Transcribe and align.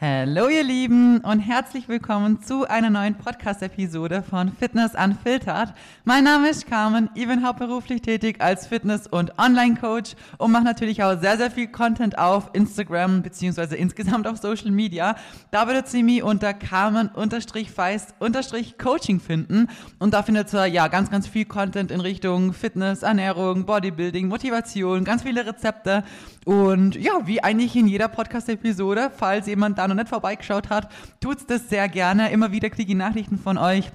Ha. 0.00 0.07
Hallo 0.20 0.48
ihr 0.48 0.64
Lieben 0.64 1.20
und 1.20 1.38
herzlich 1.38 1.88
willkommen 1.88 2.42
zu 2.42 2.68
einer 2.68 2.90
neuen 2.90 3.14
Podcast-Episode 3.14 4.24
von 4.28 4.50
Fitness 4.50 4.96
Unfiltered. 4.96 5.72
Mein 6.04 6.24
Name 6.24 6.48
ist 6.48 6.66
Carmen, 6.66 7.08
ich 7.14 7.28
bin 7.28 7.46
hauptberuflich 7.46 8.02
tätig 8.02 8.40
als 8.40 8.66
Fitness- 8.66 9.06
und 9.06 9.38
Online-Coach 9.38 10.16
und 10.38 10.50
mache 10.50 10.64
natürlich 10.64 11.04
auch 11.04 11.20
sehr, 11.20 11.36
sehr 11.36 11.52
viel 11.52 11.68
Content 11.68 12.18
auf 12.18 12.50
Instagram 12.52 13.22
beziehungsweise 13.22 13.76
insgesamt 13.76 14.26
auf 14.26 14.38
Social 14.38 14.72
Media. 14.72 15.14
Da 15.52 15.68
würdet 15.68 15.94
ihr 15.94 16.02
mich 16.02 16.24
unter 16.24 16.52
Carmen-Feist-Coaching 16.52 19.20
finden 19.20 19.68
und 20.00 20.14
da 20.14 20.24
findet 20.24 20.52
ihr 20.52 20.66
ja 20.66 20.88
ganz, 20.88 21.12
ganz 21.12 21.28
viel 21.28 21.44
Content 21.44 21.92
in 21.92 22.00
Richtung 22.00 22.54
Fitness, 22.54 23.04
Ernährung, 23.04 23.66
Bodybuilding, 23.66 24.26
Motivation, 24.26 25.04
ganz 25.04 25.22
viele 25.22 25.46
Rezepte 25.46 26.02
und 26.44 26.96
ja, 26.96 27.12
wie 27.26 27.44
eigentlich 27.44 27.76
in 27.76 27.86
jeder 27.86 28.08
Podcast-Episode, 28.08 29.12
falls 29.14 29.46
jemand 29.46 29.78
da 29.78 29.86
noch 29.86 29.94
nicht 29.94 30.07
vorbeigeschaut 30.08 30.70
hat, 30.70 30.90
tut's 31.20 31.46
das 31.46 31.68
sehr 31.68 31.88
gerne. 31.88 32.30
Immer 32.30 32.52
wieder 32.52 32.70
kriege 32.70 32.92
ich 32.92 32.98
Nachrichten 32.98 33.38
von 33.38 33.58
euch 33.58 33.90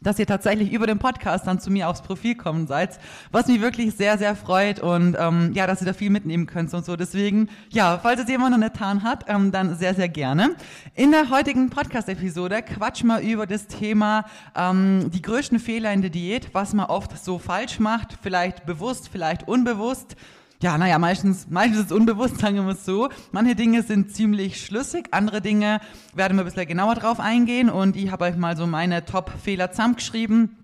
dass 0.00 0.18
ihr 0.18 0.26
tatsächlich 0.26 0.72
über 0.72 0.86
den 0.86 0.98
Podcast 0.98 1.46
dann 1.46 1.60
zu 1.60 1.70
mir 1.70 1.88
aufs 1.88 2.02
Profil 2.02 2.34
kommen 2.34 2.66
seid, 2.66 2.98
was 3.30 3.46
mich 3.46 3.60
wirklich 3.60 3.94
sehr, 3.94 4.18
sehr 4.18 4.36
freut 4.36 4.80
und 4.80 5.16
ähm, 5.18 5.52
ja, 5.54 5.66
dass 5.66 5.80
ihr 5.80 5.86
da 5.86 5.92
viel 5.92 6.10
mitnehmen 6.10 6.46
könnt 6.46 6.72
und 6.72 6.84
so. 6.84 6.96
Deswegen, 6.96 7.48
ja, 7.70 7.98
falls 7.98 8.20
es 8.20 8.28
jemand 8.28 8.52
noch 8.52 8.58
nicht 8.58 8.74
getan 8.74 9.02
hat, 9.02 9.24
ähm, 9.28 9.50
dann 9.50 9.76
sehr, 9.76 9.94
sehr 9.94 10.08
gerne. 10.08 10.54
In 10.94 11.10
der 11.10 11.30
heutigen 11.30 11.70
Podcast-Episode 11.70 12.62
quatschen 12.62 13.08
wir 13.08 13.20
über 13.20 13.46
das 13.46 13.66
Thema 13.66 14.24
ähm, 14.54 15.10
die 15.12 15.22
größten 15.22 15.58
Fehler 15.58 15.92
in 15.92 16.02
der 16.02 16.10
Diät, 16.10 16.54
was 16.54 16.74
man 16.74 16.86
oft 16.86 17.22
so 17.22 17.38
falsch 17.38 17.80
macht, 17.80 18.16
vielleicht 18.22 18.66
bewusst, 18.66 19.08
vielleicht 19.08 19.48
unbewusst 19.48 20.16
ja, 20.60 20.76
naja, 20.76 20.98
meistens, 20.98 21.46
meistens 21.48 21.78
ist 21.78 21.86
es 21.86 21.92
unbewusst, 21.92 22.38
sagen 22.38 22.56
wir 22.56 22.72
es 22.72 22.84
so. 22.84 23.08
Manche 23.30 23.54
Dinge 23.54 23.82
sind 23.84 24.14
ziemlich 24.14 24.64
schlüssig, 24.64 25.06
andere 25.12 25.40
Dinge 25.40 25.80
werden 26.14 26.36
wir 26.36 26.42
ein 26.42 26.46
bisschen 26.46 26.66
genauer 26.66 26.96
drauf 26.96 27.20
eingehen 27.20 27.70
und 27.70 27.94
ich 27.94 28.10
habe 28.10 28.24
euch 28.24 28.36
mal 28.36 28.56
so 28.56 28.66
meine 28.66 29.04
Top-Fehler 29.04 29.70
zusammengeschrieben. 29.70 30.56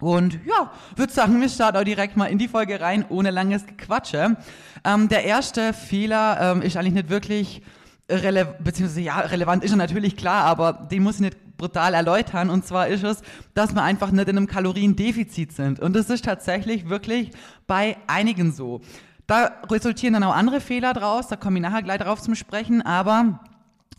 Und 0.00 0.34
ja, 0.44 0.70
würde 0.96 1.12
sagen, 1.12 1.40
wir 1.40 1.48
starten 1.48 1.78
auch 1.78 1.84
direkt 1.84 2.16
mal 2.16 2.26
in 2.26 2.38
die 2.38 2.46
Folge 2.46 2.80
rein, 2.80 3.04
ohne 3.08 3.30
langes 3.30 3.66
Gequatsche. 3.66 4.36
Ähm, 4.84 5.08
der 5.08 5.24
erste 5.24 5.72
Fehler 5.72 6.38
ähm, 6.40 6.62
ist 6.62 6.76
eigentlich 6.76 6.94
nicht 6.94 7.08
wirklich 7.08 7.62
relevant, 8.10 8.62
beziehungsweise 8.62 9.00
ja, 9.00 9.18
relevant 9.18 9.64
ist 9.64 9.72
er 9.72 9.76
natürlich 9.76 10.16
klar, 10.16 10.44
aber 10.44 10.72
den 10.72 11.02
muss 11.02 11.16
ich 11.16 11.20
nicht 11.22 11.56
brutal 11.56 11.94
erläutern. 11.94 12.50
Und 12.50 12.64
zwar 12.64 12.88
ist 12.88 13.02
es, 13.02 13.22
dass 13.54 13.74
wir 13.74 13.82
einfach 13.82 14.10
nicht 14.12 14.28
in 14.28 14.36
einem 14.36 14.46
Kaloriendefizit 14.46 15.52
sind. 15.52 15.80
Und 15.80 15.96
das 15.96 16.10
ist 16.10 16.24
tatsächlich 16.24 16.88
wirklich 16.88 17.32
bei 17.66 17.96
einigen 18.06 18.52
so. 18.52 18.80
Da 19.28 19.52
resultieren 19.70 20.14
dann 20.14 20.22
auch 20.24 20.34
andere 20.34 20.58
Fehler 20.58 20.94
draus, 20.94 21.28
da 21.28 21.36
komme 21.36 21.58
ich 21.58 21.62
nachher 21.62 21.82
gleich 21.82 21.98
drauf 21.98 22.22
zum 22.22 22.34
Sprechen, 22.34 22.80
aber 22.80 23.40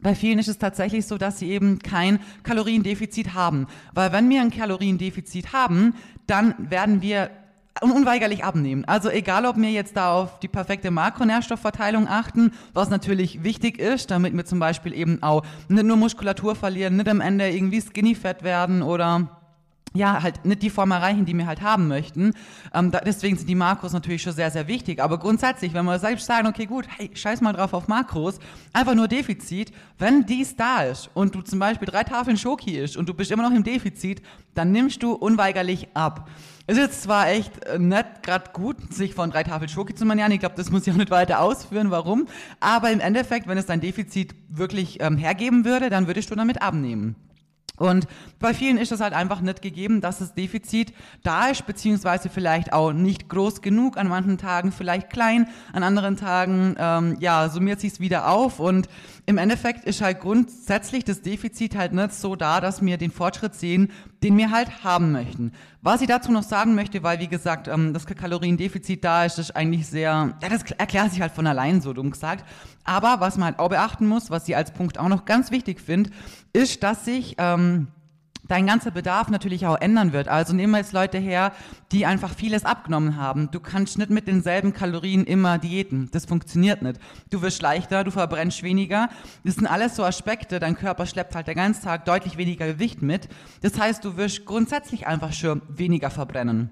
bei 0.01 0.15
vielen 0.15 0.39
ist 0.39 0.47
es 0.47 0.57
tatsächlich 0.57 1.05
so, 1.05 1.19
dass 1.19 1.37
sie 1.37 1.51
eben 1.51 1.77
kein 1.77 2.19
Kaloriendefizit 2.41 3.35
haben. 3.35 3.67
Weil 3.93 4.11
wenn 4.11 4.27
wir 4.27 4.41
ein 4.41 4.49
Kaloriendefizit 4.49 5.53
haben, 5.53 5.93
dann 6.25 6.55
werden 6.57 7.03
wir 7.03 7.29
unweigerlich 7.81 8.43
abnehmen. 8.43 8.85
Also 8.85 9.11
egal, 9.11 9.45
ob 9.45 9.55
wir 9.57 9.69
jetzt 9.69 9.95
da 9.95 10.13
auf 10.13 10.39
die 10.39 10.47
perfekte 10.47 10.89
Makronährstoffverteilung 10.89 12.07
achten, 12.07 12.51
was 12.73 12.89
natürlich 12.89 13.43
wichtig 13.43 13.77
ist, 13.77 14.09
damit 14.09 14.35
wir 14.35 14.45
zum 14.45 14.57
Beispiel 14.57 14.95
eben 14.95 15.21
auch 15.21 15.43
nicht 15.67 15.85
nur 15.85 15.95
Muskulatur 15.95 16.55
verlieren, 16.55 16.97
nicht 16.97 17.07
am 17.07 17.21
Ende 17.21 17.51
irgendwie 17.51 17.81
skinny 17.81 18.15
fett 18.15 18.41
werden 18.41 18.81
oder 18.81 19.38
ja, 19.93 20.21
halt 20.21 20.45
nicht 20.45 20.61
die 20.61 20.69
Form 20.69 20.91
erreichen, 20.91 21.25
die 21.25 21.33
wir 21.33 21.47
halt 21.47 21.61
haben 21.61 21.87
möchten. 21.87 22.33
Ähm, 22.73 22.91
da, 22.91 22.99
deswegen 22.99 23.37
sind 23.37 23.47
die 23.47 23.55
Makros 23.55 23.93
natürlich 23.93 24.21
schon 24.21 24.33
sehr, 24.33 24.51
sehr 24.51 24.67
wichtig. 24.67 25.01
Aber 25.01 25.17
grundsätzlich, 25.17 25.73
wenn 25.73 25.85
wir 25.85 25.99
selbst 25.99 26.25
sagen, 26.27 26.47
okay, 26.47 26.65
gut, 26.65 26.85
hey, 26.97 27.09
scheiß 27.13 27.41
mal 27.41 27.53
drauf 27.53 27.73
auf 27.73 27.87
Makros, 27.87 28.39
einfach 28.71 28.95
nur 28.95 29.07
Defizit, 29.07 29.71
wenn 29.97 30.25
dies 30.25 30.55
da 30.55 30.83
ist 30.83 31.09
und 31.13 31.33
du 31.33 31.41
zum 31.41 31.59
Beispiel 31.59 31.87
drei 31.87 32.03
Tafeln 32.03 32.37
Schoki 32.37 32.77
isst 32.77 32.97
und 32.97 33.09
du 33.09 33.13
bist 33.13 33.31
immer 33.31 33.43
noch 33.43 33.55
im 33.55 33.63
Defizit, 33.63 34.21
dann 34.53 34.71
nimmst 34.71 35.01
du 35.01 35.13
unweigerlich 35.13 35.87
ab. 35.95 36.29
Es 36.67 36.77
ist 36.77 37.01
zwar 37.01 37.29
echt 37.29 37.65
äh, 37.65 37.79
nicht 37.79 38.21
gerade 38.21 38.51
gut, 38.53 38.93
sich 38.93 39.15
von 39.15 39.31
drei 39.31 39.43
Tafeln 39.43 39.69
Schoki 39.69 39.95
zu 39.95 40.05
ernähren. 40.05 40.31
Ich 40.31 40.39
glaube, 40.39 40.55
das 40.55 40.69
muss 40.69 40.85
ich 40.85 40.93
auch 40.93 40.97
nicht 40.97 41.09
weiter 41.09 41.41
ausführen, 41.41 41.89
warum. 41.89 42.27
Aber 42.59 42.91
im 42.91 42.99
Endeffekt, 42.99 43.47
wenn 43.47 43.57
es 43.57 43.65
dein 43.65 43.81
Defizit 43.81 44.35
wirklich 44.49 45.01
ähm, 45.01 45.17
hergeben 45.17 45.65
würde, 45.65 45.89
dann 45.89 46.05
würdest 46.05 46.29
du 46.29 46.35
damit 46.35 46.61
abnehmen. 46.61 47.15
Und 47.79 48.07
bei 48.39 48.53
vielen 48.53 48.77
ist 48.77 48.91
es 48.91 48.99
halt 48.99 49.13
einfach 49.13 49.41
nicht 49.41 49.61
gegeben, 49.61 50.01
dass 50.01 50.19
das 50.19 50.33
Defizit 50.33 50.93
da 51.23 51.47
ist, 51.47 51.65
beziehungsweise 51.65 52.29
vielleicht 52.29 52.73
auch 52.73 52.93
nicht 52.93 53.29
groß 53.29 53.61
genug, 53.61 53.97
an 53.97 54.07
manchen 54.07 54.37
Tagen 54.37 54.71
vielleicht 54.71 55.09
klein, 55.09 55.47
an 55.73 55.83
anderen 55.83 56.17
Tagen, 56.17 56.75
ähm, 56.77 57.17
ja, 57.19 57.49
summiert 57.49 57.79
sich's 57.79 57.99
wieder 57.99 58.29
auf. 58.29 58.59
Und 58.59 58.87
im 59.29 59.37
Endeffekt 59.37 59.85
ist 59.85 60.01
halt 60.01 60.21
grundsätzlich 60.21 61.03
das 61.03 61.21
Defizit 61.21 61.75
halt 61.75 61.93
nicht 61.93 62.15
so 62.15 62.35
da, 62.35 62.59
dass 62.59 62.83
wir 62.83 62.97
den 62.97 63.11
Fortschritt 63.11 63.53
sehen, 63.53 63.91
den 64.23 64.35
wir 64.39 64.49
halt 64.49 64.83
haben 64.83 65.11
möchten. 65.11 65.51
Was 65.83 66.01
ich 66.01 66.07
dazu 66.07 66.31
noch 66.31 66.41
sagen 66.41 66.73
möchte, 66.73 67.03
weil 67.03 67.19
wie 67.19 67.27
gesagt, 67.27 67.67
ähm, 67.67 67.93
das 67.93 68.07
Kaloriendefizit 68.07 69.03
da 69.03 69.25
ist, 69.25 69.37
ist 69.37 69.55
eigentlich 69.55 69.85
sehr, 69.85 70.33
ja, 70.41 70.49
das 70.49 70.63
erklärt 70.71 71.11
sich 71.11 71.21
halt 71.21 71.31
von 71.31 71.45
allein 71.45 71.79
so 71.79 71.93
dumm 71.93 72.09
gesagt. 72.09 72.43
Aber 72.85 73.19
was 73.19 73.37
man 73.37 73.49
halt 73.49 73.59
auch 73.59 73.69
beachten 73.69 74.07
muss, 74.07 74.31
was 74.31 74.49
ich 74.49 74.55
als 74.55 74.71
Punkt 74.71 74.97
auch 74.97 75.09
noch 75.09 75.25
ganz 75.25 75.51
wichtig 75.51 75.79
finde, 75.79 76.09
ist, 76.51 76.81
dass 76.81 77.05
sich 77.05 77.35
ähm, 77.37 77.89
dein 78.49 78.67
ganzer 78.67 78.91
Bedarf 78.91 79.29
natürlich 79.29 79.65
auch 79.65 79.79
ändern 79.79 80.11
wird. 80.11 80.27
Also 80.27 80.53
nehmen 80.53 80.73
wir 80.73 80.79
jetzt 80.79 80.91
Leute 80.91 81.17
her, 81.17 81.53
die 81.93 82.05
einfach 82.05 82.33
vieles 82.33 82.65
abgenommen 82.65 83.15
haben. 83.15 83.49
Du 83.51 83.59
kannst 83.59 83.97
nicht 83.97 84.09
mit 84.09 84.27
denselben 84.27 84.73
Kalorien 84.73 85.23
immer 85.23 85.57
diäten. 85.57 86.09
Das 86.11 86.25
funktioniert 86.25 86.81
nicht. 86.81 86.99
Du 87.29 87.41
wirst 87.41 87.61
leichter, 87.61 88.03
du 88.03 88.11
verbrennst 88.11 88.63
weniger. 88.63 89.09
Das 89.45 89.55
sind 89.55 89.67
alles 89.67 89.95
so 89.95 90.03
Aspekte. 90.03 90.59
Dein 90.59 90.75
Körper 90.75 91.05
schleppt 91.05 91.35
halt 91.35 91.47
den 91.47 91.55
ganzen 91.55 91.83
Tag 91.83 92.05
deutlich 92.05 92.37
weniger 92.37 92.67
Gewicht 92.67 93.01
mit. 93.01 93.29
Das 93.61 93.79
heißt, 93.79 94.03
du 94.03 94.17
wirst 94.17 94.45
grundsätzlich 94.45 95.07
einfach 95.07 95.31
schon 95.31 95.61
weniger 95.69 96.09
verbrennen. 96.09 96.71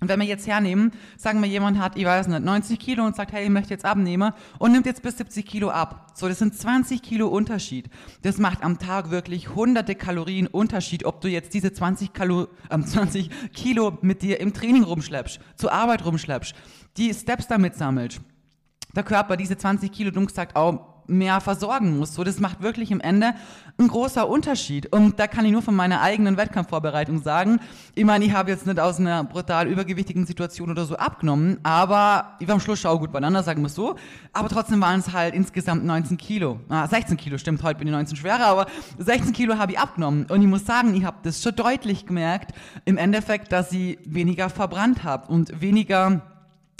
Und 0.00 0.08
wenn 0.08 0.20
wir 0.20 0.26
jetzt 0.26 0.46
hernehmen, 0.46 0.92
sagen 1.16 1.40
wir, 1.40 1.48
jemand 1.48 1.78
hat, 1.78 1.96
ich 1.96 2.04
weiß 2.04 2.28
nicht, 2.28 2.44
90 2.44 2.78
Kilo 2.78 3.04
und 3.04 3.16
sagt, 3.16 3.32
hey, 3.32 3.44
ich 3.44 3.50
möchte 3.50 3.70
jetzt 3.70 3.84
abnehmen 3.84 4.32
und 4.58 4.72
nimmt 4.72 4.84
jetzt 4.84 5.02
bis 5.02 5.16
70 5.16 5.46
Kilo 5.46 5.70
ab. 5.70 6.12
So, 6.14 6.28
das 6.28 6.38
sind 6.38 6.54
20 6.54 7.02
Kilo 7.02 7.28
Unterschied. 7.28 7.88
Das 8.22 8.36
macht 8.38 8.62
am 8.62 8.78
Tag 8.78 9.10
wirklich 9.10 9.54
hunderte 9.54 9.94
Kalorien 9.94 10.48
Unterschied, 10.48 11.04
ob 11.06 11.22
du 11.22 11.28
jetzt 11.28 11.54
diese 11.54 11.72
20, 11.72 12.12
Kalo, 12.12 12.48
äh, 12.70 12.78
20 12.78 13.30
Kilo 13.54 13.96
mit 14.02 14.22
dir 14.22 14.40
im 14.40 14.52
Training 14.52 14.82
rumschleppst, 14.82 15.40
zur 15.56 15.72
Arbeit 15.72 16.04
rumschleppst, 16.04 16.54
die 16.98 17.14
Steps 17.14 17.48
damit 17.48 17.74
sammelst. 17.74 18.20
Der 18.94 19.02
Körper 19.02 19.36
diese 19.36 19.56
20 19.56 19.90
Kilo, 19.92 20.10
dumm 20.10 20.26
gesagt, 20.26 20.56
auch 20.56 20.95
mehr 21.08 21.40
versorgen 21.40 21.98
muss. 21.98 22.14
So, 22.14 22.24
das 22.24 22.40
macht 22.40 22.62
wirklich 22.62 22.90
im 22.90 23.00
Ende 23.00 23.34
ein 23.78 23.88
großer 23.88 24.28
Unterschied. 24.28 24.92
Und 24.92 25.18
da 25.18 25.26
kann 25.26 25.44
ich 25.44 25.52
nur 25.52 25.62
von 25.62 25.74
meiner 25.74 26.00
eigenen 26.00 26.36
Wettkampfvorbereitung 26.36 27.22
sagen. 27.22 27.60
Ich 27.94 28.04
meine, 28.04 28.24
ich 28.24 28.32
habe 28.32 28.50
jetzt 28.50 28.66
nicht 28.66 28.80
aus 28.80 28.98
einer 28.98 29.24
brutal 29.24 29.68
übergewichtigen 29.68 30.26
Situation 30.26 30.70
oder 30.70 30.84
so 30.84 30.96
abgenommen, 30.96 31.58
aber 31.62 32.36
ich 32.40 32.48
war 32.48 32.54
am 32.54 32.60
Schluss 32.60 32.80
schau 32.80 32.98
gut 32.98 33.12
beieinander, 33.12 33.42
sagen 33.42 33.62
wir 33.62 33.66
es 33.66 33.74
so. 33.74 33.96
Aber 34.32 34.48
trotzdem 34.48 34.80
waren 34.80 35.00
es 35.00 35.12
halt 35.12 35.34
insgesamt 35.34 35.84
19 35.84 36.16
Kilo. 36.16 36.60
Ah, 36.68 36.86
16 36.86 37.16
Kilo, 37.16 37.38
stimmt, 37.38 37.62
heute 37.62 37.78
bin 37.78 37.88
ich 37.88 37.92
19 37.92 38.16
schwerer, 38.16 38.46
aber 38.46 38.66
16 38.98 39.32
Kilo 39.32 39.58
habe 39.58 39.72
ich 39.72 39.78
abgenommen. 39.78 40.26
Und 40.26 40.40
ich 40.40 40.48
muss 40.48 40.64
sagen, 40.64 40.94
ich 40.94 41.04
habe 41.04 41.18
das 41.22 41.42
schon 41.42 41.54
deutlich 41.54 42.06
gemerkt, 42.06 42.52
im 42.84 42.96
Endeffekt, 42.96 43.52
dass 43.52 43.72
ich 43.72 43.98
weniger 44.04 44.48
verbrannt 44.48 45.04
habe 45.04 45.28
und 45.28 45.60
weniger 45.60 46.22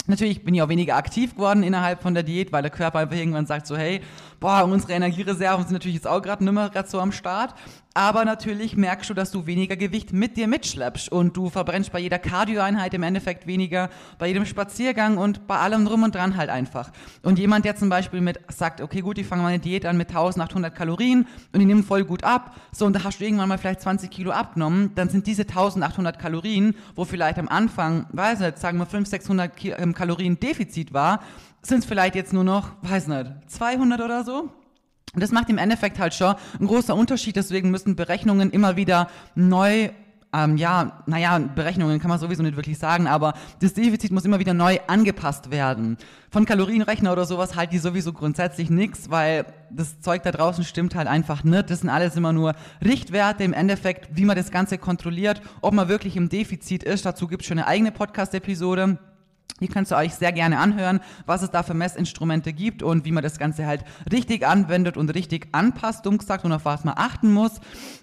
Natürlich 0.07 0.43
bin 0.43 0.55
ich 0.55 0.61
auch 0.61 0.69
weniger 0.69 0.95
aktiv 0.95 1.35
geworden 1.35 1.63
innerhalb 1.63 2.01
von 2.01 2.13
der 2.13 2.23
Diät, 2.23 2.51
weil 2.51 2.61
der 2.61 2.71
Körper 2.71 2.99
einfach 2.99 3.15
irgendwann 3.15 3.45
sagt 3.45 3.67
so, 3.67 3.75
hey, 3.77 4.01
boah, 4.39 4.63
unsere 4.63 4.93
Energiereserven 4.93 5.65
sind 5.65 5.73
natürlich 5.73 5.95
jetzt 5.95 6.07
auch 6.07 6.21
gerade 6.21 6.43
nicht 6.43 6.53
mehr 6.53 6.69
gerade 6.69 6.89
so 6.89 6.99
am 6.99 7.11
Start. 7.11 7.53
Aber 7.97 8.25
natürlich 8.25 8.77
merkst 8.77 9.09
du, 9.09 9.15
dass 9.15 9.31
du 9.31 9.47
weniger 9.47 9.75
Gewicht 9.75 10.13
mit 10.13 10.37
dir 10.37 10.47
mitschleppst 10.47 11.11
und 11.11 11.35
du 11.35 11.49
verbrennst 11.49 11.91
bei 11.91 11.97
jeder 11.97 12.19
Kardioeinheit 12.19 12.93
im 12.93 13.01
Endeffekt 13.01 13.47
weniger, 13.47 13.89
bei 14.19 14.27
jedem 14.27 14.45
Spaziergang 14.45 15.17
und 15.17 15.47
bei 15.47 15.57
allem 15.57 15.83
drum 15.83 16.03
und 16.03 16.13
dran 16.13 16.37
halt 16.37 16.51
einfach. 16.51 16.91
Und 17.23 17.39
jemand, 17.39 17.65
der 17.65 17.75
zum 17.75 17.89
Beispiel 17.89 18.21
mit 18.21 18.39
sagt, 18.49 18.81
okay, 18.81 19.01
gut, 19.01 19.17
ich 19.17 19.25
fange 19.25 19.41
meine 19.41 19.57
Diät 19.57 19.83
an 19.83 19.97
mit 19.97 20.09
1800 20.09 20.75
Kalorien 20.75 21.25
und 21.53 21.59
ich 21.59 21.65
nehme 21.65 21.81
voll 21.81 22.05
gut 22.05 22.23
ab, 22.23 22.55
so 22.71 22.85
und 22.85 22.93
da 22.93 23.03
hast 23.03 23.19
du 23.19 23.25
irgendwann 23.25 23.49
mal 23.49 23.57
vielleicht 23.57 23.81
20 23.81 24.11
Kilo 24.11 24.29
abgenommen, 24.29 24.91
dann 24.93 25.09
sind 25.09 25.25
diese 25.25 25.41
1800 25.41 26.19
Kalorien, 26.19 26.75
wo 26.93 27.03
vielleicht 27.03 27.39
am 27.39 27.47
Anfang, 27.47 28.05
weiß 28.11 28.41
nicht, 28.41 28.59
sagen 28.59 28.77
wir 28.77 28.85
500, 28.85 29.09
600 29.09 29.51
ähm, 29.79 29.95
Kalorien 29.95 30.39
Defizit 30.39 30.93
war, 30.93 31.23
sind 31.63 31.79
es 31.79 31.85
vielleicht 31.85 32.13
jetzt 32.13 32.31
nur 32.31 32.43
noch, 32.43 32.73
weiß 32.83 33.07
nicht, 33.07 33.31
200 33.47 34.01
oder 34.01 34.23
so. 34.23 34.51
Und 35.13 35.21
das 35.21 35.31
macht 35.31 35.49
im 35.49 35.57
Endeffekt 35.57 35.99
halt 35.99 36.13
schon 36.13 36.35
ein 36.59 36.67
großer 36.67 36.95
Unterschied. 36.95 37.35
Deswegen 37.35 37.71
müssen 37.71 37.95
Berechnungen 37.95 38.51
immer 38.51 38.75
wieder 38.75 39.09
neu 39.35 39.89
ähm, 40.33 40.57
ja, 40.57 41.03
naja, 41.05 41.39
Berechnungen 41.39 41.99
kann 41.99 42.09
man 42.09 42.19
sowieso 42.19 42.43
nicht 42.43 42.57
wirklich 42.57 42.77
sagen, 42.77 43.07
aber 43.07 43.33
das 43.61 43.73
Defizit 43.73 44.11
muss 44.11 44.25
immer 44.25 44.39
wieder 44.39 44.53
neu 44.53 44.77
angepasst 44.87 45.51
werden. 45.51 45.97
Von 46.29 46.45
Kalorienrechner 46.45 47.13
oder 47.13 47.25
sowas 47.25 47.55
halt 47.55 47.71
die 47.71 47.77
sowieso 47.77 48.11
grundsätzlich 48.11 48.69
nichts, 48.69 49.09
weil 49.09 49.45
das 49.71 50.01
Zeug 50.01 50.23
da 50.23 50.31
draußen 50.31 50.65
stimmt 50.65 50.95
halt 50.95 51.07
einfach 51.07 51.43
nicht. 51.43 51.69
Das 51.69 51.79
sind 51.79 51.89
alles 51.89 52.15
immer 52.17 52.33
nur 52.33 52.55
Richtwerte 52.83 53.45
im 53.45 53.53
Endeffekt, 53.53 54.09
wie 54.17 54.25
man 54.25 54.35
das 54.35 54.51
Ganze 54.51 54.77
kontrolliert, 54.77 55.41
ob 55.61 55.73
man 55.73 55.87
wirklich 55.87 56.17
im 56.17 56.27
Defizit 56.27 56.83
ist. 56.83 57.05
Dazu 57.05 57.27
gibt 57.27 57.43
es 57.43 57.47
schon 57.47 57.57
eine 57.57 57.67
eigene 57.67 57.91
Podcast-Episode. 57.91 58.99
Ihr 59.59 59.69
könnt 59.69 59.87
es 59.87 59.93
euch 59.93 60.13
sehr 60.13 60.31
gerne 60.31 60.59
anhören, 60.59 60.99
was 61.25 61.41
es 61.41 61.49
da 61.49 61.63
für 61.63 61.73
Messinstrumente 61.73 62.53
gibt 62.53 62.83
und 62.83 63.05
wie 63.05 63.11
man 63.11 63.23
das 63.23 63.39
Ganze 63.39 63.65
halt 63.65 63.83
richtig 64.11 64.45
anwendet 64.45 64.97
und 64.97 65.09
richtig 65.09 65.47
anpasst, 65.51 66.05
dumm 66.05 66.19
gesagt, 66.19 66.45
und 66.45 66.51
auf 66.51 66.65
was 66.65 66.83
man 66.83 66.93
achten 66.95 67.33
muss. 67.33 67.53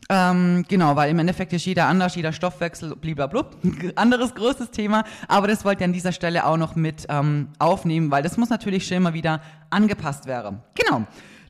Ähm, 0.09 0.65
genau, 0.69 0.97
weil 0.97 1.11
im 1.11 1.19
Endeffekt 1.21 1.53
ist 1.53 1.65
jeder 1.65 1.87
anders, 1.87 2.17
jeder 2.17 2.33
Stoffwechsel, 2.33 2.97
blablabla. 2.97 3.47
Anderes 3.95 4.35
großes 4.35 4.73
Thema, 4.73 5.05
aber 5.29 5.47
das 5.47 5.65
wollt 5.65 5.81
ihr 5.81 5.85
an 5.85 5.93
dieser 5.93 6.13
Stelle 6.13 6.45
auch 6.45 6.57
noch 6.57 6.75
mit 6.75 7.07
ähm, 7.09 7.49
aufnehmen, 7.61 8.11
weil 8.11 8.25
das 8.25 8.37
muss 8.37 8.51
natürlich 8.51 8.89
schon 8.89 8.97
immer 8.97 9.15
wieder 9.15 9.41
angepasst 9.71 10.27
werden. 10.27 10.61
Genau. 10.75 11.05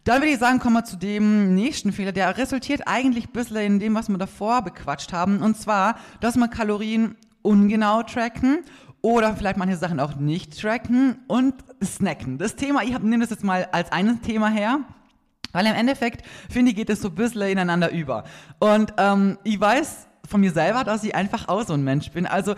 Dann 0.05 0.21
würde 0.21 0.33
ich 0.33 0.39
sagen, 0.39 0.59
kommen 0.59 0.75
wir 0.75 0.85
zu 0.85 0.97
dem 0.97 1.55
nächsten 1.55 1.91
Fehler. 1.91 2.13
Der 2.13 2.37
resultiert 2.37 2.83
eigentlich 2.85 3.29
ein 3.29 3.33
bisschen 3.33 3.57
in 3.57 3.79
dem, 3.79 3.95
was 3.95 4.11
wir 4.11 4.19
davor 4.19 4.61
bequatscht 4.61 5.15
haben. 5.15 5.41
Und 5.41 5.57
zwar, 5.57 5.97
dass 6.21 6.37
wir 6.37 6.49
Kalorien 6.49 7.17
ungenau 7.41 8.03
tracken 8.03 8.65
oder 9.05 9.37
vielleicht 9.37 9.59
manche 9.59 9.77
Sachen 9.77 10.01
auch 10.01 10.17
nicht 10.17 10.59
tracken 10.59 11.19
und 11.27 11.55
snacken. 11.85 12.39
Das 12.39 12.57
Thema, 12.57 12.83
ich 12.85 12.99
nehme 13.01 13.21
das 13.21 13.29
jetzt 13.29 13.45
mal 13.45 13.69
als 13.71 13.93
ein 13.93 14.23
Thema 14.23 14.49
her. 14.49 14.81
Weil 15.53 15.67
im 15.67 15.75
Endeffekt, 15.75 16.27
finde 16.49 16.71
ich, 16.71 16.77
geht 16.79 16.89
es 16.89 17.03
so 17.03 17.09
ein 17.09 17.15
bisschen 17.15 17.43
ineinander 17.43 17.93
über. 17.93 18.25
Und 18.61 18.95
ähm, 18.97 19.37
ich 19.45 19.61
weiß 19.61 20.07
von 20.27 20.41
mir 20.41 20.53
selber, 20.53 20.85
dass 20.85 21.05
ich 21.05 21.15
einfach 21.15 21.49
auch 21.49 21.67
so 21.67 21.75
ein 21.75 21.85
Mensch 21.85 22.13
bin. 22.13 22.27
Also, 22.27 22.55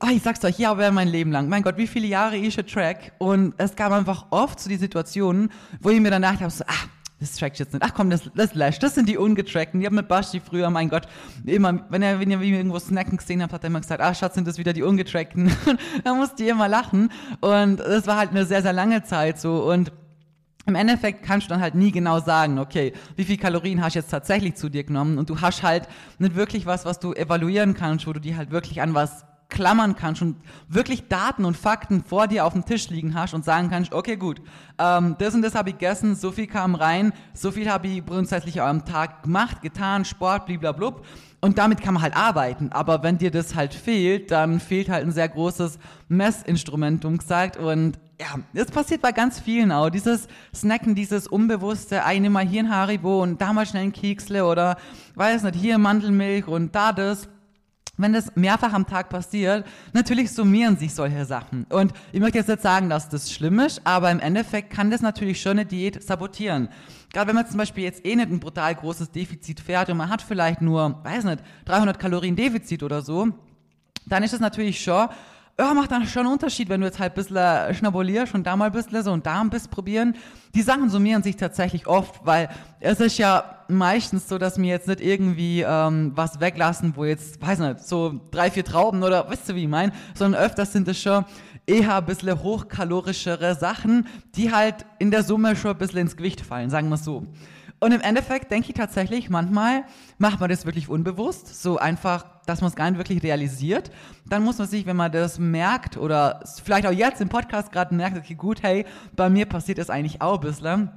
oh, 0.00 0.08
ich 0.12 0.22
sag's 0.22 0.44
euch, 0.44 0.58
ja, 0.58 0.70
aber 0.70 0.90
mein 0.90 1.08
Leben 1.08 1.32
lang. 1.32 1.48
Mein 1.48 1.62
Gott, 1.62 1.78
wie 1.78 1.86
viele 1.86 2.06
Jahre 2.06 2.36
ich 2.36 2.52
schon 2.52 2.66
track. 2.66 3.12
Und 3.16 3.54
es 3.56 3.74
gab 3.74 3.90
einfach 3.90 4.26
oft 4.28 4.60
so 4.60 4.68
die 4.68 4.76
Situationen, 4.76 5.50
wo 5.80 5.88
ich 5.88 6.00
mir 6.00 6.10
danach 6.10 6.36
dachte, 6.36 6.50
so, 6.50 6.64
ah, 6.66 6.88
das 7.18 7.34
trackt 7.36 7.58
jetzt 7.58 7.72
nicht. 7.72 7.82
Ach 7.82 7.94
komm, 7.94 8.10
das, 8.10 8.30
das 8.34 8.54
löscht. 8.54 8.82
Das 8.82 8.94
sind 8.94 9.08
die 9.08 9.16
ungetrackten. 9.16 9.80
Ich 9.80 9.86
habe 9.86 9.96
mit 9.96 10.08
Basti 10.08 10.40
früher, 10.40 10.68
mein 10.68 10.90
Gott, 10.90 11.08
immer, 11.46 11.80
wenn 11.88 12.02
er, 12.02 12.20
wenn 12.20 12.30
ihr 12.30 12.40
irgendwo 12.40 12.78
snacken 12.78 13.16
gesehen 13.16 13.42
habt, 13.42 13.54
hat 13.54 13.64
er 13.64 13.68
immer 13.68 13.80
gesagt, 13.80 14.02
ach 14.02 14.14
Schatz, 14.14 14.34
sind 14.34 14.46
das 14.46 14.58
wieder 14.58 14.74
die 14.74 14.82
ungetrackten. 14.82 15.50
da 16.04 16.14
musste 16.14 16.44
ich 16.44 16.50
immer 16.50 16.68
lachen. 16.68 17.10
Und 17.40 17.78
das 17.78 18.06
war 18.06 18.18
halt 18.18 18.30
eine 18.30 18.44
sehr, 18.44 18.60
sehr 18.60 18.74
lange 18.74 19.02
Zeit 19.02 19.40
so. 19.40 19.64
Und 19.64 19.92
im 20.66 20.74
Endeffekt 20.74 21.22
kannst 21.22 21.46
du 21.46 21.50
dann 21.50 21.60
halt 21.60 21.74
nie 21.74 21.92
genau 21.92 22.20
sagen, 22.20 22.58
okay, 22.58 22.92
wie 23.14 23.24
viel 23.24 23.38
Kalorien 23.38 23.82
hast 23.82 23.94
du 23.94 24.00
jetzt 24.00 24.10
tatsächlich 24.10 24.56
zu 24.56 24.68
dir 24.68 24.84
genommen 24.84 25.16
und 25.16 25.30
du 25.30 25.40
hast 25.40 25.62
halt 25.62 25.88
nicht 26.18 26.34
wirklich 26.34 26.66
was, 26.66 26.84
was 26.84 26.98
du 26.98 27.14
evaluieren 27.14 27.72
kannst, 27.74 28.06
wo 28.06 28.12
du 28.12 28.20
die 28.20 28.36
halt 28.36 28.50
wirklich 28.50 28.82
an 28.82 28.92
was 28.92 29.24
klammern 29.48 29.94
kannst 29.94 30.22
und 30.22 30.36
wirklich 30.68 31.08
Daten 31.08 31.44
und 31.44 31.56
Fakten 31.56 32.02
vor 32.02 32.26
dir 32.26 32.44
auf 32.44 32.52
dem 32.52 32.64
Tisch 32.64 32.88
liegen 32.90 33.14
hast 33.14 33.32
und 33.34 33.44
sagen 33.44 33.70
kannst, 33.70 33.92
okay, 33.92 34.16
gut, 34.16 34.40
ähm, 34.78 35.16
das 35.18 35.34
und 35.34 35.42
das 35.42 35.54
habe 35.54 35.70
ich 35.70 35.78
gegessen, 35.78 36.16
so 36.16 36.32
viel 36.32 36.46
kam 36.46 36.74
rein, 36.74 37.12
so 37.32 37.52
viel 37.52 37.70
habe 37.70 37.86
ich 37.86 38.04
grundsätzlich 38.04 38.60
am 38.60 38.84
Tag 38.84 39.22
gemacht, 39.22 39.62
getan, 39.62 40.04
Sport, 40.04 40.46
blablabla. 40.46 40.96
Und 41.40 41.58
damit 41.58 41.80
kann 41.80 41.94
man 41.94 42.02
halt 42.02 42.16
arbeiten. 42.16 42.72
Aber 42.72 43.02
wenn 43.02 43.18
dir 43.18 43.30
das 43.30 43.54
halt 43.54 43.74
fehlt, 43.74 44.30
dann 44.30 44.58
fehlt 44.58 44.88
halt 44.88 45.04
ein 45.04 45.12
sehr 45.12 45.28
großes 45.28 45.78
Messinstrument, 46.08 47.04
um 47.04 47.18
gesagt. 47.18 47.56
Und 47.56 47.98
ja, 48.18 48.40
das 48.54 48.70
passiert 48.70 49.02
bei 49.02 49.12
ganz 49.12 49.38
vielen 49.38 49.70
auch. 49.70 49.90
Dieses 49.90 50.28
Snacken, 50.54 50.94
dieses 50.94 51.28
Unbewusste, 51.28 52.04
eine 52.04 52.30
mal 52.30 52.46
hier 52.46 52.62
ein 52.62 52.70
Haribo 52.70 53.22
und 53.22 53.40
da 53.40 53.52
mal 53.52 53.66
schnell 53.66 53.84
ein 53.84 53.92
Keksle 53.92 54.46
oder 54.46 54.76
weiß 55.14 55.42
nicht, 55.42 55.56
hier 55.56 55.78
Mandelmilch 55.78 56.48
und 56.48 56.74
da 56.74 56.92
das 56.92 57.28
wenn 57.96 58.12
das 58.12 58.34
mehrfach 58.36 58.72
am 58.72 58.86
Tag 58.86 59.08
passiert, 59.08 59.66
natürlich 59.92 60.32
summieren 60.32 60.76
sich 60.76 60.94
solche 60.94 61.24
Sachen. 61.24 61.64
Und 61.70 61.92
ich 62.12 62.20
möchte 62.20 62.38
jetzt 62.38 62.48
nicht 62.48 62.62
sagen, 62.62 62.90
dass 62.90 63.08
das 63.08 63.32
schlimm 63.32 63.58
ist, 63.60 63.80
aber 63.84 64.10
im 64.10 64.20
Endeffekt 64.20 64.70
kann 64.70 64.90
das 64.90 65.00
natürlich 65.00 65.40
schon 65.40 65.52
eine 65.52 65.66
Diät 65.66 66.02
sabotieren. 66.02 66.68
Gerade 67.12 67.28
wenn 67.28 67.36
man 67.36 67.46
zum 67.46 67.58
Beispiel 67.58 67.84
jetzt 67.84 68.04
eh 68.04 68.14
nicht 68.14 68.30
ein 68.30 68.40
brutal 68.40 68.74
großes 68.74 69.10
Defizit 69.10 69.60
fährt 69.60 69.88
und 69.88 69.96
man 69.96 70.10
hat 70.10 70.22
vielleicht 70.22 70.60
nur, 70.60 71.02
weiß 71.04 71.24
nicht, 71.24 71.42
300 71.64 71.98
Kalorien 71.98 72.36
Defizit 72.36 72.82
oder 72.82 73.02
so, 73.02 73.28
dann 74.06 74.22
ist 74.22 74.34
es 74.34 74.40
natürlich 74.40 74.80
schon 74.80 75.08
ja, 75.58 75.72
macht 75.72 75.90
dann 75.90 76.06
schon 76.06 76.24
einen 76.26 76.32
Unterschied, 76.32 76.68
wenn 76.68 76.82
du 76.82 76.86
jetzt 76.86 76.98
halt 76.98 77.12
ein 77.12 77.14
bisschen 77.14 77.74
schnabulierst 77.74 78.34
und 78.34 78.46
da 78.46 78.56
mal 78.56 78.66
ein 78.66 78.72
bisschen 78.72 79.02
so 79.02 79.12
und 79.12 79.24
da 79.24 79.40
ein 79.40 79.48
bisschen 79.48 79.70
probieren. 79.70 80.14
Die 80.54 80.60
Sachen 80.60 80.90
summieren 80.90 81.22
sich 81.22 81.36
tatsächlich 81.36 81.86
oft, 81.86 82.26
weil 82.26 82.50
es 82.80 83.00
ist 83.00 83.16
ja 83.16 83.64
meistens 83.68 84.28
so, 84.28 84.36
dass 84.36 84.58
wir 84.58 84.68
jetzt 84.68 84.86
nicht 84.86 85.00
irgendwie 85.00 85.62
ähm, 85.62 86.12
was 86.14 86.40
weglassen, 86.40 86.92
wo 86.94 87.06
jetzt, 87.06 87.40
weiß 87.40 87.60
nicht, 87.60 87.80
so 87.80 88.20
drei, 88.30 88.50
vier 88.50 88.64
Trauben 88.64 89.02
oder 89.02 89.30
weißt 89.30 89.48
du, 89.48 89.54
wie 89.54 89.62
ich 89.62 89.68
meine, 89.68 89.92
sondern 90.14 90.42
öfters 90.42 90.72
sind 90.72 90.88
es 90.88 91.00
schon 91.00 91.24
eher 91.66 91.96
ein 91.96 92.04
bisschen 92.04 92.42
hochkalorischere 92.42 93.54
Sachen, 93.54 94.06
die 94.34 94.52
halt 94.52 94.84
in 94.98 95.10
der 95.10 95.22
Summe 95.22 95.56
schon 95.56 95.70
ein 95.70 95.78
bisschen 95.78 96.00
ins 96.00 96.16
Gewicht 96.18 96.42
fallen, 96.42 96.68
sagen 96.68 96.88
wir 96.88 96.96
es 96.96 97.04
so. 97.04 97.26
Und 97.78 97.92
im 97.92 98.00
Endeffekt 98.00 98.50
denke 98.50 98.68
ich 98.68 98.74
tatsächlich, 98.74 99.30
manchmal 99.30 99.84
macht 100.18 100.40
man 100.40 100.48
das 100.48 100.64
wirklich 100.64 100.88
unbewusst, 100.88 101.62
so 101.62 101.78
einfach, 101.78 102.24
dass 102.46 102.60
man 102.60 102.70
es 102.70 102.76
gar 102.76 102.90
nicht 102.90 102.98
wirklich 102.98 103.22
realisiert. 103.22 103.90
Dann 104.28 104.42
muss 104.42 104.58
man 104.58 104.66
sich, 104.66 104.86
wenn 104.86 104.96
man 104.96 105.12
das 105.12 105.38
merkt 105.38 105.96
oder 105.96 106.40
vielleicht 106.64 106.86
auch 106.86 106.92
jetzt 106.92 107.20
im 107.20 107.28
Podcast 107.28 107.72
gerade 107.72 107.94
merkt, 107.94 108.16
okay, 108.16 108.34
gut, 108.34 108.62
hey, 108.62 108.86
bei 109.14 109.28
mir 109.28 109.46
passiert 109.46 109.78
das 109.78 109.90
eigentlich 109.90 110.22
auch 110.22 110.36
ein 110.36 110.40
bisschen 110.40 110.90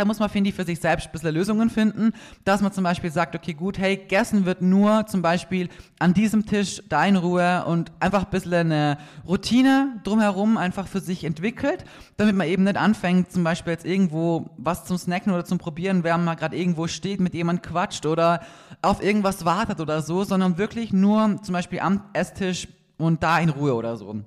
da 0.00 0.04
muss 0.04 0.18
man, 0.18 0.30
finde 0.30 0.50
ich, 0.50 0.56
für 0.56 0.64
sich 0.64 0.80
selbst 0.80 1.08
ein 1.08 1.12
bisschen 1.12 1.34
Lösungen 1.34 1.68
finden, 1.68 2.12
dass 2.44 2.62
man 2.62 2.72
zum 2.72 2.84
Beispiel 2.84 3.10
sagt, 3.10 3.34
okay, 3.34 3.52
gut, 3.52 3.78
hey, 3.78 3.96
gegessen 3.96 4.46
wird 4.46 4.62
nur 4.62 5.06
zum 5.06 5.20
Beispiel 5.20 5.68
an 5.98 6.14
diesem 6.14 6.46
Tisch 6.46 6.82
da 6.88 7.04
in 7.04 7.16
Ruhe 7.16 7.64
und 7.66 7.92
einfach 8.00 8.24
ein 8.24 8.30
bisschen 8.30 8.72
eine 8.72 8.98
Routine 9.26 10.00
drumherum 10.04 10.56
einfach 10.56 10.86
für 10.86 11.00
sich 11.00 11.24
entwickelt, 11.24 11.84
damit 12.16 12.34
man 12.34 12.46
eben 12.46 12.64
nicht 12.64 12.76
anfängt, 12.76 13.30
zum 13.32 13.44
Beispiel 13.44 13.72
jetzt 13.72 13.84
irgendwo 13.84 14.50
was 14.56 14.84
zum 14.84 14.96
Snacken 14.96 15.32
oder 15.32 15.44
zum 15.44 15.58
Probieren, 15.58 16.04
während 16.04 16.24
man 16.24 16.36
gerade 16.36 16.56
irgendwo 16.56 16.86
steht, 16.86 17.20
mit 17.20 17.34
jemand 17.34 17.62
quatscht 17.62 18.06
oder 18.06 18.40
auf 18.80 19.02
irgendwas 19.02 19.44
wartet 19.44 19.80
oder 19.80 20.02
so, 20.02 20.24
sondern 20.24 20.56
wirklich 20.56 20.92
nur 20.92 21.42
zum 21.42 21.52
Beispiel 21.52 21.80
am 21.80 22.04
Esstisch 22.12 22.68
und 22.96 23.22
da 23.22 23.38
in 23.38 23.50
Ruhe 23.50 23.74
oder 23.74 23.96
so. 23.96 24.22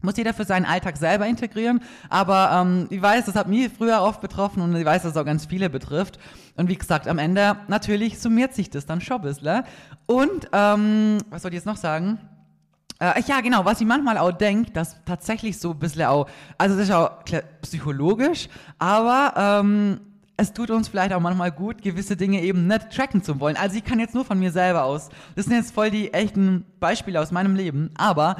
Muss 0.00 0.16
jeder 0.16 0.32
für 0.32 0.44
seinen 0.44 0.64
Alltag 0.64 0.96
selber 0.96 1.26
integrieren, 1.26 1.80
aber 2.08 2.52
ähm, 2.52 2.86
ich 2.88 3.02
weiß, 3.02 3.24
das 3.24 3.34
hat 3.34 3.48
mich 3.48 3.68
früher 3.76 4.00
oft 4.00 4.20
betroffen 4.20 4.62
und 4.62 4.76
ich 4.76 4.84
weiß, 4.84 5.02
dass 5.02 5.10
es 5.10 5.16
auch 5.16 5.24
ganz 5.24 5.46
viele 5.46 5.68
betrifft. 5.68 6.20
Und 6.56 6.68
wie 6.68 6.76
gesagt, 6.76 7.08
am 7.08 7.18
Ende 7.18 7.56
natürlich 7.66 8.20
summiert 8.20 8.54
sich 8.54 8.70
das 8.70 8.86
dann 8.86 9.00
schon 9.00 9.16
ein 9.16 9.22
bisschen. 9.22 9.64
Und 10.06 10.48
ähm, 10.52 11.18
was 11.30 11.42
soll 11.42 11.50
ich 11.50 11.56
jetzt 11.56 11.66
noch 11.66 11.76
sagen? 11.76 12.20
Äh, 13.00 13.22
ja, 13.26 13.40
genau, 13.40 13.64
was 13.64 13.80
ich 13.80 13.88
manchmal 13.88 14.18
auch 14.18 14.30
denke, 14.30 14.70
dass 14.70 15.02
tatsächlich 15.04 15.58
so 15.58 15.72
ein 15.72 15.80
bisschen 15.80 16.04
auch, 16.04 16.28
also 16.58 16.76
das 16.76 16.84
ist 16.84 16.94
auch 16.94 17.24
psychologisch, 17.62 18.48
aber 18.78 19.34
ähm, 19.36 20.00
es 20.36 20.52
tut 20.52 20.70
uns 20.70 20.86
vielleicht 20.86 21.12
auch 21.12 21.20
manchmal 21.20 21.50
gut, 21.50 21.82
gewisse 21.82 22.16
Dinge 22.16 22.40
eben 22.42 22.68
nicht 22.68 22.90
tracken 22.90 23.24
zu 23.24 23.40
wollen. 23.40 23.56
Also 23.56 23.76
ich 23.76 23.84
kann 23.84 23.98
jetzt 23.98 24.14
nur 24.14 24.24
von 24.24 24.38
mir 24.38 24.52
selber 24.52 24.84
aus. 24.84 25.08
Das 25.34 25.46
sind 25.46 25.56
jetzt 25.56 25.74
voll 25.74 25.90
die 25.90 26.14
echten 26.14 26.64
Beispiele 26.78 27.20
aus 27.20 27.32
meinem 27.32 27.56
Leben, 27.56 27.90
aber 27.96 28.36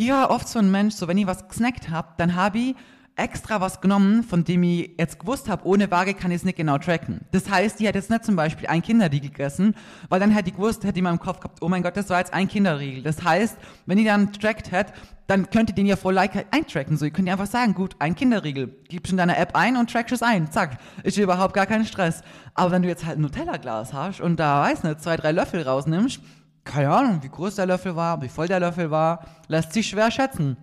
ich 0.00 0.10
war 0.10 0.30
oft 0.30 0.48
so 0.48 0.58
ein 0.58 0.70
Mensch, 0.70 0.94
so 0.94 1.08
wenn 1.08 1.18
ich 1.18 1.26
was 1.26 1.46
gesnackt 1.46 1.90
habe, 1.90 2.08
dann 2.16 2.34
habe 2.34 2.58
ich 2.58 2.74
extra 3.16 3.60
was 3.60 3.82
genommen, 3.82 4.22
von 4.22 4.44
dem 4.44 4.62
ich 4.62 4.92
jetzt 4.98 5.18
gewusst 5.18 5.46
habe, 5.50 5.66
ohne 5.66 5.90
Waage 5.90 6.14
kann 6.14 6.30
ich 6.30 6.38
es 6.38 6.44
nicht 6.44 6.56
genau 6.56 6.78
tracken. 6.78 7.20
Das 7.32 7.50
heißt, 7.50 7.82
ich 7.82 7.86
hätte 7.86 7.98
jetzt 7.98 8.08
nicht 8.08 8.24
zum 8.24 8.34
Beispiel 8.34 8.66
ein 8.68 8.80
Kinderriegel 8.80 9.28
gegessen, 9.28 9.74
weil 10.08 10.18
dann 10.18 10.30
hätte 10.30 10.48
ich 10.48 10.56
gewusst, 10.56 10.84
hätte 10.84 10.94
ich 10.94 10.98
in 10.98 11.04
meinem 11.04 11.20
Kopf 11.20 11.40
gehabt, 11.40 11.58
oh 11.60 11.68
mein 11.68 11.82
Gott, 11.82 11.98
das 11.98 12.08
war 12.08 12.18
jetzt 12.18 12.32
ein 12.32 12.48
Kinderriegel. 12.48 13.02
Das 13.02 13.22
heißt, 13.22 13.58
wenn 13.84 13.98
ich 13.98 14.06
dann 14.06 14.32
trackt 14.32 14.72
hätte, 14.72 14.94
dann 15.26 15.50
könnt 15.50 15.68
ihr 15.68 15.74
den 15.74 15.84
ja 15.84 15.96
voll 15.96 16.14
like 16.14 16.46
eintracken. 16.50 16.96
So, 16.96 17.04
ihr 17.04 17.10
könnt 17.10 17.28
einfach 17.28 17.46
sagen, 17.46 17.74
gut, 17.74 17.94
ein 17.98 18.14
Kinderriegel, 18.14 18.74
gibst 18.88 19.12
in 19.12 19.18
deiner 19.18 19.36
App 19.36 19.54
ein 19.54 19.76
und 19.76 19.90
trackst 19.90 20.14
es 20.14 20.22
ein. 20.22 20.50
Zack, 20.50 20.78
ist 21.02 21.18
überhaupt 21.18 21.52
gar 21.52 21.66
kein 21.66 21.84
Stress. 21.84 22.22
Aber 22.54 22.70
wenn 22.70 22.80
du 22.80 22.88
jetzt 22.88 23.04
halt 23.04 23.18
ein 23.18 23.20
Nutella-Glas 23.20 23.92
hast 23.92 24.22
und 24.22 24.40
da, 24.40 24.62
weiß 24.62 24.82
nicht, 24.82 25.02
zwei, 25.02 25.18
drei 25.18 25.32
Löffel 25.32 25.62
rausnimmst, 25.62 26.20
keine 26.64 26.90
Ahnung, 26.90 27.22
wie 27.22 27.28
groß 27.28 27.56
der 27.56 27.66
Löffel 27.66 27.96
war, 27.96 28.20
wie 28.22 28.28
voll 28.28 28.48
der 28.48 28.60
Löffel 28.60 28.90
war, 28.90 29.24
lässt 29.48 29.72
sich 29.72 29.88
schwer 29.88 30.10
schätzen. 30.10 30.56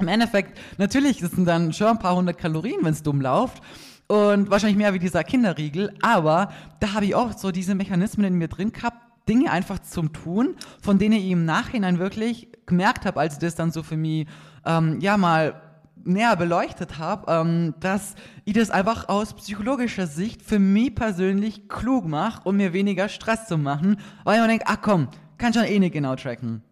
Im 0.00 0.08
Endeffekt, 0.08 0.58
natürlich 0.78 1.18
sind 1.18 1.46
dann 1.46 1.72
schon 1.72 1.88
ein 1.88 1.98
paar 1.98 2.16
hundert 2.16 2.38
Kalorien, 2.38 2.80
wenn 2.82 2.92
es 2.92 3.02
dumm 3.02 3.20
läuft. 3.20 3.62
Und 4.06 4.50
wahrscheinlich 4.50 4.76
mehr 4.76 4.92
wie 4.92 4.98
dieser 4.98 5.24
Kinderriegel. 5.24 5.94
Aber 6.02 6.52
da 6.80 6.92
habe 6.92 7.06
ich 7.06 7.14
auch 7.14 7.32
so 7.32 7.50
diese 7.50 7.74
Mechanismen 7.74 8.26
in 8.26 8.34
mir 8.34 8.48
drin 8.48 8.72
gehabt, 8.72 8.98
Dinge 9.28 9.50
einfach 9.50 9.78
zum 9.78 10.12
Tun, 10.12 10.56
von 10.82 10.98
denen 10.98 11.14
ich 11.14 11.30
im 11.30 11.46
Nachhinein 11.46 11.98
wirklich 11.98 12.48
gemerkt 12.66 13.06
habe, 13.06 13.20
als 13.20 13.34
ich 13.34 13.38
das 13.40 13.54
dann 13.54 13.72
so 13.72 13.82
für 13.82 13.96
mich, 13.96 14.26
ähm, 14.66 15.00
ja, 15.00 15.16
mal 15.16 15.62
näher 16.04 16.36
beleuchtet 16.36 16.98
habe, 16.98 17.32
ähm, 17.32 17.74
dass 17.80 18.14
ich 18.44 18.52
das 18.52 18.70
einfach 18.70 19.08
aus 19.08 19.34
psychologischer 19.34 20.06
Sicht 20.06 20.42
für 20.42 20.58
mich 20.58 20.94
persönlich 20.94 21.68
klug 21.68 22.06
mache, 22.06 22.42
um 22.44 22.56
mir 22.56 22.74
weniger 22.74 23.08
Stress 23.08 23.46
zu 23.46 23.56
machen, 23.56 23.96
weil 24.24 24.36
ich 24.36 24.42
mir 24.42 24.48
denke, 24.48 24.66
ach 24.68 24.78
komm, 24.82 25.08
kann 25.44 25.52
schon 25.52 25.64
eh 25.64 25.78
nicht 25.78 25.92
genau 25.92 26.16
tracken. 26.16 26.62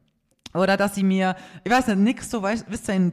Oder 0.54 0.78
dass 0.78 0.94
sie 0.94 1.02
mir, 1.02 1.36
ich 1.62 1.70
weiß 1.70 1.88
nicht, 1.88 1.98
nix 1.98 2.30
so, 2.30 2.40
weißt, 2.40 2.66
wisst 2.68 2.88
ihr, 2.88 2.94
in 2.94 3.12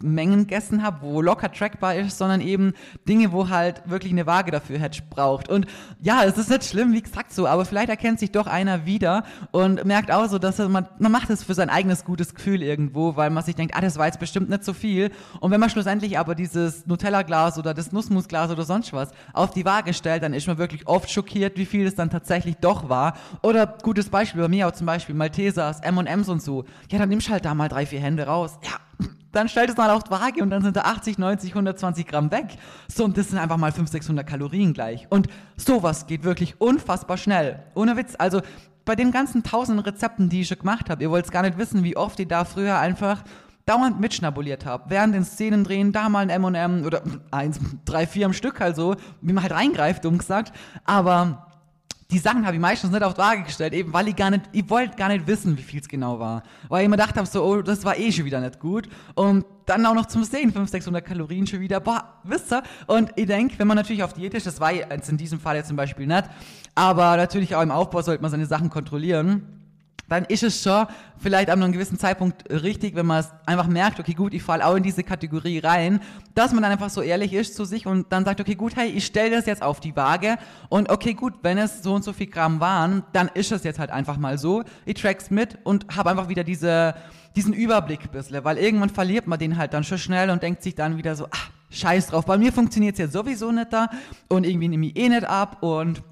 Packungsmengen 0.00 0.40
gegessen 0.40 0.82
habe, 0.82 1.02
wo 1.02 1.20
locker 1.20 1.52
trackbar 1.52 1.94
ist, 1.94 2.18
sondern 2.18 2.40
eben 2.40 2.72
Dinge, 3.08 3.32
wo 3.32 3.48
halt 3.48 3.82
wirklich 3.86 4.12
eine 4.12 4.26
Waage 4.26 4.50
dafür 4.50 4.78
hätte 4.78 5.02
braucht. 5.08 5.48
Und 5.48 5.66
ja, 6.00 6.24
es 6.24 6.36
ist 6.38 6.50
nicht 6.50 6.64
schlimm, 6.64 6.92
wie 6.92 7.02
gesagt 7.02 7.32
so, 7.32 7.46
aber 7.46 7.64
vielleicht 7.64 7.88
erkennt 7.88 8.18
sich 8.18 8.32
doch 8.32 8.46
einer 8.46 8.86
wieder 8.86 9.24
und 9.50 9.84
merkt 9.84 10.10
auch 10.10 10.26
so, 10.28 10.38
dass 10.38 10.58
man, 10.58 10.88
man 10.98 11.12
macht 11.12 11.30
es 11.30 11.44
für 11.44 11.54
sein 11.54 11.70
eigenes 11.70 12.04
gutes 12.04 12.34
Gefühl 12.34 12.62
irgendwo, 12.62 13.16
weil 13.16 13.30
man 13.30 13.44
sich 13.44 13.54
denkt, 13.54 13.74
ah, 13.76 13.80
das 13.80 13.98
war 13.98 14.06
jetzt 14.06 14.20
bestimmt 14.20 14.50
nicht 14.50 14.64
so 14.64 14.72
viel. 14.72 15.10
Und 15.40 15.50
wenn 15.50 15.60
man 15.60 15.70
schlussendlich 15.70 16.18
aber 16.18 16.34
dieses 16.34 16.86
Nutella-Glas 16.86 17.58
oder 17.58 17.74
das 17.74 17.92
Nussmusglas 17.92 18.50
oder 18.50 18.64
sonst 18.64 18.92
was 18.92 19.10
auf 19.32 19.50
die 19.50 19.64
Waage 19.64 19.94
stellt, 19.94 20.22
dann 20.22 20.34
ist 20.34 20.46
man 20.46 20.58
wirklich 20.58 20.86
oft 20.86 21.10
schockiert, 21.10 21.56
wie 21.56 21.66
viel 21.66 21.86
es 21.86 21.94
dann 21.94 22.10
tatsächlich 22.10 22.56
doch 22.56 22.88
war. 22.88 23.14
Oder 23.42 23.66
gutes 23.82 24.08
Beispiel 24.08 24.42
bei 24.42 24.48
mir 24.48 24.68
auch 24.68 24.72
zum 24.72 24.86
Beispiel 24.86 25.14
Maltesers, 25.14 25.80
M&M 25.80 26.06
M&M's 26.06 26.28
und 26.28 26.42
so. 26.42 26.64
Ja, 26.90 26.98
dann 26.98 27.08
nimmst 27.08 27.28
halt 27.30 27.44
da 27.44 27.54
mal 27.54 27.68
drei, 27.68 27.86
vier 27.86 28.00
Hände 28.00 28.26
raus. 28.26 28.58
Ja, 28.62 29.06
dann 29.32 29.48
stellt 29.48 29.70
es 29.70 29.76
mal 29.76 29.90
auf 29.90 30.04
die 30.04 30.10
Waage 30.10 30.42
und 30.42 30.50
dann 30.50 30.62
sind 30.62 30.76
da 30.76 30.82
80, 30.82 31.18
90, 31.18 31.50
120 31.50 32.06
Gramm 32.06 32.30
weg. 32.30 32.56
So, 32.88 33.04
und 33.04 33.16
das 33.16 33.28
sind 33.28 33.38
einfach 33.38 33.56
mal 33.56 33.72
500, 33.72 33.92
600 33.92 34.26
Kalorien 34.26 34.72
gleich. 34.72 35.06
Und 35.10 35.28
sowas 35.56 36.06
geht 36.06 36.24
wirklich 36.24 36.60
unfassbar 36.60 37.16
schnell. 37.16 37.62
Ohne 37.74 37.96
Witz. 37.96 38.14
Also, 38.18 38.40
bei 38.84 38.96
den 38.96 39.12
ganzen 39.12 39.42
tausenden 39.42 39.84
Rezepten, 39.84 40.28
die 40.28 40.40
ich 40.40 40.48
schon 40.48 40.58
gemacht 40.58 40.90
habe, 40.90 41.02
ihr 41.02 41.10
wollt 41.10 41.30
gar 41.30 41.42
nicht 41.42 41.58
wissen, 41.58 41.84
wie 41.84 41.96
oft 41.96 42.18
ich 42.18 42.28
da 42.28 42.44
früher 42.44 42.78
einfach 42.78 43.22
dauernd 43.66 44.00
mitschnabuliert 44.00 44.66
habe. 44.66 44.84
Während 44.88 45.14
den 45.14 45.24
Szenen 45.24 45.62
drehen, 45.62 45.92
da 45.92 46.08
mal 46.08 46.28
ein 46.28 46.30
M&M 46.30 46.84
oder 46.84 47.02
eins, 47.30 47.60
drei, 47.84 48.06
vier 48.06 48.26
am 48.26 48.32
Stück 48.32 48.58
halt 48.58 48.74
so, 48.74 48.96
wie 49.20 49.32
man 49.32 49.42
halt 49.44 49.52
reingreift, 49.52 50.04
dumm 50.04 50.18
gesagt. 50.18 50.52
Aber 50.84 51.49
die 52.10 52.18
Sachen 52.18 52.44
habe 52.44 52.56
ich 52.56 52.60
meistens 52.60 52.90
nicht 52.90 53.02
auf 53.02 53.14
die 53.14 53.18
Waage 53.18 53.42
gestellt, 53.44 53.72
eben 53.72 53.92
weil 53.92 54.08
ich 54.08 54.16
gar 54.16 54.30
nicht, 54.30 54.42
ich 54.52 54.68
wollte 54.68 54.96
gar 54.96 55.08
nicht 55.08 55.26
wissen, 55.26 55.56
wie 55.56 55.62
viel 55.62 55.80
es 55.80 55.88
genau 55.88 56.18
war. 56.18 56.42
Weil 56.68 56.82
ich 56.82 56.88
mir 56.88 56.96
gedacht 56.96 57.16
habe, 57.16 57.26
so, 57.26 57.44
oh, 57.44 57.62
das 57.62 57.84
war 57.84 57.96
eh 57.96 58.10
schon 58.10 58.24
wieder 58.24 58.40
nicht 58.40 58.58
gut. 58.58 58.88
Und 59.14 59.44
dann 59.66 59.86
auch 59.86 59.94
noch 59.94 60.06
zum 60.06 60.24
Sehen, 60.24 60.52
500, 60.52 60.70
600 60.70 61.04
Kalorien 61.04 61.46
schon 61.46 61.60
wieder, 61.60 61.78
boah, 61.80 62.20
wisst 62.24 62.52
ihr? 62.52 62.62
Und 62.86 63.12
ich 63.16 63.26
denke, 63.26 63.58
wenn 63.58 63.68
man 63.68 63.76
natürlich 63.76 64.02
auf 64.02 64.12
Diät 64.12 64.34
ist, 64.34 64.46
das 64.46 64.60
war 64.60 64.72
jetzt 64.72 65.08
in 65.08 65.16
diesem 65.16 65.38
Fall 65.38 65.56
jetzt 65.56 65.68
zum 65.68 65.76
Beispiel 65.76 66.06
nicht, 66.06 66.24
aber 66.74 67.16
natürlich 67.16 67.54
auch 67.54 67.62
im 67.62 67.70
Aufbau 67.70 68.02
sollte 68.02 68.22
man 68.22 68.30
seine 68.30 68.46
Sachen 68.46 68.70
kontrollieren 68.70 69.59
dann 70.10 70.24
ist 70.24 70.42
es 70.42 70.62
schon 70.62 70.86
vielleicht 71.18 71.50
an 71.50 71.62
einem 71.62 71.72
gewissen 71.72 71.98
Zeitpunkt 71.98 72.50
richtig, 72.50 72.96
wenn 72.96 73.06
man 73.06 73.20
es 73.20 73.30
einfach 73.46 73.68
merkt, 73.68 74.00
okay, 74.00 74.12
gut, 74.12 74.34
ich 74.34 74.42
falle 74.42 74.66
auch 74.66 74.74
in 74.74 74.82
diese 74.82 75.04
Kategorie 75.04 75.60
rein, 75.60 76.00
dass 76.34 76.52
man 76.52 76.62
dann 76.62 76.72
einfach 76.72 76.90
so 76.90 77.00
ehrlich 77.00 77.32
ist 77.32 77.54
zu 77.54 77.64
sich 77.64 77.86
und 77.86 78.12
dann 78.12 78.24
sagt, 78.24 78.40
okay, 78.40 78.56
gut, 78.56 78.74
hey, 78.76 78.88
ich 78.88 79.06
stelle 79.06 79.30
das 79.30 79.46
jetzt 79.46 79.62
auf 79.62 79.78
die 79.78 79.94
Waage 79.94 80.36
und 80.68 80.90
okay, 80.90 81.14
gut, 81.14 81.34
wenn 81.42 81.58
es 81.58 81.82
so 81.82 81.94
und 81.94 82.02
so 82.02 82.12
viel 82.12 82.26
Gramm 82.26 82.58
waren, 82.58 83.04
dann 83.12 83.30
ist 83.34 83.52
es 83.52 83.62
jetzt 83.62 83.78
halt 83.78 83.90
einfach 83.90 84.16
mal 84.16 84.36
so. 84.36 84.64
Ich 84.84 85.00
track's 85.00 85.30
mit 85.30 85.58
und 85.62 85.86
habe 85.96 86.10
einfach 86.10 86.28
wieder 86.28 86.42
diese, 86.42 86.94
diesen 87.36 87.52
Überblick 87.52 88.00
ein 88.02 88.10
bisschen, 88.10 88.42
weil 88.42 88.58
irgendwann 88.58 88.90
verliert 88.90 89.28
man 89.28 89.38
den 89.38 89.56
halt 89.56 89.74
dann 89.74 89.84
schon 89.84 89.98
schnell 89.98 90.30
und 90.30 90.42
denkt 90.42 90.64
sich 90.64 90.74
dann 90.74 90.96
wieder 90.96 91.14
so, 91.14 91.28
ach, 91.30 91.50
scheiß 91.70 92.08
drauf, 92.08 92.24
bei 92.26 92.36
mir 92.36 92.52
funktioniert 92.52 92.94
es 92.94 92.98
jetzt 92.98 93.12
sowieso 93.12 93.52
nicht 93.52 93.72
da 93.72 93.88
und 94.28 94.44
irgendwie 94.44 94.66
nehme 94.66 94.86
ich 94.86 94.96
eh 94.96 95.08
nicht 95.08 95.24
ab 95.24 95.62
und 95.62 96.02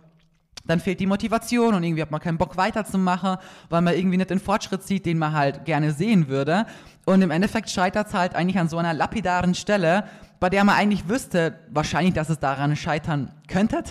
dann 0.68 0.78
fehlt 0.78 1.00
die 1.00 1.06
Motivation 1.06 1.74
und 1.74 1.82
irgendwie 1.82 2.02
hat 2.02 2.12
man 2.12 2.20
keinen 2.20 2.38
Bock 2.38 2.56
weiterzumachen, 2.56 3.38
weil 3.70 3.80
man 3.80 3.94
irgendwie 3.94 4.18
nicht 4.18 4.30
den 4.30 4.38
Fortschritt 4.38 4.84
sieht, 4.84 5.06
den 5.06 5.18
man 5.18 5.32
halt 5.32 5.64
gerne 5.64 5.90
sehen 5.90 6.28
würde. 6.28 6.66
Und 7.06 7.22
im 7.22 7.30
Endeffekt 7.30 7.70
scheitert 7.70 8.08
es 8.08 8.14
halt 8.14 8.36
eigentlich 8.36 8.58
an 8.58 8.68
so 8.68 8.76
einer 8.76 8.94
lapidaren 8.94 9.54
Stelle, 9.54 10.04
bei 10.38 10.50
der 10.50 10.62
man 10.62 10.76
eigentlich 10.76 11.08
wüsste, 11.08 11.58
wahrscheinlich, 11.70 12.14
dass 12.14 12.28
es 12.28 12.38
daran 12.38 12.76
scheitern 12.76 13.32
könnte, 13.48 13.82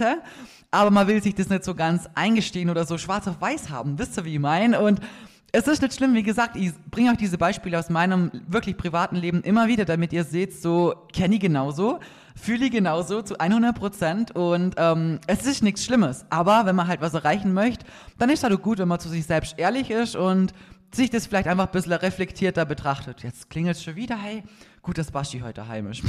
aber 0.71 0.91
man 0.91 1.07
will 1.07 1.21
sich 1.21 1.33
das 1.33 1.49
nicht 1.49 1.63
so 1.63 1.75
ganz 1.75 2.07
eingestehen 2.13 2.69
oder 2.69 2.85
so 2.85 2.97
schwarz 2.97 3.27
auf 3.27 3.41
weiß 3.41 3.69
haben. 3.69 3.97
Wisst 3.97 4.17
ihr, 4.17 4.25
wie 4.25 4.33
ich 4.33 4.39
meine? 4.39 4.79
Und 4.79 4.99
es 5.51 5.67
ist 5.67 5.81
nicht 5.81 5.93
schlimm, 5.93 6.13
wie 6.13 6.23
gesagt, 6.23 6.55
ich 6.55 6.73
bringe 6.91 7.11
euch 7.11 7.17
diese 7.17 7.37
Beispiele 7.37 7.79
aus 7.79 7.89
meinem 7.89 8.31
wirklich 8.47 8.77
privaten 8.77 9.15
Leben 9.15 9.41
immer 9.41 9.67
wieder, 9.67 9.85
damit 9.85 10.13
ihr 10.13 10.23
seht, 10.23 10.53
so 10.53 10.93
kenne 11.11 11.35
ich 11.35 11.41
genauso 11.41 11.99
fühle 12.37 12.65
ich 12.65 12.71
genauso 12.71 13.21
zu 13.21 13.39
100 13.39 13.75
Prozent 13.77 14.35
und 14.35 14.75
ähm, 14.77 15.19
es 15.27 15.45
ist 15.45 15.63
nichts 15.63 15.83
Schlimmes. 15.83 16.25
Aber 16.29 16.65
wenn 16.65 16.75
man 16.75 16.87
halt 16.87 17.01
was 17.01 17.13
erreichen 17.13 17.53
möchte, 17.53 17.85
dann 18.17 18.29
ist 18.29 18.43
es 18.43 18.49
halt 18.49 18.61
gut, 18.61 18.77
wenn 18.77 18.87
man 18.87 18.99
zu 18.99 19.09
sich 19.09 19.25
selbst 19.25 19.57
ehrlich 19.57 19.89
ist 19.89 20.15
und 20.15 20.53
sich 20.93 21.09
das 21.09 21.27
vielleicht 21.27 21.47
einfach 21.47 21.65
ein 21.65 21.71
bisschen 21.71 21.93
reflektierter 21.93 22.65
betrachtet. 22.65 23.23
Jetzt 23.23 23.49
klingelt 23.49 23.75
es 23.75 23.83
schon 23.83 23.95
wieder, 23.95 24.17
hey, 24.17 24.43
gut, 24.81 24.97
dass 24.97 25.11
Baschi 25.11 25.39
heute 25.39 25.67
heimisch. 25.67 26.01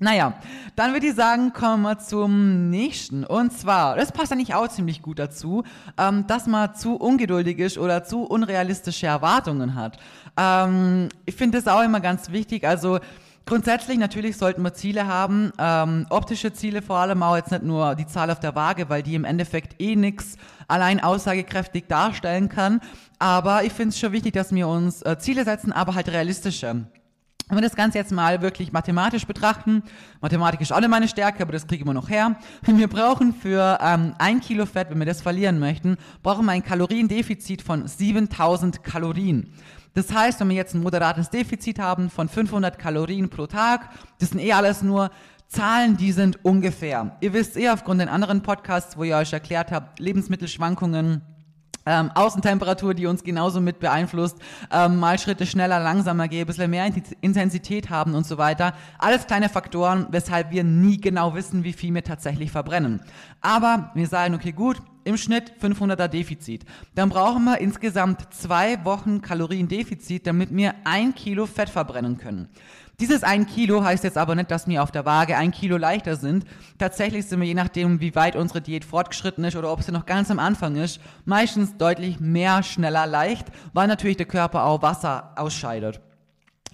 Naja, 0.00 0.34
dann 0.76 0.92
würde 0.92 1.08
ich 1.08 1.14
sagen, 1.14 1.52
kommen 1.52 1.82
wir 1.82 1.98
zum 1.98 2.70
nächsten. 2.70 3.24
Und 3.24 3.52
zwar, 3.52 3.96
das 3.96 4.12
passt 4.12 4.32
eigentlich 4.32 4.54
auch 4.54 4.68
ziemlich 4.68 5.02
gut 5.02 5.18
dazu, 5.18 5.64
ähm, 5.98 6.26
dass 6.26 6.46
man 6.46 6.74
zu 6.74 6.94
ungeduldig 6.96 7.58
ist 7.58 7.78
oder 7.78 8.04
zu 8.04 8.22
unrealistische 8.22 9.06
Erwartungen 9.06 9.74
hat. 9.74 9.98
Ähm, 10.36 11.08
ich 11.26 11.34
finde 11.34 11.58
das 11.58 11.66
auch 11.66 11.82
immer 11.82 12.00
ganz 12.00 12.30
wichtig. 12.30 12.66
Also 12.66 13.00
Grundsätzlich 13.48 13.96
natürlich 13.96 14.36
sollten 14.36 14.60
wir 14.60 14.74
Ziele 14.74 15.06
haben, 15.06 15.52
ähm, 15.58 16.04
optische 16.10 16.52
Ziele 16.52 16.82
vor 16.82 16.98
allem 16.98 17.22
auch 17.22 17.34
jetzt 17.34 17.50
nicht 17.50 17.62
nur 17.62 17.94
die 17.94 18.06
Zahl 18.06 18.30
auf 18.30 18.40
der 18.40 18.54
Waage, 18.54 18.90
weil 18.90 19.02
die 19.02 19.14
im 19.14 19.24
Endeffekt 19.24 19.80
eh 19.80 19.96
nichts 19.96 20.36
allein 20.68 21.02
aussagekräftig 21.02 21.86
darstellen 21.88 22.50
kann. 22.50 22.82
Aber 23.18 23.64
ich 23.64 23.72
finde 23.72 23.88
es 23.94 23.98
schon 23.98 24.12
wichtig, 24.12 24.34
dass 24.34 24.54
wir 24.54 24.68
uns 24.68 25.00
äh, 25.00 25.16
Ziele 25.18 25.44
setzen, 25.44 25.72
aber 25.72 25.94
halt 25.94 26.10
realistische. 26.10 26.84
Wenn 27.48 27.56
wir 27.56 27.62
das 27.62 27.76
Ganze 27.76 27.96
jetzt 27.96 28.12
mal 28.12 28.42
wirklich 28.42 28.72
mathematisch 28.72 29.26
betrachten, 29.26 29.82
Mathematik 30.20 30.60
ist 30.60 30.70
alle 30.70 30.86
meine 30.86 31.08
Stärke, 31.08 31.42
aber 31.42 31.52
das 31.52 31.66
kriegen 31.66 31.86
wir 31.86 31.94
noch 31.94 32.10
her. 32.10 32.36
Wir 32.62 32.88
brauchen 32.88 33.32
für 33.32 33.78
ähm, 33.80 34.14
ein 34.18 34.40
Kilo 34.40 34.66
Fett, 34.66 34.90
wenn 34.90 34.98
wir 34.98 35.06
das 35.06 35.22
verlieren 35.22 35.58
möchten, 35.58 35.96
brauchen 36.22 36.44
wir 36.44 36.52
ein 36.52 36.62
Kaloriendefizit 36.62 37.62
von 37.62 37.88
7000 37.88 38.84
Kalorien. 38.84 39.50
Das 39.94 40.12
heißt, 40.12 40.40
wenn 40.40 40.50
wir 40.50 40.56
jetzt 40.56 40.74
ein 40.74 40.82
moderates 40.82 41.30
Defizit 41.30 41.78
haben 41.78 42.10
von 42.10 42.28
500 42.28 42.78
Kalorien 42.78 43.30
pro 43.30 43.46
Tag, 43.46 43.88
das 44.18 44.30
sind 44.30 44.40
eh 44.40 44.52
alles 44.52 44.82
nur 44.82 45.10
Zahlen, 45.46 45.96
die 45.96 46.12
sind 46.12 46.44
ungefähr. 46.44 47.16
Ihr 47.22 47.32
wisst 47.32 47.56
eh 47.56 47.70
aufgrund 47.70 48.02
den 48.02 48.10
anderen 48.10 48.42
Podcasts, 48.42 48.98
wo 48.98 49.04
ihr 49.04 49.16
euch 49.16 49.32
erklärt 49.32 49.72
habt, 49.72 49.98
Lebensmittelschwankungen, 49.98 51.22
ähm, 51.88 52.10
Außentemperatur, 52.14 52.92
die 52.92 53.06
uns 53.06 53.24
genauso 53.24 53.60
mit 53.60 53.80
beeinflusst, 53.80 54.36
ähm, 54.70 54.98
mal 54.98 55.18
Schritte 55.18 55.46
schneller, 55.46 55.80
langsamer 55.80 56.28
gehen, 56.28 56.42
ein 56.42 56.46
bisschen 56.46 56.70
mehr 56.70 56.90
Intensität 57.22 57.88
haben 57.88 58.14
und 58.14 58.26
so 58.26 58.36
weiter. 58.36 58.74
Alles 58.98 59.26
kleine 59.26 59.48
Faktoren, 59.48 60.06
weshalb 60.10 60.50
wir 60.50 60.64
nie 60.64 61.00
genau 61.00 61.34
wissen, 61.34 61.64
wie 61.64 61.72
viel 61.72 61.94
wir 61.94 62.04
tatsächlich 62.04 62.50
verbrennen. 62.50 63.00
Aber 63.40 63.90
wir 63.94 64.06
sagen, 64.06 64.34
okay, 64.34 64.52
gut, 64.52 64.76
im 65.04 65.16
Schnitt 65.16 65.54
500er 65.62 66.08
Defizit. 66.08 66.66
Dann 66.94 67.08
brauchen 67.08 67.44
wir 67.44 67.58
insgesamt 67.58 68.34
zwei 68.34 68.84
Wochen 68.84 69.22
Kaloriendefizit, 69.22 70.26
damit 70.26 70.54
wir 70.54 70.74
ein 70.84 71.14
Kilo 71.14 71.46
Fett 71.46 71.70
verbrennen 71.70 72.18
können. 72.18 72.50
Dieses 73.00 73.22
ein 73.22 73.46
Kilo 73.46 73.84
heißt 73.84 74.02
jetzt 74.02 74.18
aber 74.18 74.34
nicht, 74.34 74.50
dass 74.50 74.66
wir 74.66 74.82
auf 74.82 74.90
der 74.90 75.06
Waage 75.06 75.36
ein 75.36 75.52
Kilo 75.52 75.76
leichter 75.76 76.16
sind. 76.16 76.44
Tatsächlich 76.78 77.26
sind 77.26 77.38
wir, 77.38 77.46
je 77.46 77.54
nachdem, 77.54 78.00
wie 78.00 78.16
weit 78.16 78.34
unsere 78.34 78.60
Diät 78.60 78.84
fortgeschritten 78.84 79.44
ist 79.44 79.54
oder 79.54 79.70
ob 79.70 79.84
sie 79.84 79.92
noch 79.92 80.04
ganz 80.04 80.32
am 80.32 80.40
Anfang 80.40 80.74
ist, 80.74 81.00
meistens 81.24 81.76
deutlich 81.76 82.18
mehr, 82.18 82.64
schneller, 82.64 83.06
leicht, 83.06 83.46
weil 83.72 83.86
natürlich 83.86 84.16
der 84.16 84.26
Körper 84.26 84.64
auch 84.64 84.82
Wasser 84.82 85.30
ausscheidet. 85.36 86.00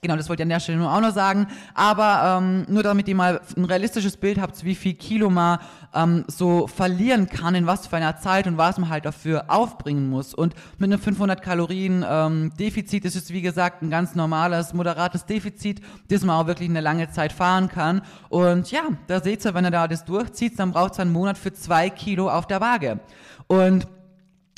Genau, 0.04 0.16
das 0.18 0.28
wollte 0.28 0.42
ich 0.42 0.44
an 0.44 0.50
der 0.50 0.60
Stelle 0.60 0.76
nur 0.76 0.92
auch 0.92 1.00
noch 1.00 1.14
sagen. 1.14 1.46
Aber 1.72 2.36
ähm, 2.42 2.66
nur 2.68 2.82
damit 2.82 3.08
ihr 3.08 3.14
mal 3.14 3.40
ein 3.56 3.64
realistisches 3.64 4.18
Bild 4.18 4.38
habt, 4.38 4.62
wie 4.62 4.74
viel 4.74 4.92
Kilo 4.92 5.30
man 5.30 5.60
ähm, 5.94 6.26
so 6.26 6.66
verlieren 6.66 7.26
kann, 7.26 7.54
in 7.54 7.66
was 7.66 7.86
für 7.86 7.96
einer 7.96 8.18
Zeit 8.18 8.46
und 8.46 8.58
was 8.58 8.76
man 8.76 8.90
halt 8.90 9.06
dafür 9.06 9.46
aufbringen 9.48 10.10
muss. 10.10 10.34
Und 10.34 10.54
mit 10.76 10.92
einem 10.92 11.00
500 11.00 11.40
Kalorien 11.40 12.04
ähm, 12.06 12.52
Defizit 12.60 13.06
ist 13.06 13.16
es, 13.16 13.30
wie 13.30 13.40
gesagt, 13.40 13.80
ein 13.80 13.88
ganz 13.88 14.14
normales, 14.14 14.74
moderates 14.74 15.24
Defizit, 15.24 15.80
das 16.10 16.22
man 16.22 16.38
auch 16.38 16.46
wirklich 16.46 16.68
eine 16.68 16.82
lange 16.82 17.10
Zeit 17.10 17.32
fahren 17.32 17.70
kann. 17.70 18.02
Und 18.28 18.70
ja, 18.70 18.82
da 19.06 19.22
seht 19.22 19.42
ihr, 19.46 19.54
wenn 19.54 19.64
ihr 19.64 19.70
da 19.70 19.88
das 19.88 20.04
durchzieht, 20.04 20.58
dann 20.58 20.72
braucht 20.72 20.92
es 20.92 21.00
einen 21.00 21.12
Monat 21.12 21.38
für 21.38 21.54
zwei 21.54 21.88
Kilo 21.88 22.28
auf 22.28 22.46
der 22.46 22.60
Waage. 22.60 23.00
Und 23.46 23.86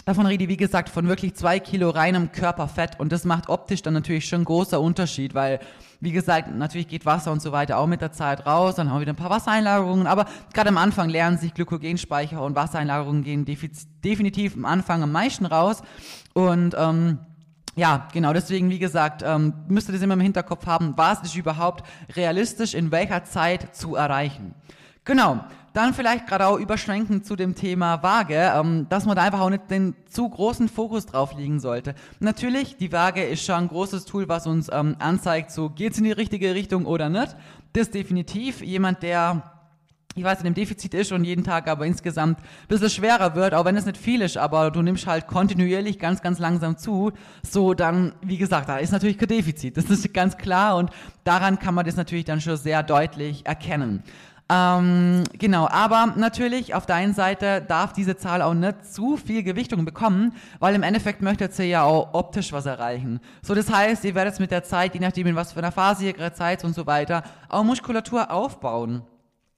Davon 0.07 0.25
rede 0.25 0.45
ich, 0.45 0.51
wie 0.51 0.57
gesagt, 0.57 0.89
von 0.89 1.09
wirklich 1.09 1.35
zwei 1.35 1.59
Kilo 1.59 1.91
reinem 1.91 2.31
Körperfett. 2.31 3.01
Und 3.01 3.11
das 3.11 3.25
macht 3.25 3.49
optisch 3.49 3.83
dann 3.83 3.95
natürlich 3.95 4.29
schon 4.29 4.45
großer 4.45 4.81
Unterschied, 4.81 5.35
weil, 5.35 5.59
wie 5.99 6.13
gesagt, 6.13 6.55
natürlich 6.55 6.87
geht 6.87 7.05
Wasser 7.05 7.33
und 7.33 7.43
so 7.43 7.51
weiter 7.51 7.77
auch 7.77 7.89
mit 7.89 8.01
der 8.01 8.13
Zeit 8.13 8.47
raus, 8.47 8.77
dann 8.77 8.89
haben 8.89 8.99
wir 8.99 9.01
wieder 9.01 9.15
ein 9.15 9.17
paar 9.17 9.31
Wassereinlagerungen, 9.31 10.07
aber 10.07 10.27
gerade 10.55 10.69
am 10.69 10.79
Anfang 10.79 11.09
lernen 11.09 11.39
sich 11.39 11.53
Glykogenspeicher 11.55 12.41
und 12.41 12.55
Wassereinlagerungen 12.55 13.25
gehen 13.25 13.45
definitiv 13.45 14.55
am 14.55 14.65
Anfang 14.65 15.03
am 15.03 15.11
meisten 15.11 15.45
raus. 15.45 15.83
Und, 16.35 16.77
ähm, 16.79 17.19
ja, 17.75 18.07
genau, 18.13 18.33
deswegen, 18.33 18.71
wie 18.71 18.79
gesagt, 18.79 19.25
ähm, 19.27 19.55
müsst 19.67 19.89
ihr 19.89 19.93
das 19.93 20.03
immer 20.03 20.15
im 20.15 20.21
Hinterkopf 20.21 20.67
haben, 20.67 20.95
was 20.97 21.21
ist 21.23 21.35
überhaupt 21.35 21.85
realistisch 22.15 22.75
in 22.75 22.93
welcher 22.93 23.25
Zeit 23.25 23.75
zu 23.75 23.97
erreichen. 23.97 24.55
Genau, 25.05 25.41
dann 25.77 25.93
vielleicht 25.93 26.27
gerade 26.27 26.47
auch 26.47 26.59
überschwenken 26.59 27.23
zu 27.23 27.37
dem 27.37 27.55
Thema 27.55 28.03
Waage, 28.03 28.53
ähm, 28.55 28.87
dass 28.89 29.05
man 29.05 29.15
da 29.15 29.23
einfach 29.23 29.41
auch 29.41 29.51
nicht 29.51 29.71
den 29.71 29.95
zu 30.09 30.27
großen 30.27 30.71
Fokus 30.71 31.05
drauf 31.05 31.37
liegen 31.37 31.61
sollte. 31.61 31.95
Natürlich, 32.19 32.79
die 32.79 32.93
Waage 32.93 33.23
ist 33.23 33.45
schon 33.45 33.57
ein 33.57 33.69
großes 33.69 34.07
Tool, 34.07 34.27
was 34.27 34.47
uns 34.47 34.71
ähm, 34.73 34.97
anzeigt, 34.99 35.51
so 35.51 35.69
geht's 35.69 35.99
in 35.99 36.05
die 36.05 36.13
richtige 36.13 36.55
Richtung 36.55 36.87
oder 36.87 37.11
nicht. 37.11 37.37
Das 37.75 37.91
definitiv. 37.91 38.63
Jemand, 38.63 39.03
der 39.03 39.53
ich 40.17 40.25
weiß, 40.25 40.39
in 40.39 40.45
dem 40.45 40.55
Defizit 40.55 40.95
ist 40.95 41.13
und 41.13 41.25
jeden 41.25 41.45
Tag 41.45 41.69
aber 41.69 41.85
insgesamt 41.85 42.39
ein 42.39 42.69
bisschen 42.69 42.89
schwerer 42.89 43.35
wird, 43.35 43.53
auch 43.53 43.67
wenn 43.67 43.77
es 43.77 43.85
nicht 43.85 43.99
viel 43.99 44.23
ist, 44.23 44.39
aber 44.39 44.71
du 44.71 44.81
nimmst 44.81 45.07
halt 45.07 45.27
kontinuierlich 45.27 45.99
ganz, 45.99 46.23
ganz 46.23 46.39
langsam 46.39 46.79
zu, 46.79 47.13
so 47.43 47.75
dann, 47.75 48.15
wie 48.23 48.39
gesagt, 48.39 48.71
da 48.71 48.79
ist 48.79 48.93
natürlich 48.93 49.19
kein 49.19 49.29
Defizit. 49.29 49.77
Das 49.77 49.91
ist 49.91 50.15
ganz 50.15 50.39
klar 50.39 50.79
und 50.79 50.91
daran 51.25 51.59
kann 51.59 51.75
man 51.75 51.85
das 51.85 51.97
natürlich 51.97 52.25
dann 52.25 52.41
schon 52.41 52.57
sehr 52.57 52.83
deutlich 52.83 53.45
erkennen. 53.45 54.03
Ähm, 54.49 55.25
genau, 55.33 55.67
aber 55.69 56.15
natürlich 56.15 56.73
auf 56.75 56.87
der 56.87 57.13
Seite 57.13 57.65
darf 57.67 57.93
diese 57.93 58.17
Zahl 58.17 58.43
auch 58.43 58.55
nicht 58.55 58.85
zu 58.85 59.17
viel 59.17 59.43
Gewichtung 59.43 59.85
bekommen, 59.85 60.35
weil 60.61 60.77
im 60.77 60.85
Endeffekt 60.85 61.21
möchtet 61.21 61.59
ihr 61.59 61.67
ja 61.67 61.83
auch 61.83 62.15
optisch 62.15 62.53
was 62.53 62.65
erreichen. 62.65 63.19
So, 63.43 63.57
das 63.57 63.73
heißt, 63.73 64.05
ihr 64.05 64.15
werdet 64.15 64.39
mit 64.39 64.53
der 64.53 64.63
Zeit, 64.63 64.95
je 64.95 65.01
nachdem 65.01 65.27
in 65.27 65.35
was 65.35 65.53
für 65.53 65.59
einer 65.59 65.73
Phase 65.73 66.05
ihr 66.05 66.13
gerade 66.13 66.37
seid 66.37 66.63
und 66.63 66.75
so 66.75 66.87
weiter, 66.87 67.25
auch 67.49 67.65
Muskulatur 67.65 68.31
aufbauen. 68.31 69.03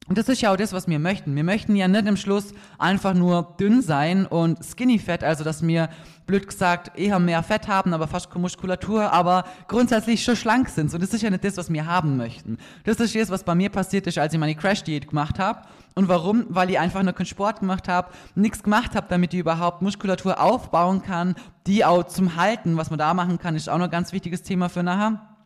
Und 0.08 0.16
das 0.16 0.28
ist 0.28 0.40
ja 0.40 0.52
auch 0.52 0.56
das, 0.56 0.72
was 0.72 0.88
wir 0.88 0.98
möchten. 0.98 1.36
Wir 1.36 1.44
möchten 1.44 1.76
ja 1.76 1.86
nicht 1.86 2.06
im 2.06 2.16
Schluss 2.16 2.54
einfach 2.78 3.12
nur 3.12 3.54
dünn 3.60 3.82
sein 3.82 4.24
und 4.24 4.64
skinny 4.64 4.98
fett, 4.98 5.22
also 5.22 5.44
dass 5.44 5.66
wir, 5.66 5.90
blöd 6.26 6.46
gesagt, 6.46 6.98
eher 6.98 7.18
mehr 7.18 7.42
Fett 7.42 7.68
haben, 7.68 7.94
aber 7.94 8.06
fast 8.06 8.34
Muskulatur, 8.34 9.12
aber 9.12 9.44
grundsätzlich 9.66 10.22
schon 10.22 10.36
schlank 10.36 10.68
sind. 10.68 10.92
Und 10.92 11.02
das 11.02 11.12
ist 11.12 11.22
ja 11.22 11.30
nicht 11.30 11.44
das, 11.44 11.56
was 11.56 11.72
wir 11.72 11.86
haben 11.86 12.16
möchten. 12.16 12.58
Das 12.84 13.00
ist 13.00 13.14
das, 13.14 13.30
was 13.30 13.44
bei 13.44 13.54
mir 13.54 13.70
passiert 13.70 14.06
ist, 14.06 14.18
als 14.18 14.32
ich 14.32 14.38
meine 14.38 14.54
Crash-Diät 14.54 15.08
gemacht 15.08 15.38
habe. 15.38 15.62
Und 15.94 16.08
warum? 16.08 16.46
Weil 16.48 16.70
ich 16.70 16.78
einfach 16.78 17.02
nur 17.02 17.12
keinen 17.12 17.26
Sport 17.26 17.60
gemacht 17.60 17.88
habe, 17.88 18.10
nichts 18.34 18.62
gemacht 18.62 18.94
habe, 18.94 19.06
damit 19.08 19.34
ich 19.34 19.40
überhaupt 19.40 19.82
Muskulatur 19.82 20.40
aufbauen 20.40 21.02
kann, 21.02 21.34
die 21.66 21.84
auch 21.84 22.04
zum 22.04 22.36
Halten, 22.36 22.76
was 22.76 22.90
man 22.90 22.98
da 22.98 23.12
machen 23.14 23.38
kann, 23.38 23.56
ist 23.56 23.68
auch 23.68 23.78
noch 23.78 23.86
ein 23.86 23.90
ganz 23.90 24.12
wichtiges 24.12 24.42
Thema 24.42 24.68
für 24.68 24.82
nachher 24.82 25.37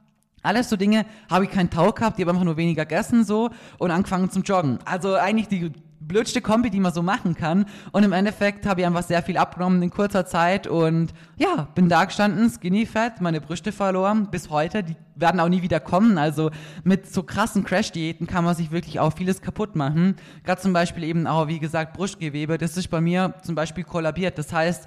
alles 0.42 0.68
so 0.68 0.76
Dinge, 0.76 1.06
habe 1.30 1.44
ich 1.44 1.50
keinen 1.50 1.70
Tau 1.70 1.92
gehabt, 1.92 2.18
die 2.18 2.22
habe 2.22 2.32
einfach 2.32 2.44
nur 2.44 2.56
weniger 2.56 2.84
gegessen 2.84 3.24
so 3.24 3.50
und 3.78 3.90
angefangen 3.90 4.30
zum 4.30 4.42
Joggen. 4.42 4.78
Also 4.84 5.14
eigentlich 5.14 5.48
die 5.48 5.72
blödste 6.06 6.40
Kombi, 6.40 6.70
die 6.70 6.80
man 6.80 6.92
so 6.92 7.02
machen 7.02 7.34
kann. 7.34 7.66
Und 7.92 8.02
im 8.02 8.12
Endeffekt 8.12 8.66
habe 8.66 8.80
ich 8.80 8.86
einfach 8.86 9.02
sehr 9.02 9.22
viel 9.22 9.36
abgenommen 9.36 9.82
in 9.82 9.90
kurzer 9.90 10.26
Zeit 10.26 10.66
und 10.66 11.12
ja, 11.36 11.68
bin 11.74 11.88
da 11.88 12.04
gestanden, 12.04 12.50
skinny 12.50 12.86
fat, 12.86 13.20
meine 13.20 13.40
Brüste 13.40 13.72
verloren 13.72 14.28
bis 14.30 14.50
heute. 14.50 14.82
Die 14.82 14.96
werden 15.14 15.40
auch 15.40 15.48
nie 15.48 15.62
wieder 15.62 15.80
kommen. 15.80 16.18
Also 16.18 16.50
mit 16.84 17.12
so 17.12 17.22
krassen 17.22 17.64
Crash-Diäten 17.64 18.26
kann 18.26 18.44
man 18.44 18.54
sich 18.54 18.70
wirklich 18.70 19.00
auch 19.00 19.12
vieles 19.12 19.42
kaputt 19.42 19.76
machen. 19.76 20.16
Gerade 20.44 20.60
zum 20.60 20.72
Beispiel 20.72 21.04
eben 21.04 21.26
auch, 21.26 21.48
wie 21.48 21.58
gesagt, 21.58 21.94
Brustgewebe. 21.94 22.58
Das 22.58 22.76
ist 22.76 22.88
bei 22.88 23.00
mir 23.00 23.34
zum 23.42 23.54
Beispiel 23.54 23.84
kollabiert. 23.84 24.38
Das 24.38 24.52
heißt, 24.52 24.86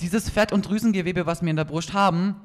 dieses 0.00 0.28
Fett- 0.28 0.52
und 0.52 0.68
Drüsengewebe, 0.68 1.26
was 1.26 1.42
wir 1.42 1.48
in 1.48 1.56
der 1.56 1.64
Brust 1.64 1.94
haben, 1.94 2.36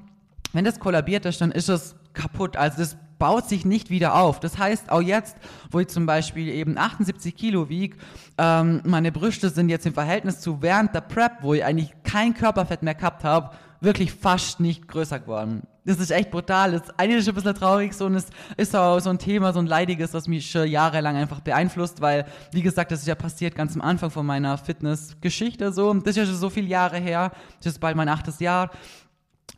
wenn 0.53 0.65
das 0.65 0.79
kollabiert 0.79 1.25
ist, 1.25 1.41
dann 1.41 1.51
ist 1.51 1.69
es 1.69 1.95
kaputt. 2.13 2.57
Also 2.57 2.77
das 2.77 2.97
baut 3.21 3.47
sich 3.47 3.65
nicht 3.65 3.89
wieder 3.89 4.15
auf. 4.15 4.39
Das 4.39 4.57
heißt, 4.57 4.91
auch 4.91 5.01
jetzt, 5.01 5.37
wo 5.69 5.79
ich 5.79 5.87
zum 5.87 6.05
Beispiel 6.05 6.47
eben 6.49 6.77
78 6.77 7.35
Kilo 7.35 7.69
wiege, 7.69 7.97
ähm, 8.37 8.81
meine 8.83 9.11
Brüste 9.11 9.49
sind 9.49 9.69
jetzt 9.69 9.85
im 9.85 9.93
Verhältnis 9.93 10.39
zu 10.39 10.61
während 10.61 10.95
der 10.95 11.01
Prep, 11.01 11.33
wo 11.41 11.53
ich 11.53 11.63
eigentlich 11.63 11.93
kein 12.03 12.33
Körperfett 12.33 12.81
mehr 12.81 12.95
gehabt 12.95 13.23
habe, 13.23 13.51
wirklich 13.79 14.11
fast 14.13 14.59
nicht 14.59 14.87
größer 14.87 15.19
geworden. 15.19 15.63
Das 15.83 15.99
ist 15.99 16.11
echt 16.11 16.29
brutal. 16.29 16.73
Das 16.73 16.83
ist 16.83 16.93
eigentlich 16.97 17.27
ein 17.27 17.33
bisschen 17.33 17.55
traurig 17.55 17.93
so 17.93 18.05
und 18.05 18.15
es 18.15 18.27
ist 18.55 18.75
auch 18.75 18.99
so 18.99 19.09
ein 19.09 19.17
Thema, 19.17 19.51
so 19.51 19.59
ein 19.59 19.65
leidiges, 19.65 20.13
was 20.13 20.27
mich 20.27 20.49
schon 20.49 20.67
jahrelang 20.67 21.15
einfach 21.15 21.39
beeinflusst, 21.39 22.01
weil, 22.01 22.25
wie 22.51 22.61
gesagt, 22.61 22.91
das 22.91 22.99
ist 22.99 23.07
ja 23.07 23.15
passiert 23.15 23.55
ganz 23.55 23.73
am 23.75 23.81
Anfang 23.81 24.11
von 24.11 24.25
meiner 24.25 24.59
Fitnessgeschichte 24.59 25.71
so. 25.71 25.91
Das 25.93 26.11
ist 26.11 26.17
ja 26.17 26.25
schon 26.25 26.35
so 26.35 26.51
viele 26.51 26.67
Jahre 26.67 26.97
her. 26.97 27.31
Das 27.63 27.73
ist 27.73 27.79
bald 27.79 27.95
mein 27.95 28.09
achtes 28.09 28.39
Jahr. 28.39 28.69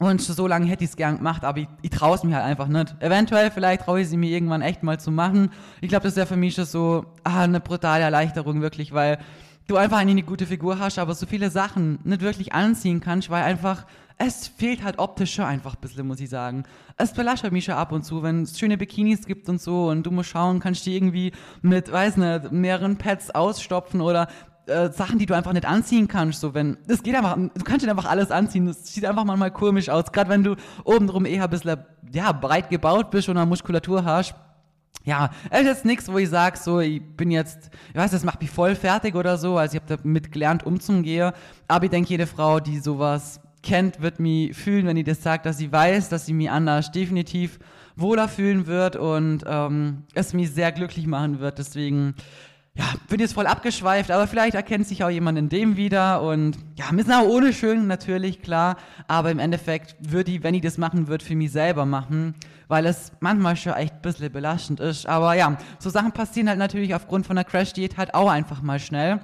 Und 0.03 0.21
so 0.21 0.47
lange 0.47 0.65
hätte 0.65 0.83
ich 0.83 0.89
es 0.89 0.95
gern 0.97 1.17
gemacht, 1.17 1.45
aber 1.45 1.59
ich, 1.59 1.67
ich 1.81 1.89
traue 1.89 2.15
es 2.15 2.23
mir 2.23 2.35
halt 2.35 2.45
einfach 2.45 2.67
nicht. 2.67 2.93
Eventuell, 2.99 3.51
vielleicht 3.51 3.83
traue 3.83 4.01
ich 4.01 4.09
sie 4.09 4.17
mir 4.17 4.29
irgendwann 4.29 4.61
echt 4.61 4.83
mal 4.83 4.99
zu 4.99 5.11
machen. 5.11 5.49
Ich 5.79 5.87
glaube, 5.89 6.03
das 6.03 6.13
ist 6.13 6.17
ja 6.17 6.25
für 6.25 6.35
mich 6.35 6.55
schon 6.55 6.65
so 6.65 7.05
ah, 7.23 7.43
eine 7.43 7.61
brutale 7.61 8.03
Erleichterung, 8.03 8.61
wirklich, 8.61 8.91
weil 8.93 9.17
du 9.67 9.77
einfach 9.77 9.99
eine 9.99 10.21
gute 10.23 10.45
Figur 10.45 10.77
hast, 10.79 10.99
aber 10.99 11.15
so 11.15 11.25
viele 11.25 11.49
Sachen 11.49 11.99
nicht 12.03 12.21
wirklich 12.21 12.53
anziehen 12.53 12.99
kannst, 12.99 13.29
weil 13.29 13.43
einfach, 13.43 13.85
es 14.17 14.47
fehlt 14.47 14.83
halt 14.83 14.99
optisch 14.99 15.33
schon 15.33 15.45
einfach 15.45 15.75
ein 15.75 15.81
bisschen, 15.81 16.05
muss 16.05 16.19
ich 16.19 16.29
sagen. 16.29 16.63
Es 16.97 17.13
belastet 17.13 17.53
mich 17.53 17.63
schon 17.63 17.75
ab 17.75 17.93
und 17.93 18.03
zu, 18.03 18.23
wenn 18.23 18.43
es 18.43 18.59
schöne 18.59 18.77
Bikinis 18.77 19.25
gibt 19.25 19.47
und 19.47 19.61
so 19.61 19.87
und 19.87 20.03
du 20.03 20.11
musst 20.11 20.29
schauen, 20.31 20.59
kannst 20.59 20.85
du 20.85 20.91
irgendwie 20.91 21.31
mit, 21.61 21.91
weiß 21.91 22.17
nicht, 22.17 22.51
mehreren 22.51 22.97
Pads 22.97 23.31
ausstopfen 23.31 24.01
oder 24.01 24.27
äh, 24.65 24.91
Sachen, 24.91 25.19
die 25.19 25.25
du 25.25 25.33
einfach 25.33 25.53
nicht 25.53 25.65
anziehen 25.65 26.07
kannst. 26.07 26.41
So 26.41 26.53
wenn, 26.53 26.77
das 26.87 27.03
geht 27.03 27.15
einfach, 27.15 27.35
du 27.35 27.63
kannst 27.63 27.85
nicht 27.85 27.89
einfach 27.89 28.09
alles 28.09 28.31
anziehen. 28.31 28.65
Das 28.65 28.93
sieht 28.93 29.05
einfach 29.05 29.25
manchmal 29.25 29.51
komisch 29.51 29.89
aus. 29.89 30.11
Gerade 30.11 30.29
wenn 30.29 30.43
du 30.43 30.55
obenrum 30.83 31.25
eher 31.25 31.43
ein 31.43 31.49
bisschen, 31.49 31.77
ja, 32.11 32.31
breit 32.31 32.69
gebaut 32.69 33.11
bist 33.11 33.29
und 33.29 33.37
eine 33.37 33.45
Muskulatur 33.45 34.05
hast. 34.05 34.35
Ja, 35.05 35.31
es 35.49 35.61
ist 35.61 35.67
jetzt 35.67 35.85
nichts, 35.85 36.09
wo 36.09 36.17
ich 36.17 36.29
sage, 36.29 36.57
so, 36.57 36.79
ich 36.79 37.01
bin 37.01 37.29
jetzt, 37.29 37.71
ich 37.89 37.95
weiß, 37.95 38.11
das 38.11 38.23
macht 38.23 38.39
mich 38.39 38.49
voll 38.49 38.75
fertig 38.75 39.15
oder 39.15 39.37
so. 39.37 39.57
Also 39.57 39.75
ich 39.75 39.83
habe 39.83 39.97
damit 40.01 40.31
gelernt, 40.31 40.65
umzugehen. 40.65 41.33
Aber 41.67 41.85
ich 41.85 41.91
denke, 41.91 42.09
jede 42.09 42.27
Frau, 42.27 42.59
die 42.59 42.79
sowas 42.79 43.41
kennt, 43.63 44.01
wird 44.01 44.19
mich 44.19 44.55
fühlen, 44.55 44.85
wenn 44.85 44.97
ich 44.97 45.05
das 45.05 45.23
sagt, 45.23 45.45
dass 45.45 45.57
sie 45.57 45.71
weiß, 45.71 46.09
dass 46.09 46.25
sie 46.25 46.33
mich 46.33 46.49
anders 46.49 46.91
definitiv 46.91 47.59
wohler 47.95 48.27
fühlen 48.27 48.67
wird 48.67 48.95
und 48.95 49.43
ähm, 49.45 50.03
es 50.13 50.33
mich 50.33 50.51
sehr 50.51 50.71
glücklich 50.71 51.07
machen 51.07 51.39
wird. 51.39 51.57
Deswegen 51.57 52.15
ja, 52.75 52.85
bin 53.07 53.19
jetzt 53.19 53.33
voll 53.33 53.45
abgeschweift, 53.45 54.09
aber 54.09 54.25
vielleicht 54.25 54.55
erkennt 54.55 54.87
sich 54.87 55.03
auch 55.03 55.09
jemand 55.09 55.37
in 55.37 55.47
dem 55.47 55.77
wieder 55.77 56.23
und 56.23 56.57
ja, 56.75 56.87
sind 56.89 57.11
auch 57.11 57.27
ohne 57.27 57.53
schön 57.53 57.85
natürlich, 57.85 58.41
klar, 58.41 58.77
aber 59.07 59.29
im 59.29 59.37
Endeffekt 59.37 59.95
würde 59.99 60.31
ich, 60.31 60.43
wenn 60.43 60.55
ich 60.55 60.63
das 60.63 60.79
machen 60.79 61.07
würde, 61.07 61.23
für 61.23 61.35
mich 61.35 61.51
selber 61.51 61.85
machen, 61.85 62.33
weil 62.67 62.87
es 62.87 63.11
manchmal 63.19 63.57
schon 63.57 63.73
echt 63.73 63.93
ein 63.93 64.01
bisschen 64.01 64.31
belastend 64.31 64.79
ist, 64.79 65.05
aber 65.05 65.35
ja, 65.35 65.57
so 65.77 65.91
Sachen 65.91 66.13
passieren 66.13 66.49
halt 66.49 66.57
natürlich 66.57 66.95
aufgrund 66.95 67.27
von 67.27 67.35
der 67.35 67.45
Crash-Diät 67.45 67.97
halt 67.97 68.15
auch 68.15 68.29
einfach 68.29 68.63
mal 68.63 68.79
schnell 68.79 69.19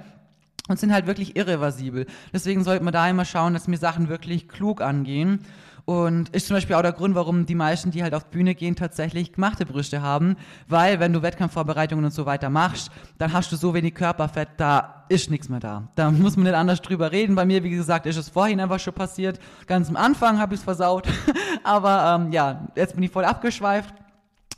und 0.68 0.78
sind 0.78 0.92
halt 0.92 1.08
wirklich 1.08 1.34
irreversibel. 1.34 2.06
Deswegen 2.32 2.62
sollte 2.62 2.84
man 2.84 2.92
da 2.92 3.08
immer 3.08 3.24
schauen, 3.24 3.54
dass 3.54 3.66
mir 3.66 3.78
Sachen 3.78 4.08
wirklich 4.08 4.48
klug 4.48 4.80
angehen 4.80 5.40
und 5.90 6.28
ist 6.28 6.46
zum 6.46 6.54
Beispiel 6.54 6.76
auch 6.76 6.82
der 6.82 6.92
Grund, 6.92 7.16
warum 7.16 7.46
die 7.46 7.56
meisten, 7.56 7.90
die 7.90 8.04
halt 8.04 8.14
auf 8.14 8.26
Bühne 8.26 8.54
gehen, 8.54 8.76
tatsächlich 8.76 9.32
gemachte 9.32 9.66
Brüste 9.66 10.02
haben. 10.02 10.36
Weil 10.68 11.00
wenn 11.00 11.12
du 11.12 11.20
Wettkampfvorbereitungen 11.20 12.04
und 12.04 12.12
so 12.12 12.26
weiter 12.26 12.48
machst, 12.48 12.92
dann 13.18 13.32
hast 13.32 13.50
du 13.50 13.56
so 13.56 13.74
wenig 13.74 13.96
Körperfett, 13.96 14.50
da 14.56 15.04
ist 15.08 15.32
nichts 15.32 15.48
mehr 15.48 15.58
da. 15.58 15.88
Da 15.96 16.12
muss 16.12 16.36
man 16.36 16.44
nicht 16.44 16.54
anders 16.54 16.80
drüber 16.80 17.10
reden. 17.10 17.34
Bei 17.34 17.44
mir, 17.44 17.64
wie 17.64 17.70
gesagt, 17.70 18.06
ist 18.06 18.18
es 18.18 18.28
vorhin 18.28 18.60
einfach 18.60 18.78
schon 18.78 18.94
passiert. 18.94 19.40
Ganz 19.66 19.88
am 19.88 19.96
Anfang 19.96 20.38
habe 20.38 20.54
ich 20.54 20.60
es 20.60 20.64
versaut. 20.64 21.08
Aber 21.64 22.20
ähm, 22.20 22.30
ja, 22.30 22.68
jetzt 22.76 22.94
bin 22.94 23.02
ich 23.02 23.10
voll 23.10 23.24
abgeschweift. 23.24 23.92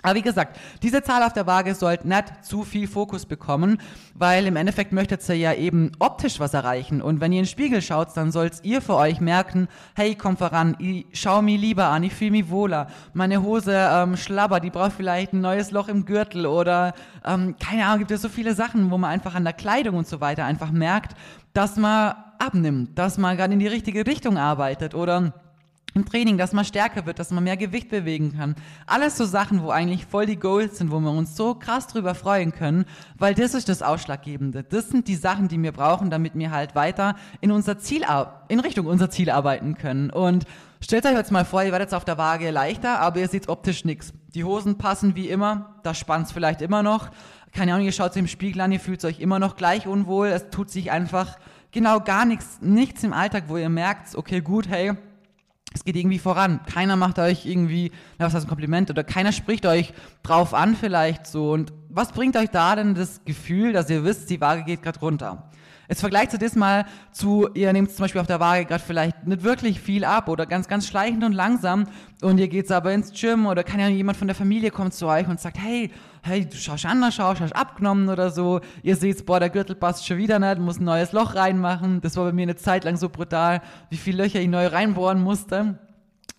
Aber 0.03 0.17
wie 0.17 0.23
gesagt, 0.23 0.59
diese 0.83 1.03
Zahl 1.03 1.23
auf 1.23 1.33
der 1.33 1.47
Waage 1.47 1.75
sollte 1.77 2.09
nicht 2.09 2.45
zu 2.45 2.65
viel 2.65 2.89
Fokus 2.89 3.25
bekommen, 3.25 3.79
weil 4.15 4.47
im 4.47 4.57
Endeffekt 4.57 4.93
möchtet 4.93 5.27
ihr 5.29 5.37
ja 5.37 5.55
eben 5.55 5.93
optisch 6.01 6.41
was 6.41 6.55
erreichen. 6.55 7.01
Und 7.01 7.21
wenn 7.21 7.33
ihr 7.33 7.39
in 7.39 7.45
den 7.45 7.51
Spiegel 7.51 7.81
schaut, 7.81 8.09
dann 8.17 8.33
sollt 8.33 8.65
ihr 8.65 8.83
für 8.83 8.97
euch 8.97 9.21
merken, 9.21 9.69
hey, 9.95 10.17
komm 10.17 10.37
voran, 10.37 10.77
ich 10.81 11.07
schau 11.13 11.41
mich 11.41 11.61
lieber 11.61 11.87
an, 11.87 12.03
ich 12.03 12.13
fühle 12.13 12.33
mich 12.33 12.51
wohler. 12.51 12.89
Meine 13.15 13.43
Hose 13.43 13.73
ähm, 13.73 14.17
schlabber, 14.17 14.59
die 14.59 14.71
braucht 14.71 14.93
vielleicht 14.93 15.33
ein 15.33 15.41
neues 15.41 15.71
Loch 15.71 15.87
im 15.87 16.05
Gürtel 16.05 16.47
oder 16.47 16.95
ähm, 17.25 17.55
keine 17.59 17.87
Ahnung, 17.87 18.01
gibt 18.01 18.11
es 18.11 18.23
so 18.23 18.29
viele 18.29 18.55
Sachen, 18.55 18.91
wo 18.91 18.99
man 18.99 19.11
einfach 19.11 19.37
an 19.37 19.45
der 19.45 19.53
Kleidung 19.53 19.97
und 19.97 20.09
so 20.09 20.21
weiter 20.21 20.45
einfach 20.45 20.73
merkt, 20.73 21.17
dass 21.53 21.77
man 21.77 22.15
abnimmt, 22.41 22.99
dass 22.99 23.19
man 23.19 23.37
gerade 23.37 23.53
in 23.53 23.61
die 23.61 23.69
richtige 23.69 24.05
Richtung 24.05 24.37
arbeitet 24.37 24.97
oder 24.97 25.33
im 25.95 26.05
Training, 26.05 26.39
dass 26.39 26.53
man 26.53 26.65
stärker 26.65 27.07
wird, 27.07 27.19
dass 27.19 27.31
man 27.31 27.45
mehr 27.45 27.57
Gewicht 27.57 27.89
bewegen 27.89 28.37
kann. 28.37 28.55
Alles 28.87 29.17
so 29.17 29.25
Sachen, 29.25 29.63
wo 29.63 29.71
eigentlich 29.71 30.07
voll 30.07 30.27
die 30.27 30.39
Goals 30.39 30.79
sind, 30.79 30.91
wo 30.91 31.01
wir 31.01 31.11
uns 31.11 31.37
so 31.37 31.55
krass 31.55 31.87
drüber 31.87 32.15
freuen 32.15 32.53
können, 32.53 32.87
weil 33.19 33.35
das 33.35 33.55
ist 33.55 33.69
das 33.69 33.83
Ausschlaggebende. 33.83 34.63
Das 34.63 34.89
sind 34.89 35.09
die 35.09 35.17
Sachen, 35.17 35.49
die 35.49 35.63
wir 35.63 35.73
brauchen, 35.73 36.11
damit 36.11 36.35
wir 36.35 36.51
halt 36.51 36.75
weiter 36.75 37.17
in 37.41 37.51
unser 37.53 37.79
Ziel, 37.79 38.05
in 38.49 38.61
Richtung 38.61 38.87
unser 38.87 39.11
Ziel 39.11 39.31
arbeiten 39.31 39.77
können. 39.77 40.11
Und 40.11 40.45
stellt 40.81 41.05
euch 41.05 41.15
jetzt 41.15 41.33
mal 41.33 41.45
vor, 41.45 41.63
ihr 41.63 41.73
werdet 41.73 41.89
jetzt 41.89 41.95
auf 41.95 42.05
der 42.05 42.19
Waage 42.19 42.51
leichter, 42.51 43.01
aber 43.01 43.21
ihr 43.21 43.29
seht 43.29 43.49
optisch 43.49 43.85
nichts. 43.85 44.13
Die 44.35 44.45
Hosen 44.45 44.79
passen 44.79 45.15
wie 45.15 45.29
immer, 45.29 45.75
da 45.83 45.95
spannt's 45.95 46.33
vielleicht 46.33 46.63
immer 46.63 46.83
noch. 46.83 47.11
Keine 47.53 47.75
Ahnung, 47.75 47.85
ihr 47.85 47.93
schaut 47.93 48.15
sich 48.15 48.21
im 48.21 48.29
Spiegel 48.29 48.63
an, 48.63 48.73
ihr 48.73 48.81
fühlt 48.81 49.05
euch 49.05 49.21
immer 49.21 49.39
noch 49.39 49.57
gleich 49.57 49.87
unwohl. 49.87 50.29
Es 50.29 50.49
tut 50.49 50.71
sich 50.71 50.91
einfach 50.91 51.37
genau 51.71 52.01
gar 52.01 52.25
nichts, 52.25 52.59
nichts 52.63 53.05
im 53.05 53.13
Alltag, 53.13 53.45
wo 53.49 53.59
ihr 53.59 53.69
merkt, 53.69 54.15
okay, 54.15 54.41
gut, 54.41 54.69
hey, 54.69 54.95
es 55.75 55.85
geht 55.85 55.97
irgendwie 55.97 56.19
voran. 56.19 56.61
Keiner 56.67 56.97
macht 56.97 57.19
euch 57.19 57.47
irgendwie, 57.47 57.93
na, 58.19 58.27
was 58.27 58.35
heißt 58.35 58.47
ein 58.47 58.49
Kompliment, 58.49 58.91
oder 58.91 59.05
keiner 59.05 59.33
spricht 59.33 59.67
euch 59.67 59.93
drauf 60.23 60.55
an 60.55 60.77
vielleicht 60.77 61.27
so. 61.27 61.53
Und 61.53 61.73
was 61.89 62.13
bringt 62.13 62.37
euch 62.37 62.51
da 62.51 62.77
denn 62.77 62.95
das 62.95 63.25
Gefühl, 63.25 63.73
dass 63.73 63.91
ihr 63.91 64.05
wisst, 64.05 64.31
die 64.31 64.41
Waage 64.41 64.65
geht 64.65 64.83
gerade 64.83 65.01
runter? 65.01 65.51
Jetzt 65.89 66.01
vergleicht 66.01 66.33
ihr 66.33 66.39
das 66.39 66.55
mal 66.55 66.87
zu, 67.11 67.49
ihr 67.55 67.73
nehmt 67.73 67.91
zum 67.91 68.05
Beispiel 68.05 68.21
auf 68.21 68.27
der 68.27 68.41
Waage 68.41 68.65
gerade 68.65 68.83
vielleicht 68.83 69.27
nicht 69.27 69.43
wirklich 69.43 69.81
viel 69.81 70.05
ab 70.05 70.29
oder 70.29 70.47
ganz, 70.47 70.69
ganz 70.69 70.87
schleichend 70.87 71.23
und 71.23 71.33
langsam 71.33 71.87
und 72.23 72.39
ihr 72.39 72.49
geht 72.49 72.71
aber 72.71 72.95
ins 72.95 73.13
Gym 73.13 73.47
oder 73.47 73.63
kann 73.65 73.81
ja 73.81 73.89
jemand 73.89 74.17
von 74.17 74.27
der 74.27 74.35
Familie 74.35 74.71
kommt 74.71 74.95
zu 74.95 75.07
euch 75.07 75.27
und 75.29 75.41
sagt, 75.41 75.59
hey, 75.59 75.91
hey, 76.23 76.47
du 76.47 76.57
schaust 76.57 76.87
anders 76.87 77.19
aus, 77.19 77.41
hast 77.41 77.55
abgenommen 77.55 78.09
oder 78.09 78.31
so. 78.31 78.61
Ihr 78.83 78.97
seht, 78.97 79.27
boah, 79.27 79.41
der 79.41 79.51
Gürtel 79.51 79.75
passt 79.75 80.07
schon 80.07 80.19
wieder 80.19 80.39
nicht, 80.39 80.59
muss 80.59 80.79
ein 80.79 80.85
neues 80.85 81.13
Loch 81.13 81.35
reinmachen. 81.35 82.01
Das 82.01 82.17
war 82.17 82.25
bei 82.25 82.33
mir 82.33 82.43
eine 82.43 82.57
Zeit 82.57 82.85
lang 82.85 82.97
so 82.97 83.09
brutal, 83.09 83.61
wie 83.91 83.97
viele 83.97 84.23
Löcher 84.23 84.41
ich 84.41 84.49
neu 84.49 84.67
reinbohren 84.67 85.21
musste. 85.21 85.79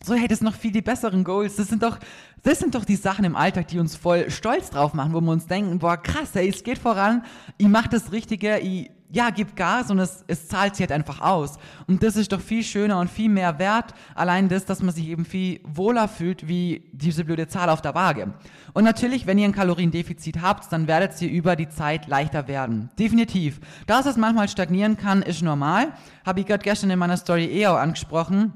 So, 0.01 0.15
hey, 0.15 0.27
das 0.27 0.39
sind 0.39 0.47
noch 0.47 0.55
viel 0.55 0.71
die 0.71 0.81
besseren 0.81 1.23
Goals. 1.23 1.57
Das 1.57 1.67
sind 1.67 1.83
doch, 1.83 1.97
das 2.43 2.59
sind 2.59 2.75
doch 2.75 2.85
die 2.85 2.95
Sachen 2.95 3.25
im 3.25 3.35
Alltag, 3.35 3.67
die 3.67 3.79
uns 3.79 3.95
voll 3.95 4.29
stolz 4.29 4.69
drauf 4.69 4.93
machen, 4.93 5.13
wo 5.13 5.21
wir 5.21 5.31
uns 5.31 5.47
denken, 5.47 5.79
boah, 5.79 5.97
krass, 5.97 6.29
hey, 6.33 6.49
es 6.49 6.63
geht 6.63 6.77
voran, 6.77 7.23
ich 7.57 7.67
mach 7.67 7.87
das 7.87 8.11
Richtige, 8.11 8.59
ich 8.59 8.89
ja, 9.13 9.29
gib 9.29 9.55
Gas 9.55 9.91
und 9.91 9.99
es, 9.99 10.25
es 10.27 10.47
zahlt 10.47 10.75
sich 10.75 10.81
halt 10.81 10.91
einfach 10.91 11.21
aus. 11.21 11.59
Und 11.87 12.01
das 12.01 12.15
ist 12.15 12.31
doch 12.31 12.41
viel 12.41 12.63
schöner 12.63 12.99
und 12.99 13.11
viel 13.11 13.29
mehr 13.29 13.59
wert, 13.59 13.93
allein 14.15 14.49
das, 14.49 14.65
dass 14.65 14.81
man 14.81 14.93
sich 14.93 15.07
eben 15.07 15.23
viel 15.23 15.59
wohler 15.63 16.07
fühlt, 16.07 16.47
wie 16.47 16.89
diese 16.91 17.23
blöde 17.23 17.47
Zahl 17.47 17.69
auf 17.69 17.81
der 17.81 17.93
Waage. 17.93 18.33
Und 18.73 18.83
natürlich, 18.83 19.27
wenn 19.27 19.37
ihr 19.37 19.45
ein 19.45 19.53
Kaloriendefizit 19.53 20.41
habt, 20.41 20.71
dann 20.73 20.87
werdet 20.87 21.21
ihr 21.21 21.29
über 21.29 21.55
die 21.55 21.69
Zeit 21.69 22.07
leichter 22.07 22.47
werden. 22.47 22.89
Definitiv. 22.97 23.59
Dass 23.85 24.07
es 24.07 24.17
manchmal 24.17 24.49
stagnieren 24.49 24.97
kann, 24.97 25.21
ist 25.21 25.43
normal. 25.43 25.93
Habe 26.25 26.39
ich 26.39 26.47
gerade 26.47 26.63
gestern 26.63 26.89
in 26.89 26.97
meiner 26.97 27.17
Story 27.17 27.45
eher 27.45 27.77
angesprochen. 27.77 28.53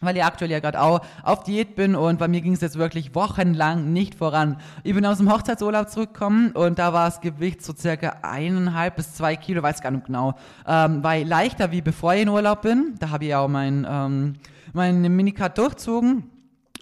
Weil 0.00 0.16
ich 0.16 0.24
aktuell 0.24 0.50
ja 0.50 0.60
gerade 0.60 0.80
auch 0.80 1.00
auf 1.22 1.44
Diät 1.44 1.74
bin 1.74 1.94
und 1.94 2.18
bei 2.18 2.28
mir 2.28 2.40
ging 2.40 2.52
es 2.52 2.60
jetzt 2.60 2.78
wirklich 2.78 3.14
wochenlang 3.14 3.92
nicht 3.92 4.14
voran. 4.14 4.56
Ich 4.84 4.94
bin 4.94 5.04
aus 5.06 5.18
dem 5.18 5.32
Hochzeitsurlaub 5.32 5.88
zurückgekommen 5.88 6.52
und 6.52 6.78
da 6.78 6.92
war 6.92 7.06
das 7.06 7.20
Gewicht 7.20 7.62
so 7.62 7.74
circa 7.74 8.16
eineinhalb 8.22 8.96
bis 8.96 9.14
zwei 9.14 9.36
Kilo, 9.36 9.62
weiß 9.62 9.80
gar 9.80 9.90
nicht 9.90 10.06
genau, 10.06 10.34
ähm, 10.66 11.02
war 11.02 11.18
leichter 11.18 11.70
wie 11.72 11.82
bevor 11.82 12.14
ich 12.14 12.22
in 12.22 12.28
Urlaub 12.28 12.62
bin. 12.62 12.94
Da 12.98 13.10
habe 13.10 13.24
ich 13.24 13.30
ja 13.30 13.40
auch 13.40 13.48
mein, 13.48 13.86
ähm, 13.88 14.34
meine 14.72 15.08
Minicut 15.08 15.58
durchzogen 15.58 16.37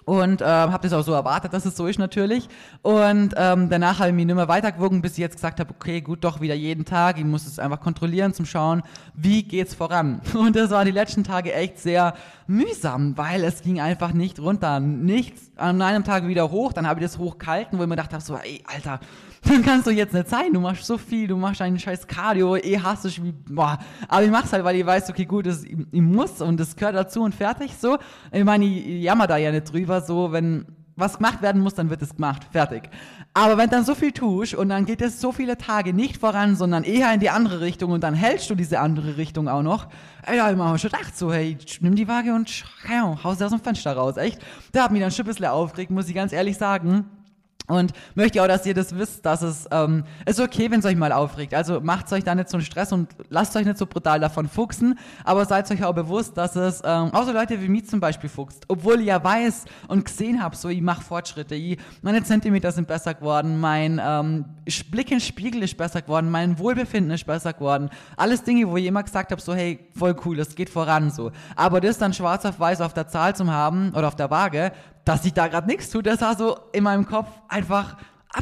und 0.07 0.40
ähm, 0.40 0.47
habe 0.47 0.88
das 0.88 0.92
auch 0.92 1.03
so 1.05 1.12
erwartet, 1.12 1.53
dass 1.53 1.66
es 1.66 1.77
so 1.77 1.88
ist 1.88 1.99
natürlich. 1.99 2.49
Und 2.83 3.35
ähm, 3.37 3.69
danach 3.69 3.99
habe 3.99 4.11
ich 4.11 4.14
mich 4.14 4.25
nicht 4.25 4.37
mehr 4.37 4.47
weitergewogen, 4.47 5.03
bis 5.03 5.12
ich 5.12 5.19
jetzt 5.19 5.35
gesagt 5.35 5.59
habe, 5.59 5.75
okay, 5.75 6.01
gut, 6.01 6.23
doch 6.23 6.40
wieder 6.40 6.55
jeden 6.55 6.85
Tag. 6.85 7.19
Ich 7.19 7.25
muss 7.25 7.45
es 7.45 7.59
einfach 7.59 7.81
kontrollieren, 7.81 8.33
zum 8.33 8.47
Schauen, 8.47 8.83
wie 9.14 9.42
geht's 9.42 9.75
voran. 9.75 10.21
Und 10.35 10.55
das 10.55 10.71
war 10.71 10.85
die 10.85 10.92
letzten 10.92 11.25
Tage 11.25 11.53
echt 11.53 11.81
sehr 11.81 12.14
mühsam, 12.47 13.19
weil 13.19 13.42
es 13.42 13.62
ging 13.62 13.81
einfach 13.81 14.12
nicht 14.12 14.38
runter. 14.38 14.79
Nichts 14.79 15.51
an 15.57 15.83
einem 15.83 16.05
Tag 16.05 16.29
wieder 16.29 16.51
hoch, 16.53 16.73
dann 16.73 16.87
habe 16.87 17.01
ich 17.01 17.07
das 17.07 17.19
hochgehalten, 17.19 17.79
wo 17.79 17.83
ich 17.83 17.88
mir 17.88 17.97
gedacht 17.97 18.12
habe, 18.12 18.23
so, 18.23 18.37
ey, 18.37 18.62
Alter, 18.73 19.01
dann 19.42 19.64
kannst 19.64 19.87
du 19.87 19.90
jetzt 19.90 20.14
nicht 20.14 20.29
sein. 20.29 20.53
Du 20.53 20.61
machst 20.61 20.85
so 20.85 20.99
viel, 20.99 21.27
du 21.27 21.37
machst 21.37 21.61
einen 21.61 21.79
scheiß 21.79 22.07
Cardio, 22.07 22.57
eh 22.57 22.79
hast 22.79 23.05
du 23.05 23.25
wie, 23.25 23.33
boah. 23.33 23.79
Aber 24.09 24.23
ich 24.23 24.31
mach's 24.31 24.53
halt, 24.53 24.64
weil 24.64 24.77
ich 24.77 24.87
weiß, 24.87 25.11
okay, 25.11 25.25
gut, 25.25 25.47
das, 25.47 25.64
ich, 25.64 25.77
ich 25.90 26.01
muss 26.01 26.40
und 26.40 26.59
das 26.59 26.77
gehört 26.77 26.95
dazu 26.95 27.23
und 27.23 27.35
fertig 27.35 27.73
so. 27.79 27.99
Ich 28.33 28.45
meine, 28.45 28.64
ich 28.64 29.03
jammer 29.03 29.27
da 29.27 29.37
ja 29.37 29.51
nicht 29.51 29.73
drüber, 29.73 29.95
so, 30.00 30.32
wenn 30.32 30.66
was 30.96 31.18
gemacht 31.18 31.42
werden 31.42 31.61
muss, 31.61 31.74
dann 31.74 31.90
wird 31.90 32.00
es 32.00 32.14
gemacht, 32.16 32.46
fertig. 32.50 32.88
Aber 33.35 33.59
wenn 33.59 33.68
dann 33.68 33.85
so 33.85 33.94
viel 33.94 34.12
tust 34.12 34.54
und 34.54 34.70
dann 34.70 34.87
geht 34.87 35.02
es 35.02 35.20
so 35.20 35.30
viele 35.30 35.59
Tage 35.59 35.92
nicht 35.92 36.16
voran, 36.16 36.56
sondern 36.56 36.85
eher 36.85 37.12
in 37.12 37.20
die 37.20 37.28
andere 37.28 37.61
Richtung 37.61 37.90
und 37.92 38.02
dann 38.02 38.14
hältst 38.14 38.48
du 38.48 38.54
diese 38.54 38.80
andere 38.80 39.18
Richtung 39.18 39.46
auch 39.46 39.62
noch, 39.62 39.88
ey, 40.24 40.38
da 40.38 40.44
hab 40.44 40.52
ich 40.52 40.56
mir 40.56 40.78
schon 40.78 40.90
gedacht, 40.90 41.16
so, 41.16 41.32
hey, 41.32 41.59
nimm 41.80 41.96
die 41.96 42.09
Waage 42.09 42.35
und 42.35 42.64
hau 42.88 43.35
sie 43.35 43.44
aus 43.44 43.50
dem 43.50 43.61
Fenster 43.61 43.92
raus, 43.92 44.16
echt. 44.16 44.40
Da 44.72 44.85
hat 44.85 44.90
mich 44.90 45.02
dann 45.02 45.11
schon 45.11 45.26
ein 45.26 45.28
bisschen 45.28 45.44
aufgeregt, 45.46 45.90
muss 45.90 46.09
ich 46.09 46.14
ganz 46.14 46.32
ehrlich 46.32 46.56
sagen. 46.56 47.04
Und 47.68 47.92
möchte 48.14 48.42
auch, 48.42 48.46
dass 48.46 48.64
ihr 48.64 48.74
das 48.74 48.96
wisst, 48.96 49.26
dass 49.26 49.42
es 49.42 49.66
ähm, 49.70 50.05
ist 50.24 50.38
okay, 50.38 50.70
wenn 50.70 50.81
es 50.81 50.87
euch 50.87 50.96
mal 50.96 51.12
aufregt. 51.12 51.52
Also 51.52 51.81
macht 51.81 52.12
euch 52.12 52.22
da 52.22 52.35
nicht 52.35 52.48
so 52.48 52.57
einen 52.57 52.64
Stress 52.64 52.92
und 52.92 53.09
lasst 53.29 53.57
euch 53.57 53.64
nicht 53.64 53.79
so 53.79 53.87
brutal 53.87 54.20
davon 54.20 54.48
fuchsen. 54.48 54.98
Aber 55.24 55.44
seid 55.44 55.70
euch 55.70 55.85
auch 55.85 55.94
bewusst, 55.94 56.37
dass 56.37 56.55
es 56.55 56.81
ähm, 56.85 57.11
auch 57.12 57.24
so 57.24 57.33
Leute 57.33 57.61
wie 57.61 57.68
mich 57.68 57.88
zum 57.88 57.98
Beispiel 57.98 58.31
fuchst. 58.31 58.64
Obwohl 58.68 59.00
ich 59.00 59.07
ja 59.07 59.22
weiß 59.22 59.64
und 59.88 60.05
gesehen 60.05 60.42
habe, 60.42 60.55
so 60.55 60.68
ich 60.68 60.81
mache 60.81 61.02
Fortschritte. 61.02 61.55
Ich, 61.55 61.79
meine 62.02 62.22
Zentimeter 62.22 62.70
sind 62.70 62.87
besser 62.87 63.14
geworden, 63.14 63.59
mein 63.59 64.00
ähm, 64.02 64.44
Blick 64.90 65.11
in 65.11 65.18
den 65.18 65.20
Spiegel 65.20 65.62
ist 65.62 65.76
besser 65.76 66.02
geworden, 66.02 66.31
mein 66.31 66.59
Wohlbefinden 66.59 67.11
ist 67.12 67.26
besser 67.26 67.52
geworden. 67.52 67.90
Alles 68.16 68.44
Dinge, 68.44 68.68
wo 68.68 68.76
ich 68.76 68.87
immer 68.87 69.02
gesagt 69.02 69.33
habe, 69.33 69.40
so 69.40 69.55
hey, 69.55 69.81
voll 69.96 70.14
cool, 70.24 70.38
es 70.38 70.55
geht 70.55 70.70
voran 70.70 71.11
so. 71.11 71.33
Aber 71.57 71.81
das 71.81 71.98
dann 71.98 72.12
schwarz 72.12 72.44
auf 72.44 72.61
weiß 72.61 72.81
auf 72.81 72.94
der 72.94 73.09
Zahl 73.09 73.35
zu 73.35 73.50
haben 73.50 73.92
oder 73.94 74.09
auf 74.09 74.16
der 74.16 74.31
Waage, 74.31 74.72
dass 75.07 75.23
sich 75.23 75.33
da 75.33 75.47
gerade 75.47 75.66
nichts 75.69 75.88
tut. 75.88 76.05
Das 76.05 76.21
war 76.21 76.37
so 76.37 76.59
in 76.73 76.85
meinem 76.85 77.07
Kopf 77.07 77.29
einfach, 77.49 77.97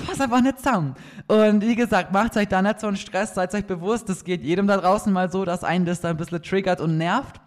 passt 0.07 0.21
einfach 0.21 0.41
nicht 0.41 0.59
zusammen. 0.59 0.97
Und 1.29 1.63
wie 1.63 1.77
gesagt, 1.77 2.11
macht 2.13 2.37
euch 2.37 2.49
da 2.49 2.63
nicht 2.63 2.81
so 2.81 2.89
einen 2.89 2.97
Stress, 2.97 3.35
seid 3.35 3.55
euch 3.55 3.67
bewusst, 3.67 4.09
es 4.09 4.25
geht 4.25 4.43
jedem 4.43 4.67
da 4.67 4.79
draußen 4.79 5.13
mal 5.13 5.31
so, 5.31 5.45
dass 5.45 5.63
einen 5.63 5.85
das 5.85 6.01
da 6.01 6.11
ein 6.11 6.17
bisschen 6.17 6.43
triggert 6.43 6.81
und 6.81 6.99
nervt. 6.99 7.41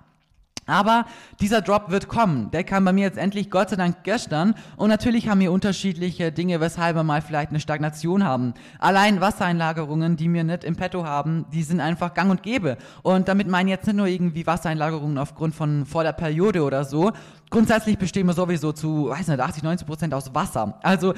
Aber 0.67 1.05
dieser 1.39 1.61
Drop 1.61 1.89
wird 1.89 2.09
kommen. 2.09 2.51
Der 2.51 2.65
kam 2.65 2.83
bei 2.83 2.91
mir 2.91 3.05
jetzt 3.05 3.17
endlich, 3.17 3.49
Gott 3.49 3.69
sei 3.69 3.77
Dank, 3.77 4.03
gestern. 4.03 4.53
Und 4.75 4.89
natürlich 4.89 5.29
haben 5.29 5.39
wir 5.39 5.51
unterschiedliche 5.51 6.31
Dinge, 6.33 6.59
weshalb 6.59 6.97
wir 6.97 7.03
mal 7.03 7.21
vielleicht 7.21 7.49
eine 7.51 7.61
Stagnation 7.61 8.25
haben. 8.25 8.53
Allein 8.77 9.21
Wassereinlagerungen, 9.21 10.17
die 10.17 10.31
wir 10.31 10.43
nicht 10.43 10.65
im 10.65 10.75
Petto 10.75 11.05
haben, 11.05 11.45
die 11.53 11.63
sind 11.63 11.79
einfach 11.79 12.13
gang 12.13 12.29
und 12.29 12.43
gäbe. 12.43 12.77
Und 13.01 13.29
damit 13.29 13.47
meine 13.47 13.69
ich 13.69 13.77
jetzt 13.77 13.87
nicht 13.87 13.95
nur 13.95 14.07
irgendwie 14.07 14.45
Wassereinlagerungen 14.45 15.17
aufgrund 15.17 15.55
von 15.55 15.85
vor 15.85 16.03
der 16.03 16.11
Periode 16.11 16.61
oder 16.63 16.83
so. 16.83 17.13
Grundsätzlich 17.49 17.97
bestehen 17.97 18.27
wir 18.27 18.33
sowieso 18.33 18.71
zu, 18.73 19.09
weiß 19.09 19.27
nicht, 19.27 19.39
80, 19.39 19.63
90 19.63 19.87
Prozent 19.87 20.13
aus 20.13 20.33
Wasser. 20.35 20.79
Also 20.83 21.13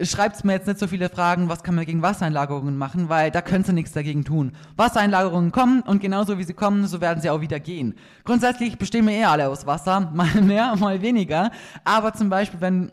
schreibt 0.00 0.44
mir 0.44 0.54
jetzt 0.54 0.66
nicht 0.66 0.78
so 0.78 0.86
viele 0.86 1.08
Fragen, 1.08 1.48
was 1.48 1.62
kann 1.62 1.74
man 1.74 1.84
gegen 1.84 2.02
Wassereinlagerungen 2.02 2.76
machen, 2.76 3.08
weil 3.08 3.30
da 3.30 3.40
könnt 3.40 3.68
ihr 3.68 3.72
nichts 3.72 3.92
dagegen 3.92 4.24
tun. 4.24 4.52
Wassereinlagerungen 4.76 5.52
kommen 5.52 5.82
und 5.82 6.00
genauso 6.00 6.38
wie 6.38 6.44
sie 6.44 6.54
kommen, 6.54 6.86
so 6.86 7.00
werden 7.00 7.20
sie 7.20 7.30
auch 7.30 7.40
wieder 7.40 7.60
gehen. 7.60 7.94
Grundsätzlich 8.24 8.78
bestehen 8.78 9.06
wir 9.06 9.14
eh 9.14 9.24
alle 9.24 9.48
aus 9.48 9.66
Wasser, 9.66 10.00
mal 10.14 10.42
mehr, 10.42 10.74
mal 10.76 11.02
weniger. 11.02 11.50
Aber 11.84 12.12
zum 12.12 12.28
Beispiel, 12.28 12.60
wenn 12.60 12.92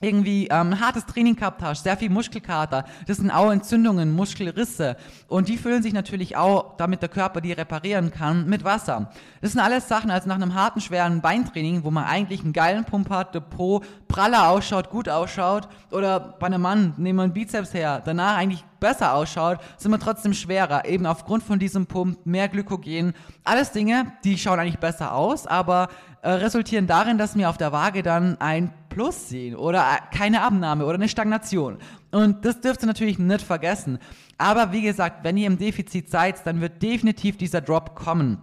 irgendwie 0.00 0.46
ähm, 0.48 0.80
hartes 0.80 1.06
Training 1.06 1.34
gehabt 1.34 1.62
hast, 1.62 1.82
sehr 1.82 1.96
viel 1.96 2.10
Muskelkater, 2.10 2.84
das 3.06 3.16
sind 3.16 3.30
auch 3.30 3.50
Entzündungen, 3.50 4.14
Muskelrisse 4.14 4.96
und 5.26 5.48
die 5.48 5.56
füllen 5.56 5.82
sich 5.82 5.92
natürlich 5.92 6.36
auch, 6.36 6.76
damit 6.76 7.02
der 7.02 7.08
Körper 7.08 7.40
die 7.40 7.52
reparieren 7.52 8.12
kann, 8.12 8.48
mit 8.48 8.64
Wasser. 8.64 9.10
Das 9.40 9.52
sind 9.52 9.60
alles 9.60 9.88
Sachen, 9.88 10.10
als 10.10 10.26
nach 10.26 10.36
einem 10.36 10.54
harten, 10.54 10.80
schweren 10.80 11.20
Beintraining, 11.20 11.82
wo 11.84 11.90
man 11.90 12.04
eigentlich 12.04 12.42
einen 12.42 12.52
geilen 12.52 12.84
Pump 12.84 13.10
hat, 13.10 13.34
der 13.34 13.40
Po 13.40 13.82
praller 14.06 14.48
ausschaut, 14.48 14.90
gut 14.90 15.08
ausschaut 15.08 15.68
oder 15.90 16.20
bei 16.38 16.46
einem 16.46 16.62
Mann, 16.62 16.94
nehmen 16.96 17.18
wir 17.18 17.24
einen 17.24 17.32
Bizeps 17.32 17.74
her, 17.74 18.00
danach 18.04 18.36
eigentlich 18.36 18.64
besser 18.80 19.14
ausschaut, 19.14 19.58
sind 19.76 19.90
wir 19.90 19.98
trotzdem 19.98 20.32
schwerer, 20.32 20.84
eben 20.84 21.06
aufgrund 21.06 21.42
von 21.42 21.58
diesem 21.58 21.86
Pump, 21.86 22.24
mehr 22.24 22.48
Glykogen, 22.48 23.14
alles 23.42 23.72
Dinge, 23.72 24.12
die 24.22 24.38
schauen 24.38 24.60
eigentlich 24.60 24.78
besser 24.78 25.12
aus, 25.12 25.46
aber 25.46 25.88
äh, 26.22 26.30
resultieren 26.30 26.86
darin, 26.86 27.18
dass 27.18 27.36
wir 27.36 27.50
auf 27.50 27.58
der 27.58 27.72
Waage 27.72 28.02
dann 28.02 28.40
ein 28.40 28.72
Plus 28.88 29.28
sehen 29.28 29.54
oder 29.54 29.80
äh, 29.80 30.16
keine 30.16 30.42
Abnahme 30.42 30.84
oder 30.84 30.94
eine 30.94 31.08
Stagnation. 31.08 31.78
Und 32.10 32.44
das 32.44 32.60
dürft 32.60 32.82
ihr 32.82 32.86
natürlich 32.86 33.18
nicht 33.18 33.42
vergessen. 33.42 33.98
Aber 34.38 34.72
wie 34.72 34.82
gesagt, 34.82 35.24
wenn 35.24 35.36
ihr 35.36 35.46
im 35.46 35.58
Defizit 35.58 36.10
seid, 36.10 36.46
dann 36.46 36.60
wird 36.60 36.82
definitiv 36.82 37.36
dieser 37.36 37.60
Drop 37.60 37.94
kommen. 37.94 38.38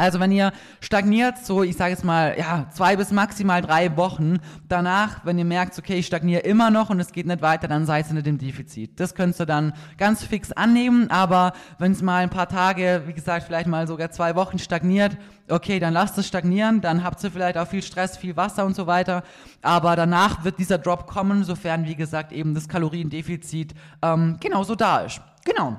Also 0.00 0.18
wenn 0.18 0.32
ihr 0.32 0.52
stagniert, 0.80 1.38
so 1.38 1.62
ich 1.62 1.76
sage 1.76 1.90
jetzt 1.90 2.04
mal, 2.04 2.34
ja, 2.38 2.66
zwei 2.72 2.96
bis 2.96 3.10
maximal 3.10 3.60
drei 3.60 3.96
Wochen, 3.98 4.38
danach, 4.66 5.24
wenn 5.24 5.38
ihr 5.38 5.44
merkt, 5.44 5.78
okay, 5.78 5.98
ich 5.98 6.06
stagniere 6.06 6.40
immer 6.40 6.70
noch 6.70 6.88
und 6.88 6.98
es 7.00 7.12
geht 7.12 7.26
nicht 7.26 7.42
weiter, 7.42 7.68
dann 7.68 7.84
seid 7.84 8.08
ihr 8.08 8.14
nicht 8.14 8.26
im 8.26 8.38
Defizit. 8.38 8.98
Das 8.98 9.14
könnt 9.14 9.38
ihr 9.38 9.44
dann 9.44 9.74
ganz 9.98 10.24
fix 10.24 10.52
annehmen, 10.52 11.10
aber 11.10 11.52
wenn 11.78 11.92
es 11.92 12.00
mal 12.00 12.22
ein 12.22 12.30
paar 12.30 12.48
Tage, 12.48 13.02
wie 13.06 13.12
gesagt, 13.12 13.44
vielleicht 13.44 13.66
mal 13.66 13.86
sogar 13.86 14.10
zwei 14.10 14.34
Wochen 14.36 14.58
stagniert, 14.58 15.18
okay, 15.48 15.78
dann 15.78 15.92
lasst 15.92 16.16
es 16.16 16.26
stagnieren, 16.26 16.80
dann 16.80 17.04
habt 17.04 17.22
ihr 17.22 17.30
vielleicht 17.30 17.58
auch 17.58 17.68
viel 17.68 17.82
Stress, 17.82 18.16
viel 18.16 18.36
Wasser 18.36 18.64
und 18.64 18.74
so 18.74 18.86
weiter, 18.86 19.22
aber 19.60 19.96
danach 19.96 20.44
wird 20.44 20.58
dieser 20.58 20.78
Drop 20.78 21.06
kommen, 21.06 21.44
sofern, 21.44 21.84
wie 21.84 21.94
gesagt, 21.94 22.32
eben 22.32 22.54
das 22.54 22.68
Kaloriendefizit 22.68 23.74
ähm, 24.00 24.38
genauso 24.40 24.74
da 24.74 25.00
ist. 25.00 25.20
Genau. 25.44 25.76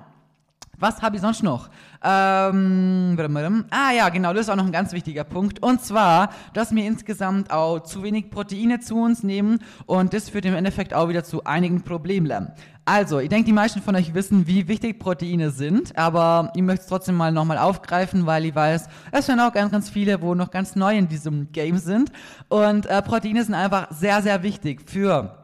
Was 0.81 1.01
habe 1.03 1.15
ich 1.15 1.21
sonst 1.21 1.43
noch? 1.43 1.69
Ähm, 2.03 3.15
ah 3.69 3.91
ja, 3.95 4.09
genau, 4.09 4.33
das 4.33 4.47
ist 4.47 4.49
auch 4.49 4.55
noch 4.55 4.65
ein 4.65 4.71
ganz 4.71 4.93
wichtiger 4.93 5.23
Punkt. 5.23 5.61
Und 5.61 5.81
zwar, 5.81 6.31
dass 6.53 6.73
wir 6.73 6.83
insgesamt 6.83 7.51
auch 7.51 7.81
zu 7.81 8.01
wenig 8.01 8.31
Proteine 8.31 8.79
zu 8.79 8.95
uns 8.95 9.21
nehmen 9.21 9.59
und 9.85 10.13
das 10.13 10.29
führt 10.29 10.45
im 10.45 10.55
Endeffekt 10.55 10.95
auch 10.95 11.07
wieder 11.07 11.23
zu 11.23 11.43
einigen 11.43 11.83
Problemen. 11.83 12.51
Also, 12.83 13.19
ich 13.19 13.29
denke, 13.29 13.45
die 13.45 13.53
meisten 13.53 13.79
von 13.79 13.95
euch 13.95 14.15
wissen, 14.15 14.47
wie 14.47 14.67
wichtig 14.67 14.97
Proteine 14.97 15.51
sind, 15.51 15.95
aber 15.95 16.51
ich 16.55 16.63
möchte 16.63 16.81
es 16.81 16.87
trotzdem 16.87 17.15
mal 17.15 17.31
nochmal 17.31 17.59
aufgreifen, 17.59 18.25
weil 18.25 18.45
ich 18.45 18.55
weiß, 18.55 18.87
es 19.11 19.27
sind 19.27 19.39
auch 19.39 19.53
ganz, 19.53 19.71
ganz 19.71 19.87
viele, 19.87 20.19
wo 20.23 20.33
noch 20.33 20.49
ganz 20.49 20.75
neu 20.75 20.97
in 20.97 21.07
diesem 21.07 21.51
Game 21.51 21.77
sind. 21.77 22.11
Und 22.49 22.87
äh, 22.87 23.03
Proteine 23.03 23.43
sind 23.43 23.53
einfach 23.53 23.91
sehr, 23.91 24.23
sehr 24.23 24.41
wichtig 24.41 24.89
für 24.89 25.40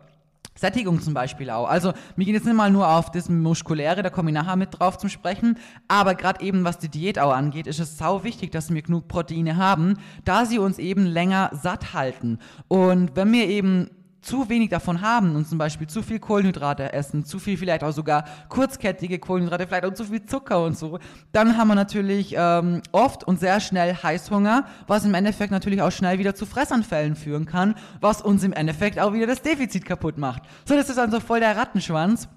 Sättigung 0.58 1.02
zum 1.02 1.14
Beispiel 1.14 1.50
auch. 1.50 1.68
Also 1.68 1.94
wir 2.16 2.26
gehen 2.26 2.34
jetzt 2.34 2.46
nicht 2.46 2.56
mal 2.56 2.72
nur 2.72 2.88
auf 2.90 3.12
das 3.12 3.30
Muskuläre, 3.30 4.04
da 4.04 4.10
komme 4.10 4.32
ich 4.32 4.34
nachher 4.34 4.56
mit 4.56 4.78
drauf 4.78 4.98
zum 4.98 5.10
Sprechen, 5.10 5.58
aber 5.88 6.16
gerade 6.16 6.44
eben 6.44 6.64
was 6.64 6.80
die 6.80 6.90
Diät 6.90 7.20
auch 7.20 7.34
angeht, 7.34 7.68
ist 7.68 7.80
es 7.80 7.98
sau 7.98 8.24
wichtig, 8.24 8.52
dass 8.52 8.74
wir 8.74 8.82
genug 8.82 9.08
Proteine 9.08 9.58
haben, 9.58 9.96
da 10.26 10.46
sie 10.46 10.60
uns 10.60 10.80
eben 10.80 11.06
länger 11.06 11.52
satt 11.54 11.94
halten. 11.94 12.40
Und 12.68 13.16
wenn 13.16 13.32
wir 13.32 13.48
eben 13.48 13.90
zu 14.28 14.50
wenig 14.50 14.70
davon 14.70 15.00
haben 15.02 15.36
und 15.38 15.48
zum 15.48 15.58
Beispiel 15.58 15.88
zu 15.88 16.04
viel 16.04 16.20
Kohlenhydrate 16.20 16.92
essen, 16.92 17.24
zu 17.24 17.40
viel 17.40 17.58
vielleicht 17.58 17.84
auch 17.84 17.94
sogar 17.94 18.26
kurzkettige 18.50 19.20
Kohlenhydrate, 19.20 19.68
vielleicht 19.68 19.86
auch 19.86 19.94
zu 19.94 20.04
viel 20.04 20.26
Zucker 20.26 20.64
und 20.66 20.78
so, 20.78 21.00
dann 21.32 21.58
haben 21.58 21.70
wir 21.70 21.76
natürlich 21.76 22.36
ähm, 22.38 22.82
oft 22.92 23.24
und 23.24 23.40
sehr 23.40 23.62
schnell 23.62 23.96
Heißhunger, 23.96 24.66
was 24.86 25.06
im 25.06 25.14
Endeffekt 25.14 25.52
natürlich 25.52 25.82
auch 25.82 25.92
schnell 25.92 26.20
wieder 26.20 26.36
zu 26.36 26.46
Fressanfällen 26.46 27.16
führen 27.16 27.46
kann, 27.46 27.76
was 28.02 28.22
uns 28.22 28.44
im 28.44 28.52
Endeffekt 28.52 29.00
auch 29.00 29.14
wieder 29.14 29.28
das 29.28 29.42
Defizit 29.42 29.86
kaputt 29.86 30.18
macht. 30.18 30.44
So, 30.66 30.76
das 30.76 30.90
ist 30.90 31.00
also 31.00 31.22
voll 31.22 31.40
der 31.40 31.56
Rattenschwanz. 31.56 32.28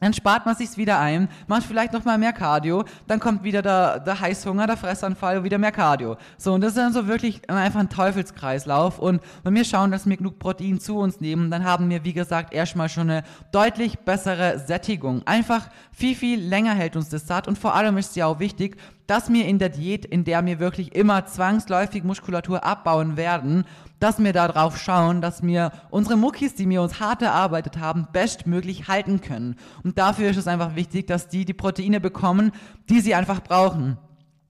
Dann 0.00 0.14
spart 0.14 0.46
man 0.46 0.56
sich's 0.56 0.78
wieder 0.78 0.98
ein, 0.98 1.28
macht 1.46 1.64
vielleicht 1.64 1.92
noch 1.92 2.04
mal 2.04 2.16
mehr 2.16 2.32
Cardio, 2.32 2.84
dann 3.06 3.20
kommt 3.20 3.44
wieder 3.44 3.60
der, 3.60 4.00
der 4.00 4.18
Heißhunger, 4.18 4.66
der 4.66 4.78
Fressanfall, 4.78 5.44
wieder 5.44 5.58
mehr 5.58 5.72
Cardio. 5.72 6.16
So, 6.38 6.54
und 6.54 6.62
das 6.62 6.70
ist 6.70 6.78
dann 6.78 6.94
so 6.94 7.06
wirklich 7.06 7.48
einfach 7.50 7.80
ein 7.80 7.90
Teufelskreislauf. 7.90 8.98
Und 8.98 9.20
wenn 9.42 9.54
wir 9.54 9.64
schauen, 9.64 9.90
dass 9.90 10.08
wir 10.08 10.16
genug 10.16 10.38
Protein 10.38 10.80
zu 10.80 10.96
uns 10.96 11.20
nehmen, 11.20 11.50
dann 11.50 11.64
haben 11.64 11.90
wir, 11.90 12.02
wie 12.02 12.14
gesagt, 12.14 12.54
erstmal 12.54 12.88
schon 12.88 13.10
eine 13.10 13.24
deutlich 13.52 13.98
bessere 13.98 14.58
Sättigung. 14.58 15.22
Einfach 15.26 15.68
viel, 15.92 16.14
viel 16.14 16.40
länger 16.40 16.74
hält 16.74 16.96
uns 16.96 17.10
das 17.10 17.26
satt. 17.26 17.46
Und 17.46 17.58
vor 17.58 17.74
allem 17.74 17.98
ist 17.98 18.10
es 18.10 18.16
ja 18.16 18.26
auch 18.26 18.40
wichtig, 18.40 18.78
dass 19.06 19.30
wir 19.30 19.44
in 19.44 19.58
der 19.58 19.68
Diät, 19.68 20.06
in 20.06 20.24
der 20.24 20.46
wir 20.46 20.60
wirklich 20.60 20.94
immer 20.94 21.26
zwangsläufig 21.26 22.04
Muskulatur 22.04 22.64
abbauen 22.64 23.16
werden, 23.16 23.64
dass 24.00 24.18
wir 24.18 24.32
darauf 24.32 24.78
schauen, 24.78 25.20
dass 25.20 25.42
wir 25.42 25.70
unsere 25.90 26.16
Muckis, 26.16 26.54
die 26.54 26.68
wir 26.68 26.82
uns 26.82 26.98
hart 26.98 27.22
erarbeitet 27.22 27.78
haben, 27.78 28.08
bestmöglich 28.12 28.88
halten 28.88 29.20
können. 29.20 29.56
Und 29.84 29.98
dafür 29.98 30.30
ist 30.30 30.38
es 30.38 30.48
einfach 30.48 30.74
wichtig, 30.74 31.06
dass 31.06 31.28
die 31.28 31.44
die 31.44 31.54
Proteine 31.54 32.00
bekommen, 32.00 32.50
die 32.88 33.00
sie 33.00 33.14
einfach 33.14 33.40
brauchen. 33.42 33.98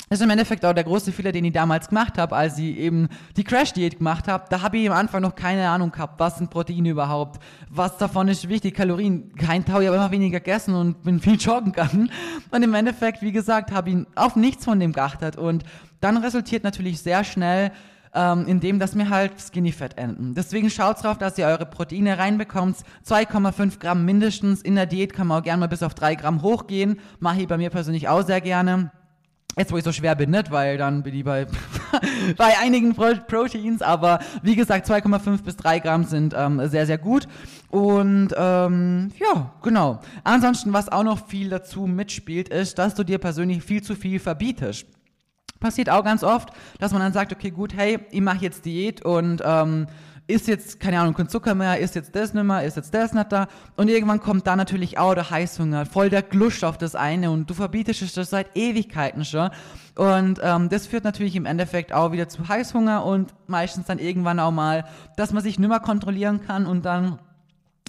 Das 0.08 0.18
ist 0.18 0.24
im 0.24 0.30
Endeffekt 0.30 0.64
auch 0.64 0.72
der 0.72 0.82
große 0.82 1.12
Fehler, 1.12 1.30
den 1.30 1.44
ich 1.44 1.52
damals 1.52 1.88
gemacht 1.88 2.18
habe, 2.18 2.34
als 2.34 2.58
ich 2.58 2.76
eben 2.78 3.08
die 3.36 3.44
Crash-Diät 3.44 3.98
gemacht 3.98 4.26
habe. 4.26 4.46
Da 4.50 4.60
habe 4.60 4.76
ich 4.76 4.90
am 4.90 4.96
Anfang 4.96 5.22
noch 5.22 5.36
keine 5.36 5.68
Ahnung 5.68 5.92
gehabt, 5.92 6.18
was 6.18 6.38
sind 6.38 6.50
Proteine 6.50 6.88
überhaupt, 6.88 7.40
was 7.68 7.96
davon 7.96 8.26
ist 8.26 8.48
wichtig, 8.48 8.74
Kalorien, 8.74 9.32
kein 9.36 9.64
Tau, 9.64 9.78
ich 9.78 9.86
habe 9.86 9.96
immer 9.96 10.10
weniger 10.10 10.40
gegessen 10.40 10.74
und 10.74 11.04
bin 11.04 11.20
viel 11.20 11.36
joggen 11.36 11.70
gegangen. 11.70 12.10
Und 12.50 12.62
im 12.64 12.74
Endeffekt, 12.74 13.22
wie 13.22 13.30
gesagt, 13.30 13.70
habe 13.70 13.90
ich 13.90 13.96
auf 14.16 14.34
nichts 14.34 14.64
von 14.64 14.80
dem 14.80 14.92
geachtet. 14.92 15.36
Und 15.36 15.62
dann 16.00 16.16
resultiert 16.16 16.64
natürlich 16.64 17.00
sehr 17.00 17.22
schnell 17.22 17.70
ähm, 18.14 18.46
in 18.46 18.60
dem, 18.60 18.78
dass 18.78 18.96
wir 18.96 19.08
halt 19.08 19.32
Skinny 19.40 19.72
Fat 19.72 19.98
enden. 19.98 20.34
Deswegen 20.34 20.70
schaut 20.70 21.02
drauf, 21.02 21.18
dass 21.18 21.38
ihr 21.38 21.46
eure 21.46 21.66
Proteine 21.66 22.18
reinbekommt. 22.18 22.78
2,5 23.06 23.78
Gramm 23.78 24.04
mindestens. 24.04 24.62
In 24.62 24.74
der 24.74 24.86
Diät 24.86 25.12
kann 25.12 25.26
man 25.26 25.40
auch 25.40 25.44
gerne 25.44 25.60
mal 25.60 25.68
bis 25.68 25.82
auf 25.82 25.94
3 25.94 26.16
Gramm 26.16 26.42
hochgehen. 26.42 26.98
Mache 27.18 27.42
ich 27.42 27.48
bei 27.48 27.56
mir 27.56 27.70
persönlich 27.70 28.08
auch 28.08 28.22
sehr 28.22 28.40
gerne. 28.40 28.90
Jetzt, 29.56 29.72
wo 29.72 29.76
ich 29.76 29.84
so 29.84 29.90
schwer 29.90 30.14
bin, 30.14 30.30
nicht, 30.30 30.52
weil 30.52 30.78
dann 30.78 31.02
bin 31.02 31.12
ich 31.12 31.24
bei, 31.24 31.44
bei 32.36 32.56
einigen 32.60 32.94
Pro 32.94 33.12
Proteins, 33.26 33.82
aber 33.82 34.20
wie 34.42 34.54
gesagt, 34.54 34.88
2,5 34.88 35.42
bis 35.42 35.56
3 35.56 35.80
Gramm 35.80 36.04
sind 36.04 36.34
ähm, 36.36 36.66
sehr, 36.68 36.86
sehr 36.86 36.98
gut. 36.98 37.26
Und 37.68 38.28
ähm, 38.36 39.10
ja, 39.18 39.52
genau. 39.62 40.00
Ansonsten, 40.22 40.72
was 40.72 40.88
auch 40.88 41.02
noch 41.02 41.26
viel 41.26 41.48
dazu 41.48 41.86
mitspielt, 41.86 42.48
ist, 42.48 42.78
dass 42.78 42.94
du 42.94 43.02
dir 43.02 43.18
persönlich 43.18 43.64
viel 43.64 43.82
zu 43.82 43.96
viel 43.96 44.20
verbietest. 44.20 44.86
Passiert 45.60 45.90
auch 45.90 46.02
ganz 46.04 46.24
oft, 46.24 46.50
dass 46.78 46.92
man 46.92 47.00
dann 47.02 47.12
sagt, 47.12 47.32
okay, 47.32 47.50
gut, 47.50 47.74
hey, 47.74 47.98
ich 48.10 48.20
mache 48.20 48.38
jetzt 48.40 48.64
Diät 48.64 49.04
und 49.04 49.42
ähm, 49.44 49.86
ist 50.30 50.48
jetzt, 50.48 50.80
keine 50.80 51.00
Ahnung, 51.00 51.14
kein 51.14 51.28
Zucker 51.28 51.54
mehr, 51.54 51.78
ist 51.78 51.94
jetzt 51.94 52.14
das 52.14 52.32
nicht 52.32 52.44
mehr, 52.44 52.64
ist 52.64 52.76
jetzt 52.76 52.94
das 52.94 53.12
nicht 53.12 53.30
da. 53.32 53.48
Und 53.76 53.88
irgendwann 53.88 54.20
kommt 54.20 54.46
da 54.46 54.56
natürlich 54.56 54.98
auch 54.98 55.14
der 55.14 55.28
Heißhunger, 55.28 55.86
voll 55.86 56.08
der 56.08 56.22
Glusch 56.22 56.62
auf 56.62 56.78
das 56.78 56.94
eine 56.94 57.30
und 57.30 57.50
du 57.50 57.54
verbietest 57.54 58.02
es 58.02 58.14
das 58.14 58.30
seit 58.30 58.56
Ewigkeiten 58.56 59.24
schon. 59.24 59.50
Und 59.96 60.40
ähm, 60.42 60.68
das 60.68 60.86
führt 60.86 61.04
natürlich 61.04 61.36
im 61.36 61.46
Endeffekt 61.46 61.92
auch 61.92 62.12
wieder 62.12 62.28
zu 62.28 62.48
Heißhunger 62.48 63.04
und 63.04 63.34
meistens 63.48 63.86
dann 63.86 63.98
irgendwann 63.98 64.40
auch 64.40 64.52
mal, 64.52 64.84
dass 65.16 65.32
man 65.32 65.42
sich 65.42 65.58
nicht 65.58 65.68
mehr 65.68 65.80
kontrollieren 65.80 66.40
kann 66.46 66.66
und 66.66 66.84
dann 66.84 67.18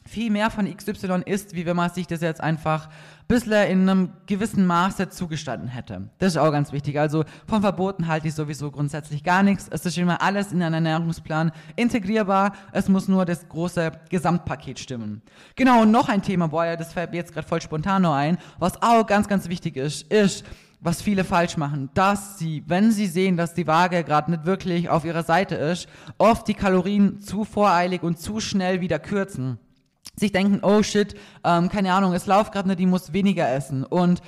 viel 0.05 0.31
mehr 0.31 0.49
von 0.49 0.65
XY 0.65 1.21
ist, 1.25 1.55
wie 1.55 1.65
wenn 1.65 1.75
man 1.75 1.89
sich 1.89 2.07
das 2.07 2.21
jetzt 2.21 2.41
einfach 2.41 2.89
bisschen 3.31 3.69
in 3.69 3.89
einem 3.89 4.09
gewissen 4.25 4.65
Maße 4.65 5.07
zugestanden 5.09 5.69
hätte. 5.69 6.09
Das 6.17 6.33
ist 6.33 6.37
auch 6.37 6.51
ganz 6.51 6.73
wichtig. 6.73 6.99
Also 6.99 7.23
von 7.47 7.61
Verboten 7.61 8.07
halte 8.07 8.27
ich 8.27 8.33
sowieso 8.33 8.71
grundsätzlich 8.71 9.23
gar 9.23 9.41
nichts. 9.41 9.69
Es 9.69 9.85
ist 9.85 9.97
immer 9.97 10.21
alles 10.21 10.51
in 10.51 10.61
einen 10.61 10.85
Ernährungsplan 10.85 11.51
integrierbar. 11.77 12.53
Es 12.73 12.89
muss 12.89 13.07
nur 13.07 13.23
das 13.23 13.47
große 13.47 13.91
Gesamtpaket 14.09 14.79
stimmen. 14.79 15.21
Genau, 15.55 15.83
und 15.83 15.91
noch 15.91 16.09
ein 16.09 16.21
Thema, 16.21 16.47
boah, 16.47 16.65
ja, 16.65 16.75
das 16.75 16.91
fällt 16.91 17.11
mir 17.11 17.17
jetzt 17.17 17.33
gerade 17.33 17.47
voll 17.47 17.61
spontan 17.61 18.01
nur 18.01 18.13
ein, 18.13 18.37
was 18.59 18.81
auch 18.81 19.07
ganz, 19.07 19.29
ganz 19.29 19.47
wichtig 19.47 19.77
ist, 19.77 20.11
ist, 20.11 20.43
was 20.81 21.01
viele 21.01 21.23
falsch 21.23 21.55
machen, 21.55 21.89
dass 21.93 22.37
sie, 22.37 22.63
wenn 22.65 22.91
sie 22.91 23.05
sehen, 23.05 23.37
dass 23.37 23.53
die 23.53 23.67
Waage 23.67 24.03
gerade 24.03 24.31
nicht 24.31 24.45
wirklich 24.45 24.89
auf 24.89 25.05
ihrer 25.05 25.23
Seite 25.23 25.55
ist, 25.55 25.87
oft 26.17 26.47
die 26.47 26.55
Kalorien 26.55 27.21
zu 27.21 27.45
voreilig 27.45 28.03
und 28.03 28.19
zu 28.19 28.39
schnell 28.39 28.81
wieder 28.81 28.99
kürzen 28.99 29.59
sich 30.15 30.31
denken, 30.31 30.59
oh 30.63 30.83
shit, 30.83 31.15
ähm, 31.43 31.69
keine 31.69 31.93
Ahnung, 31.93 32.13
es 32.13 32.25
läuft 32.25 32.51
gerade 32.51 32.67
nicht, 32.67 32.79
die 32.79 32.85
muss 32.85 33.13
weniger 33.13 33.49
essen. 33.49 33.83
Und 33.83 34.21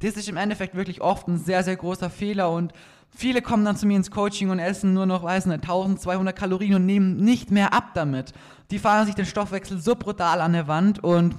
das 0.00 0.16
ist 0.16 0.28
im 0.28 0.36
Endeffekt 0.36 0.74
wirklich 0.74 1.00
oft 1.00 1.26
ein 1.28 1.38
sehr, 1.38 1.64
sehr 1.64 1.76
großer 1.76 2.10
Fehler 2.10 2.50
und 2.50 2.72
viele 3.10 3.40
kommen 3.40 3.64
dann 3.64 3.76
zu 3.76 3.86
mir 3.86 3.96
ins 3.96 4.10
Coaching 4.10 4.50
und 4.50 4.58
essen 4.58 4.92
nur 4.92 5.06
noch, 5.06 5.22
weiß 5.22 5.46
nicht, 5.46 5.62
1200 5.62 6.36
Kalorien 6.36 6.74
und 6.74 6.86
nehmen 6.86 7.16
nicht 7.16 7.50
mehr 7.50 7.72
ab 7.72 7.94
damit. 7.94 8.32
Die 8.70 8.78
fahren 8.78 9.06
sich 9.06 9.14
den 9.14 9.26
Stoffwechsel 9.26 9.80
so 9.80 9.94
brutal 9.94 10.40
an 10.40 10.52
der 10.52 10.68
Wand 10.68 11.02
und 11.02 11.34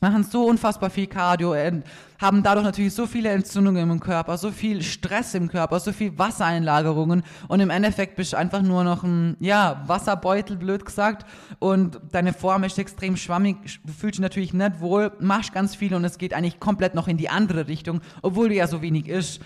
machen 0.00 0.24
so 0.24 0.46
unfassbar 0.46 0.90
viel 0.90 1.06
Cardio, 1.06 1.54
äh, 1.54 1.80
haben 2.20 2.42
dadurch 2.42 2.64
natürlich 2.64 2.94
so 2.94 3.06
viele 3.06 3.30
Entzündungen 3.30 3.90
im 3.90 4.00
Körper, 4.00 4.36
so 4.38 4.50
viel 4.50 4.82
Stress 4.82 5.34
im 5.34 5.48
Körper, 5.48 5.80
so 5.80 5.92
viel 5.92 6.18
Wassereinlagerungen 6.18 7.22
und 7.48 7.60
im 7.60 7.70
Endeffekt 7.70 8.16
bist 8.16 8.32
du 8.32 8.36
einfach 8.36 8.62
nur 8.62 8.84
noch 8.84 9.02
ein, 9.04 9.36
ja, 9.40 9.82
Wasserbeutel, 9.86 10.56
blöd 10.56 10.84
gesagt. 10.84 11.26
Und 11.58 12.00
deine 12.12 12.32
Form 12.32 12.64
ist 12.64 12.78
extrem 12.78 13.16
schwammig, 13.16 13.80
du 13.84 13.92
fühlst 13.92 14.16
dich 14.18 14.22
natürlich 14.22 14.54
nicht 14.54 14.80
wohl, 14.80 15.12
machst 15.20 15.52
ganz 15.52 15.74
viel 15.74 15.94
und 15.94 16.04
es 16.04 16.18
geht 16.18 16.34
eigentlich 16.34 16.60
komplett 16.60 16.94
noch 16.94 17.08
in 17.08 17.16
die 17.16 17.28
andere 17.28 17.68
Richtung, 17.68 18.00
obwohl 18.22 18.48
du 18.48 18.54
ja 18.54 18.66
so 18.66 18.82
wenig 18.82 19.08
isst. 19.08 19.40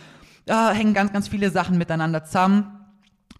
Da 0.46 0.72
hängen 0.72 0.94
ganz, 0.94 1.12
ganz 1.12 1.28
viele 1.28 1.50
Sachen 1.50 1.78
miteinander 1.78 2.24
zusammen 2.24 2.80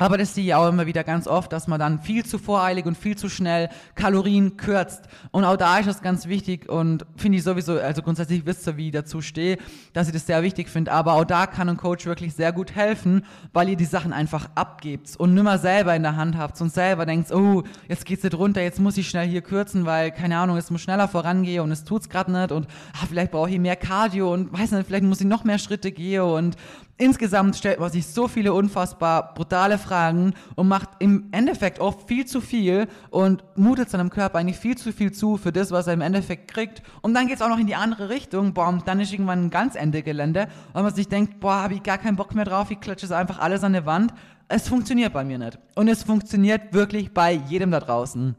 aber 0.01 0.17
das 0.19 0.35
sehe 0.35 0.45
ich 0.45 0.55
auch 0.55 0.69
immer 0.69 0.87
wieder 0.87 1.05
ganz 1.05 1.27
oft, 1.27 1.53
dass 1.53 1.69
man 1.69 1.79
dann 1.79 2.01
viel 2.01 2.25
zu 2.25 2.39
voreilig 2.39 2.87
und 2.87 2.97
viel 2.97 3.17
zu 3.17 3.29
schnell 3.29 3.69
Kalorien 3.95 4.57
kürzt. 4.57 5.03
Und 5.31 5.45
auch 5.45 5.57
da 5.57 5.79
ist 5.79 5.87
das 5.87 6.03
ganz 6.03 6.27
wichtig 6.27 6.69
und 6.69 7.05
finde 7.17 7.39
ich 7.39 7.45
sowieso, 7.45 7.79
also 7.79 8.03
grundsätzlich 8.03 8.47
wisst 8.47 8.67
ihr, 8.67 8.77
wie 8.77 8.87
ich 8.87 8.93
dazu 8.93 9.21
stehe, 9.21 9.59
dass 9.93 10.07
ich 10.07 10.15
das 10.15 10.27
sehr 10.27 10.43
wichtig 10.43 10.69
finde. 10.69 10.93
Aber 10.93 11.15
auch 11.15 11.25
da 11.25 11.47
kann 11.47 11.69
ein 11.69 11.77
Coach 11.77 12.07
wirklich 12.07 12.35
sehr 12.35 12.53
gut 12.53 12.75
helfen, 12.75 13.27
weil 13.53 13.69
ihr 13.69 13.77
die 13.77 13.85
Sachen 13.85 14.13
einfach 14.13 14.49
abgebt 14.55 15.17
und 15.19 15.35
nimmer 15.35 15.59
selber 15.59 15.95
in 15.95 16.03
der 16.03 16.17
Hand 16.17 16.37
habt 16.37 16.59
und 16.61 16.73
selber 16.73 17.05
denkt, 17.05 17.31
oh, 17.33 17.63
jetzt 17.89 18.07
geht's 18.07 18.23
nicht 18.23 18.37
runter, 18.37 18.63
jetzt 18.63 18.81
muss 18.81 18.97
ich 18.97 19.09
schnell 19.09 19.29
hier 19.29 19.43
kürzen, 19.43 19.85
weil, 19.85 20.13
keine 20.13 20.39
Ahnung, 20.39 20.57
es 20.57 20.71
muss 20.71 20.81
schneller 20.81 21.09
vorangehen 21.09 21.63
und 21.63 21.73
es 21.73 21.85
tut's 21.85 22.09
gerade 22.09 22.33
nicht 22.33 22.53
und 22.53 22.67
ah, 22.95 23.07
vielleicht 23.07 23.33
brauche 23.33 23.51
ich 23.51 23.59
mehr 23.59 23.77
Cardio 23.77 24.33
und 24.33 24.53
weiß 24.53 24.73
nicht, 24.73 24.87
vielleicht 24.87 25.05
muss 25.05 25.21
ich 25.21 25.27
noch 25.27 25.45
mehr 25.45 25.59
Schritte 25.59 25.93
gehen 25.93 26.23
und 26.23 26.57
insgesamt 27.01 27.57
stellt 27.57 27.81
man 27.81 27.91
sich 27.91 28.07
so 28.07 28.29
viele 28.29 28.53
unfassbar 28.53 29.35
brutale 29.35 29.79
Fragen 29.79 30.35
und 30.55 30.69
macht 30.69 30.91
im 30.99 31.29
Endeffekt 31.33 31.81
oft 31.81 32.07
viel 32.07 32.27
zu 32.27 32.41
viel 32.41 32.87
und 33.11 33.43
mutet 33.57 33.91
seinem 33.91 34.11
Körper 34.11 34.39
eigentlich 34.39 34.59
viel 34.59 34.77
zu 34.77 34.93
viel 34.93 35.11
zu 35.13 35.37
für 35.37 35.53
das, 35.53 35.71
was 35.71 35.87
er 35.87 35.95
im 35.95 36.01
Endeffekt 36.01 36.53
kriegt. 36.53 36.83
Und 37.01 37.15
dann 37.15 37.27
geht 37.27 37.37
es 37.37 37.43
auch 37.43 37.49
noch 37.49 37.59
in 37.59 37.67
die 37.67 37.75
andere 37.75 38.09
Richtung. 38.09 38.53
Boah, 38.53 38.69
und 38.69 38.87
dann 38.87 39.01
ist 39.01 39.13
irgendwann 39.13 39.47
ein 39.47 39.51
ganz 39.51 39.75
Ende 39.75 40.03
Gelände, 40.03 40.49
weil 40.73 40.83
man 40.83 40.95
sich 40.95 41.09
denkt, 41.09 41.41
boah, 41.41 41.63
habe 41.63 41.75
ich 41.75 41.83
gar 41.83 41.99
keinen 41.99 42.17
Bock 42.17 42.35
mehr 42.35 42.45
drauf, 42.45 42.71
ich 42.71 42.81
klatsche 42.81 43.07
es 43.07 43.13
einfach 43.13 43.39
alles 43.39 43.65
an 43.65 43.73
der 43.73 43.87
Wand. 43.87 44.13
Es 44.49 44.69
funktioniert 44.69 45.13
bei 45.13 45.25
mir 45.25 45.39
nicht. 45.39 45.59
Und 45.77 45.89
es 45.89 46.03
funktioniert 46.03 46.73
wirklich 46.73 47.15
bei 47.15 47.33
jedem 47.33 47.71
da 47.71 47.81
draußen. 47.81 48.35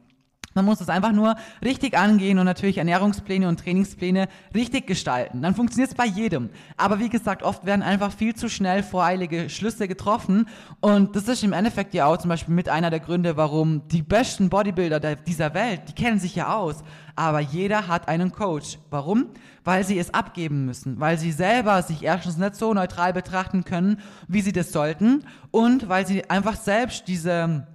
Man 0.54 0.66
muss 0.66 0.82
es 0.82 0.90
einfach 0.90 1.14
nur 1.14 1.36
richtig 1.64 1.98
angehen 1.98 2.38
und 2.38 2.46
natürlich 2.46 2.78
Ernährungspläne 2.78 3.48
und 3.48 3.62
Trainingspläne 3.62 4.28
richtig 4.54 4.86
gestalten. 4.86 5.42
Dann 5.42 5.56
funktioniert 5.56 5.92
es 5.92 5.96
bei 5.96 6.06
jedem. 6.06 6.50
Aber 6.76 7.00
wie 7.00 7.08
gesagt, 7.08 7.42
oft 7.42 7.66
werden 7.66 7.82
einfach 7.82 8.12
viel 8.12 8.36
zu 8.36 8.50
schnell 8.50 8.84
voreilige 8.84 9.50
Schlüsse 9.50 9.88
getroffen. 9.88 10.48
Und 10.82 11.16
das 11.16 11.30
ist 11.30 11.44
im 11.44 11.54
Endeffekt 11.54 11.94
ja 11.94 12.06
auch 12.06 12.18
zum 12.18 12.30
Beispiel 12.30 12.54
mit 12.54 12.68
einer 12.68 12.90
der 12.90 13.00
Gründe, 13.00 13.38
warum 13.38 13.88
die 13.88 14.02
besten 14.02 14.50
Bodybuilder 14.50 15.16
dieser 15.16 15.54
Welt, 15.54 15.84
die 15.88 15.94
kennen 15.94 16.20
sich 16.20 16.36
ja 16.36 16.54
aus. 16.54 16.84
Aber 17.16 17.40
jeder 17.40 17.88
hat 17.88 18.10
einen 18.10 18.32
Coach. 18.32 18.78
Warum? 18.90 19.28
Weil 19.64 19.86
sie 19.86 20.00
es 20.00 20.14
abgeben 20.14 20.66
müssen. 20.66 21.00
Weil 21.00 21.18
sie 21.18 21.32
selber 21.32 21.82
sich 21.82 22.04
erstens 22.04 22.38
nicht 22.38 22.56
so 22.56 22.74
neutral 22.74 23.14
betrachten 23.14 23.64
können, 23.64 24.00
wie 24.28 24.42
sie 24.42 24.52
das 24.52 24.72
sollten. 24.72 25.24
Und 25.52 25.88
weil 25.88 26.06
sie 26.06 26.30
einfach 26.30 26.56
selbst 26.56 27.08
diese 27.08 27.68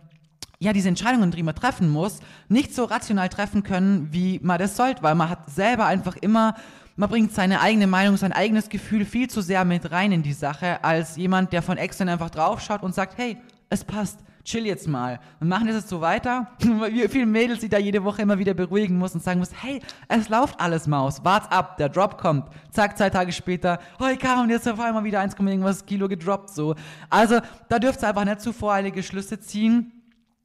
ja, 0.59 0.73
diese 0.73 0.89
Entscheidungen, 0.89 1.31
die 1.31 1.43
man 1.43 1.55
treffen 1.55 1.89
muss, 1.89 2.21
nicht 2.49 2.75
so 2.75 2.85
rational 2.85 3.29
treffen 3.29 3.63
können, 3.63 4.09
wie 4.13 4.41
man 4.43 4.59
das 4.59 4.77
sollte, 4.77 5.03
weil 5.03 5.15
man 5.15 5.29
hat 5.29 5.51
selber 5.51 5.87
einfach 5.87 6.17
immer, 6.17 6.55
man 6.97 7.11
bringt 7.11 7.33
seine 7.33 7.61
eigene 7.61 7.87
Meinung, 7.87 8.17
sein 8.17 8.33
eigenes 8.33 8.69
Gefühl 8.69 9.05
viel 9.05 9.29
zu 9.29 9.43
sehr 9.43 9.65
mit 9.65 9.91
rein 9.91 10.13
in 10.13 10.23
die 10.23 10.33
Sache, 10.33 10.83
als 10.83 11.17
jemand, 11.17 11.53
der 11.53 11.63
von 11.63 11.77
extern 11.77 12.09
einfach 12.09 12.31
draufschaut 12.31 12.83
und 12.83 12.95
sagt, 12.95 13.19
hey, 13.19 13.37
es 13.69 13.85
passt, 13.85 14.21
chill 14.45 14.65
jetzt 14.65 14.89
mal. 14.89 15.21
Und 15.41 15.49
machen 15.49 15.67
das 15.67 15.77
jetzt 15.77 15.89
so 15.91 16.01
weiter. 16.01 16.47
Wie 16.61 17.07
viele 17.09 17.27
Mädels, 17.27 17.61
die 17.61 17.69
da 17.69 17.77
jede 17.77 18.03
Woche 18.03 18.23
immer 18.23 18.39
wieder 18.39 18.55
beruhigen 18.55 18.97
muss 18.97 19.15
und 19.15 19.23
sagen 19.23 19.41
muss, 19.41 19.51
hey, 19.61 19.83
es 20.09 20.31
läuft 20.31 20.59
alles, 20.59 20.87
Maus, 20.87 21.23
wart's 21.23 21.51
ab, 21.51 21.77
der 21.77 21.91
Drop 21.91 22.17
kommt. 22.17 22.49
Zack, 22.71 22.97
zwei 22.97 23.11
Tage 23.11 23.33
später, 23.33 23.79
oh, 24.01 24.07
Karo, 24.19 24.41
und 24.41 24.51
jetzt 24.51 24.67
auf 24.67 24.81
einmal 24.81 25.05
wieder 25.05 25.21
1, 25.21 25.35
irgendwas 25.35 25.85
Kilo 25.85 26.09
gedroppt, 26.09 26.49
so. 26.49 26.75
Also, 27.11 27.41
da 27.69 27.79
dürft 27.79 28.03
ihr 28.03 28.09
einfach 28.09 28.25
nicht 28.25 28.41
zu 28.41 28.55
voreilige 28.55 29.03
Schlüsse 29.03 29.39
ziehen 29.39 29.93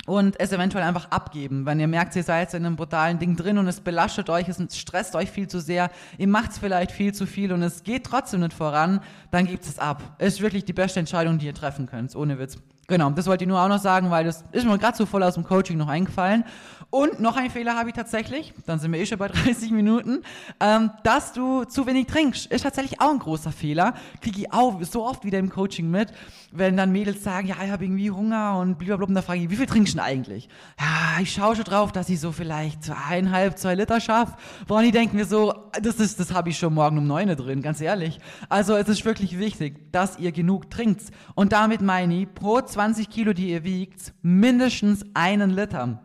und 0.05 0.39
es 0.39 0.51
eventuell 0.51 0.83
einfach 0.83 1.11
abgeben. 1.11 1.65
Wenn 1.65 1.79
ihr 1.79 1.87
merkt, 1.87 2.15
ihr 2.15 2.23
seid 2.23 2.53
in 2.53 2.65
einem 2.65 2.75
brutalen 2.75 3.19
Ding 3.19 3.35
drin 3.35 3.57
und 3.57 3.67
es 3.67 3.81
belastet 3.81 4.29
euch, 4.29 4.47
es 4.49 4.77
stresst 4.77 5.15
euch 5.15 5.29
viel 5.29 5.47
zu 5.47 5.59
sehr, 5.59 5.91
ihr 6.17 6.27
macht 6.27 6.51
es 6.51 6.57
vielleicht 6.57 6.91
viel 6.91 7.13
zu 7.13 7.25
viel 7.25 7.53
und 7.53 7.61
es 7.61 7.83
geht 7.83 8.05
trotzdem 8.05 8.41
nicht 8.41 8.53
voran, 8.53 9.01
dann 9.29 9.45
gebt 9.45 9.65
es 9.65 9.79
ab. 9.79 10.01
Ist 10.19 10.41
wirklich 10.41 10.65
die 10.65 10.73
beste 10.73 10.99
Entscheidung, 10.99 11.37
die 11.37 11.45
ihr 11.45 11.53
treffen 11.53 11.85
könnt, 11.85 12.15
ohne 12.15 12.39
Witz. 12.39 12.57
Genau, 12.87 13.09
das 13.11 13.27
wollte 13.27 13.45
ich 13.45 13.47
nur 13.47 13.61
auch 13.61 13.69
noch 13.69 13.79
sagen, 13.79 14.11
weil 14.11 14.25
das 14.25 14.43
ist 14.51 14.65
mir 14.65 14.77
gerade 14.77 14.97
so 14.97 15.05
voll 15.05 15.23
aus 15.23 15.35
dem 15.35 15.45
Coaching 15.45 15.77
noch 15.77 15.87
eingefallen. 15.87 16.43
Und 16.91 17.21
noch 17.21 17.37
ein 17.37 17.49
Fehler 17.49 17.77
habe 17.77 17.87
ich 17.87 17.95
tatsächlich, 17.95 18.53
dann 18.65 18.77
sind 18.77 18.91
wir 18.91 18.99
eh 18.99 19.05
schon 19.05 19.17
bei 19.17 19.27
30 19.29 19.71
Minuten, 19.71 20.23
ähm, 20.59 20.91
dass 21.03 21.31
du 21.31 21.63
zu 21.63 21.87
wenig 21.87 22.07
trinkst. 22.07 22.47
Ist 22.47 22.63
tatsächlich 22.63 22.99
auch 22.99 23.11
ein 23.11 23.19
großer 23.19 23.53
Fehler. 23.53 23.93
Kriege 24.19 24.41
ich 24.41 24.53
auch 24.53 24.83
so 24.83 25.05
oft 25.05 25.23
wieder 25.23 25.39
im 25.39 25.49
Coaching 25.49 25.89
mit, 25.89 26.11
wenn 26.51 26.75
dann 26.75 26.91
Mädels 26.91 27.23
sagen, 27.23 27.47
ja, 27.47 27.55
ich 27.63 27.71
habe 27.71 27.85
irgendwie 27.85 28.11
Hunger 28.11 28.57
und 28.57 28.77
blablabla, 28.77 29.15
dann 29.15 29.23
frage 29.23 29.39
ich, 29.39 29.49
wie 29.49 29.55
viel 29.55 29.67
trinkst 29.67 29.93
du 29.93 29.99
denn 29.99 30.05
eigentlich? 30.05 30.49
Ja, 30.77 31.21
ich 31.21 31.31
schaue 31.31 31.55
schon 31.55 31.63
drauf, 31.63 31.93
dass 31.93 32.09
ich 32.09 32.19
so 32.19 32.33
vielleicht 32.33 32.83
so 32.83 32.93
eineinhalb, 33.09 33.57
zwei 33.57 33.73
Liter 33.75 34.01
schaffe. 34.01 34.35
Woran 34.67 34.83
die 34.83 34.91
denken 34.91 35.15
mir 35.15 35.25
so, 35.25 35.53
das 35.81 35.95
ist, 35.95 36.19
das 36.19 36.33
habe 36.33 36.49
ich 36.49 36.57
schon 36.57 36.73
morgen 36.73 36.97
um 36.97 37.07
neun 37.07 37.29
drin, 37.37 37.61
ganz 37.61 37.79
ehrlich. 37.79 38.19
Also 38.49 38.75
es 38.75 38.89
ist 38.89 39.05
wirklich 39.05 39.39
wichtig, 39.39 39.93
dass 39.93 40.19
ihr 40.19 40.33
genug 40.33 40.69
trinkt. 40.69 41.03
Und 41.35 41.53
damit 41.53 41.79
meine 41.79 42.15
ich, 42.15 42.33
pro 42.33 42.59
20 42.59 43.09
Kilo, 43.09 43.31
die 43.31 43.51
ihr 43.51 43.63
wiegt, 43.63 44.13
mindestens 44.21 45.05
einen 45.13 45.51
Liter 45.51 46.01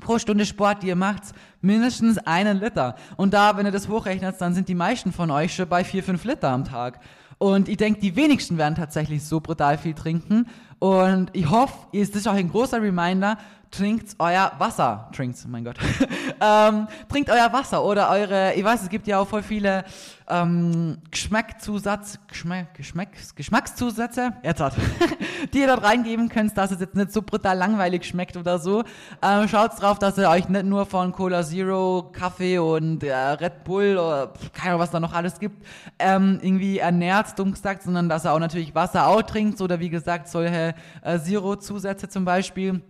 pro 0.00 0.18
Stunde 0.18 0.46
Sport, 0.46 0.82
die 0.82 0.88
ihr 0.88 0.96
macht, 0.96 1.22
mindestens 1.60 2.18
einen 2.18 2.58
Liter. 2.58 2.96
Und 3.16 3.34
da, 3.34 3.56
wenn 3.56 3.66
ihr 3.66 3.72
das 3.72 3.88
hochrechnet, 3.88 4.40
dann 4.40 4.54
sind 4.54 4.68
die 4.68 4.74
meisten 4.74 5.12
von 5.12 5.30
euch 5.30 5.54
schon 5.54 5.68
bei 5.68 5.84
vier, 5.84 6.02
fünf 6.02 6.24
Liter 6.24 6.50
am 6.50 6.64
Tag. 6.64 6.98
Und 7.38 7.68
ich 7.68 7.78
denke, 7.78 8.00
die 8.00 8.16
wenigsten 8.16 8.58
werden 8.58 8.74
tatsächlich 8.74 9.24
so 9.24 9.40
brutal 9.40 9.78
viel 9.78 9.94
trinken. 9.94 10.46
Und 10.78 11.30
ich 11.32 11.48
hoffe, 11.48 11.74
es 11.92 12.10
ist 12.10 12.26
auch 12.28 12.34
ein 12.34 12.50
großer 12.50 12.82
Reminder, 12.82 13.38
trinkt 13.70 14.16
euer 14.18 14.52
Wasser. 14.58 15.08
Trinkt, 15.14 15.46
mein 15.48 15.64
Gott. 15.64 15.76
ähm, 16.40 16.88
trinkt 17.08 17.30
euer 17.30 17.52
Wasser 17.52 17.84
oder 17.84 18.10
eure, 18.10 18.54
ich 18.54 18.64
weiß, 18.64 18.82
es 18.82 18.88
gibt 18.88 19.06
ja 19.06 19.18
auch 19.18 19.28
voll 19.28 19.42
viele 19.42 19.84
ähm, 20.28 20.98
Geschmackzusatz, 21.10 22.18
Geschmack, 22.26 22.74
Geschmacks, 22.74 23.34
Geschmackszusätze, 23.34 24.32
hat, 24.44 24.74
die 25.52 25.58
ihr 25.60 25.66
dort 25.68 25.84
reingeben 25.84 26.28
könnt, 26.28 26.56
dass 26.56 26.70
es 26.70 26.80
jetzt 26.80 26.94
nicht 26.94 27.12
so 27.12 27.22
brutal 27.22 27.56
langweilig 27.56 28.04
schmeckt 28.04 28.36
oder 28.36 28.58
so. 28.58 28.82
Ähm, 29.22 29.48
schaut 29.48 29.80
drauf, 29.80 29.98
dass 29.98 30.18
ihr 30.18 30.28
euch 30.28 30.48
nicht 30.48 30.64
nur 30.64 30.86
von 30.86 31.12
Cola 31.12 31.44
Zero, 31.44 32.10
Kaffee 32.12 32.58
und 32.58 33.04
äh, 33.04 33.14
Red 33.14 33.64
Bull 33.64 33.98
oder 33.98 34.32
keine 34.52 34.70
Ahnung, 34.70 34.80
was 34.80 34.90
da 34.90 35.00
noch 35.00 35.12
alles 35.12 35.38
gibt, 35.38 35.64
ähm, 35.98 36.40
irgendwie 36.42 36.78
ernährt, 36.78 37.38
dumm 37.38 37.52
gesagt, 37.52 37.82
sondern 37.82 38.08
dass 38.08 38.24
ihr 38.24 38.32
auch 38.32 38.38
natürlich 38.38 38.74
Wasser 38.74 39.06
auch 39.06 39.22
trinkt 39.22 39.60
oder 39.60 39.78
wie 39.78 39.90
gesagt 39.90 40.28
solche 40.28 40.74
äh, 41.02 41.18
Zero-Zusätze 41.18 42.08
zum 42.08 42.24
Beispiel. 42.24 42.82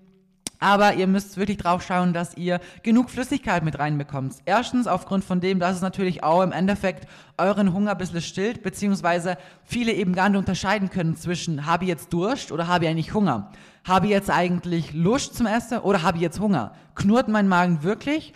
Aber 0.61 0.94
ihr 0.94 1.07
müsst 1.07 1.38
wirklich 1.38 1.57
drauf 1.57 1.83
schauen, 1.83 2.12
dass 2.12 2.37
ihr 2.37 2.61
genug 2.83 3.09
Flüssigkeit 3.09 3.64
mit 3.64 3.79
reinbekommt. 3.79 4.37
Erstens 4.44 4.87
aufgrund 4.87 5.25
von 5.25 5.40
dem, 5.40 5.59
dass 5.59 5.77
es 5.77 5.83
natürlich 5.83 6.23
auch 6.23 6.42
im 6.42 6.53
Endeffekt 6.53 7.09
euren 7.38 7.73
Hunger 7.73 7.92
ein 7.92 7.99
bisschen 7.99 8.20
stillt, 8.20 8.62
beziehungsweise 8.62 9.38
viele 9.64 9.92
eben 9.92 10.14
gar 10.14 10.29
nicht 10.29 10.38
unterscheiden 10.38 10.90
können 10.90 11.16
zwischen 11.16 11.64
habe 11.64 11.85
ich 11.85 11.88
jetzt 11.88 12.12
Durst 12.12 12.53
oder 12.53 12.68
habe 12.68 12.85
ich 12.85 12.90
eigentlich 12.90 13.14
Hunger. 13.14 13.51
Habe 13.88 14.07
ich 14.07 14.12
jetzt 14.12 14.31
eigentlich 14.31 14.92
Lust 14.92 15.35
zum 15.35 15.46
Essen 15.46 15.79
oder 15.79 16.03
habe 16.03 16.18
ich 16.18 16.23
jetzt 16.23 16.38
Hunger? 16.38 16.73
Knurrt 16.94 17.29
mein 17.29 17.49
Magen 17.49 17.83
wirklich? 17.83 18.35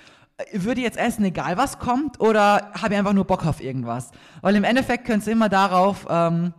Würde 0.53 0.81
ich 0.81 0.87
jetzt 0.87 0.99
essen, 0.99 1.25
egal 1.25 1.57
was 1.57 1.79
kommt, 1.79 2.19
oder 2.19 2.73
habe 2.81 2.95
ich 2.95 2.99
einfach 2.99 3.13
nur 3.13 3.25
Bock 3.25 3.47
auf 3.47 3.63
irgendwas? 3.63 4.11
Weil 4.41 4.57
im 4.57 4.65
Endeffekt 4.65 5.05
könnt 5.05 5.25
ihr 5.27 5.33
immer 5.33 5.49
darauf 5.49 6.07
ähm, 6.11 6.55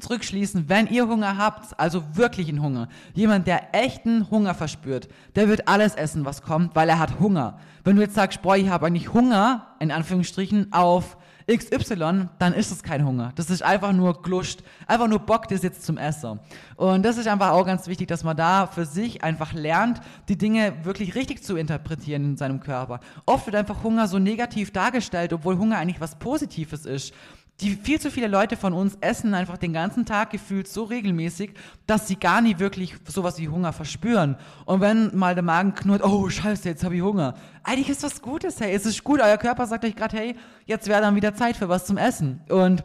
zurückschließen, 0.00 0.68
wenn 0.68 0.86
ihr 0.88 1.08
Hunger 1.08 1.36
habt, 1.38 1.78
also 1.78 2.02
wirklichen 2.14 2.60
Hunger, 2.62 2.88
jemand, 3.14 3.46
der 3.46 3.74
echten 3.74 4.30
Hunger 4.30 4.54
verspürt, 4.54 5.08
der 5.34 5.48
wird 5.48 5.68
alles 5.68 5.94
essen, 5.94 6.24
was 6.24 6.42
kommt, 6.42 6.74
weil 6.74 6.88
er 6.88 6.98
hat 6.98 7.18
Hunger. 7.18 7.58
Wenn 7.84 7.96
du 7.96 8.02
jetzt 8.02 8.14
sagst, 8.14 8.42
boah, 8.42 8.56
ich 8.56 8.68
habe 8.68 8.86
eigentlich 8.86 9.12
Hunger, 9.14 9.68
in 9.80 9.90
Anführungsstrichen, 9.90 10.72
auf 10.72 11.16
XY, 11.48 12.28
dann 12.40 12.52
ist 12.52 12.72
es 12.72 12.82
kein 12.82 13.06
Hunger. 13.06 13.30
Das 13.36 13.50
ist 13.50 13.62
einfach 13.62 13.92
nur 13.92 14.20
Gluscht, 14.20 14.62
einfach 14.88 15.06
nur 15.06 15.20
Bock, 15.20 15.46
das 15.46 15.62
jetzt 15.62 15.84
zum 15.84 15.96
Essen. 15.96 16.40
Und 16.74 17.04
das 17.04 17.18
ist 17.18 17.28
einfach 17.28 17.50
auch 17.50 17.64
ganz 17.64 17.86
wichtig, 17.86 18.08
dass 18.08 18.24
man 18.24 18.36
da 18.36 18.66
für 18.66 18.84
sich 18.84 19.22
einfach 19.22 19.52
lernt, 19.52 20.00
die 20.28 20.36
Dinge 20.36 20.84
wirklich 20.84 21.14
richtig 21.14 21.44
zu 21.44 21.56
interpretieren 21.56 22.24
in 22.24 22.36
seinem 22.36 22.58
Körper. 22.58 22.98
Oft 23.26 23.46
wird 23.46 23.54
einfach 23.54 23.84
Hunger 23.84 24.08
so 24.08 24.18
negativ 24.18 24.72
dargestellt, 24.72 25.32
obwohl 25.32 25.56
Hunger 25.56 25.78
eigentlich 25.78 26.00
was 26.00 26.16
Positives 26.16 26.84
ist 26.84 27.14
die 27.60 27.74
viel 27.74 27.98
zu 27.98 28.10
viele 28.10 28.28
Leute 28.28 28.56
von 28.56 28.74
uns 28.74 28.98
essen 29.00 29.32
einfach 29.32 29.56
den 29.56 29.72
ganzen 29.72 30.04
Tag 30.04 30.30
gefühlt 30.30 30.68
so 30.68 30.84
regelmäßig, 30.84 31.54
dass 31.86 32.06
sie 32.06 32.16
gar 32.16 32.42
nie 32.42 32.58
wirklich 32.58 32.94
sowas 33.08 33.38
wie 33.38 33.48
Hunger 33.48 33.72
verspüren. 33.72 34.36
Und 34.66 34.82
wenn 34.82 35.16
mal 35.16 35.34
der 35.34 35.42
Magen 35.42 35.74
knurrt, 35.74 36.04
oh 36.04 36.28
scheiße, 36.28 36.68
jetzt 36.68 36.84
habe 36.84 36.96
ich 36.96 37.02
Hunger. 37.02 37.34
Eigentlich 37.62 37.88
ist 37.88 38.04
das 38.04 38.20
Gutes, 38.20 38.60
hey, 38.60 38.74
es 38.74 38.84
ist 38.84 39.02
gut, 39.02 39.20
euer 39.20 39.38
Körper 39.38 39.66
sagt 39.66 39.86
euch 39.86 39.96
gerade, 39.96 40.16
hey, 40.16 40.36
jetzt 40.66 40.86
wäre 40.88 41.00
dann 41.00 41.16
wieder 41.16 41.34
Zeit 41.34 41.56
für 41.56 41.68
was 41.70 41.86
zum 41.86 41.96
Essen. 41.96 42.42
Und 42.50 42.84